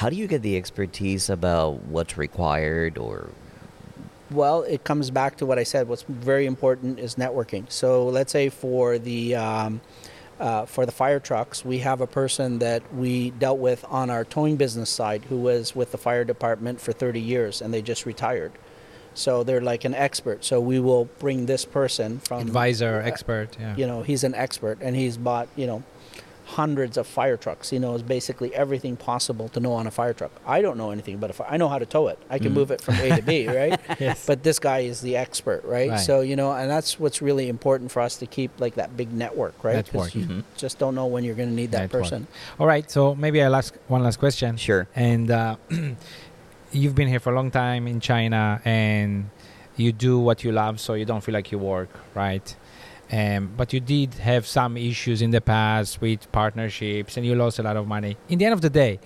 [0.00, 3.28] how do you get the expertise about what's required or
[4.30, 5.88] Well, it comes back to what I said.
[5.88, 7.70] What's very important is networking.
[7.70, 9.80] So let's say for the um,
[10.38, 14.24] uh, for the fire trucks, we have a person that we dealt with on our
[14.24, 18.04] towing business side who was with the fire department for 30 years and they just
[18.04, 18.52] retired.
[19.14, 20.44] So they're like an expert.
[20.44, 23.56] So we will bring this person from Advisor, expert.
[23.58, 23.74] Yeah.
[23.76, 25.82] you know he's an expert and he's bought you know
[26.46, 30.30] hundreds of fire trucks he knows basically everything possible to know on a fire truck
[30.46, 32.52] i don't know anything about a fire i know how to tow it i can
[32.52, 32.54] Mm.
[32.54, 34.24] move it from a to b right Yes.
[34.26, 35.90] but this guy is the expert right?
[35.90, 35.98] Right.
[36.00, 39.12] so you know and that's what's really important for us to keep like that big
[39.12, 40.14] network right 'Cause Network.
[40.14, 40.42] you Mhm.
[40.56, 42.02] just don't know when you're going to need that Network.
[42.04, 42.26] person
[42.60, 42.88] All right.
[42.90, 44.56] So maybe I'll ask one last question.
[44.56, 44.86] Sure.
[44.94, 45.56] And uh,
[46.72, 49.30] you've been here for a long time in China, and
[49.76, 52.54] you do what you love, so you don't feel like you work, right?
[53.10, 57.58] Um, but you did have some issues in the past with partnerships, and you lost
[57.58, 58.16] a lot of money.
[58.28, 58.98] In the end of the day,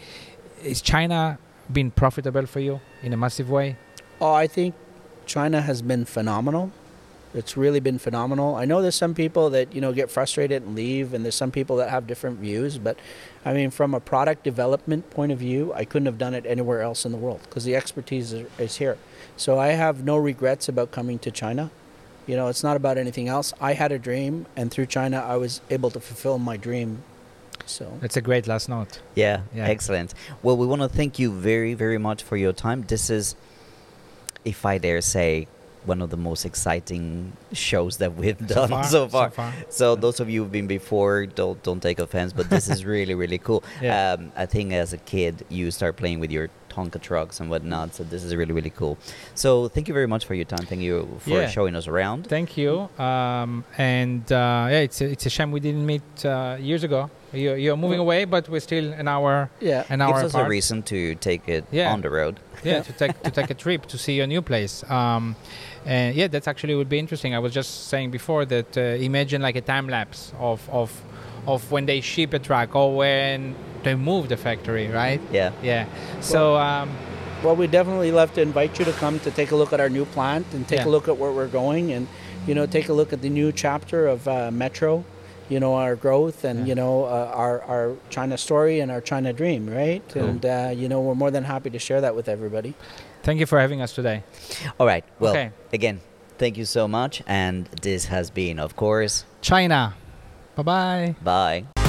[0.65, 1.39] is China
[1.71, 3.77] been profitable for you in a massive way?
[4.21, 4.75] Oh, I think
[5.27, 6.73] China has been phenomenal.
[7.33, 8.57] It's really been phenomenal.
[8.57, 11.53] I know there's some people that you know get frustrated and leave, and there's some
[11.53, 12.79] people that have different views.
[12.79, 12.99] But
[13.45, 16.83] I mean, from a product development point of view, I couldn't have done it anywhere
[16.83, 18.99] else in the world because the expertise is, is here.
[19.37, 21.71] So I have no regrets about coming to China.
[22.31, 23.53] You know, it's not about anything else.
[23.61, 27.03] I had a dream, and through China, I was able to fulfill my dream.
[27.67, 29.01] So That's a great last note.
[29.17, 29.67] Yeah, Yeah.
[29.77, 30.15] excellent.
[30.45, 32.79] Well, we want to thank you very, very much for your time.
[32.87, 33.35] This is,
[34.45, 35.49] if I dare say,
[35.87, 38.85] one of the most exciting shows that we've done so far.
[38.85, 39.53] So, far, so far.
[39.71, 43.15] So those of you who've been before, don't don't take offense, but this is really,
[43.23, 43.65] really cool.
[43.83, 44.13] Yeah.
[44.13, 47.95] Um, I think as a kid, you start playing with your Tonka trucks and whatnot.
[47.95, 48.97] So this is really, really cool.
[49.35, 50.65] So thank you very much for your time.
[50.67, 51.49] Thank you for Yeah.
[51.49, 52.27] showing us around.
[52.27, 52.89] Thank you.
[52.99, 57.11] Um, and uh, yeah, it's a, it's a shame we didn't meet uh, years ago.
[57.33, 60.49] You're, you're moving away, but we're still an hour yeah, an hour Gives us a
[60.49, 61.93] reason to take it Yeah.
[61.93, 62.41] on the road.
[62.65, 64.83] yeah, to take to take a trip to see a new place.
[64.91, 65.37] Um,
[65.87, 67.35] and yeah, that's actually would be interesting.
[67.35, 70.91] I was just saying before that uh, imagine like a time lapse of of
[71.47, 75.21] of when they ship a truck or when they move the factory, right?
[75.33, 75.53] Yeah.
[75.63, 75.87] Yeah.
[76.21, 76.91] So um,
[77.43, 79.89] Well, we definitely love to invite you to come to take a look at our
[79.89, 80.89] new plant and take Yeah.
[80.89, 82.07] a look at where we're going, and
[82.47, 85.05] you know, take a look at the new chapter of uh, Metro.
[85.49, 86.67] You know, our growth and Yeah.
[86.67, 90.01] you know uh, our our China story and our China dream, right?
[90.11, 90.23] Cool.
[90.23, 92.75] And uh, you know, we're more than happy to share that with everybody.
[93.23, 94.23] thank you for having us today.
[94.79, 95.05] All right.
[95.19, 95.51] Well, Okay.
[95.73, 96.01] again,
[96.39, 97.23] thank you so much.
[97.27, 99.95] And this has been, of course, China.
[100.63, 101.65] Bye bye.
[101.65, 101.80] bye.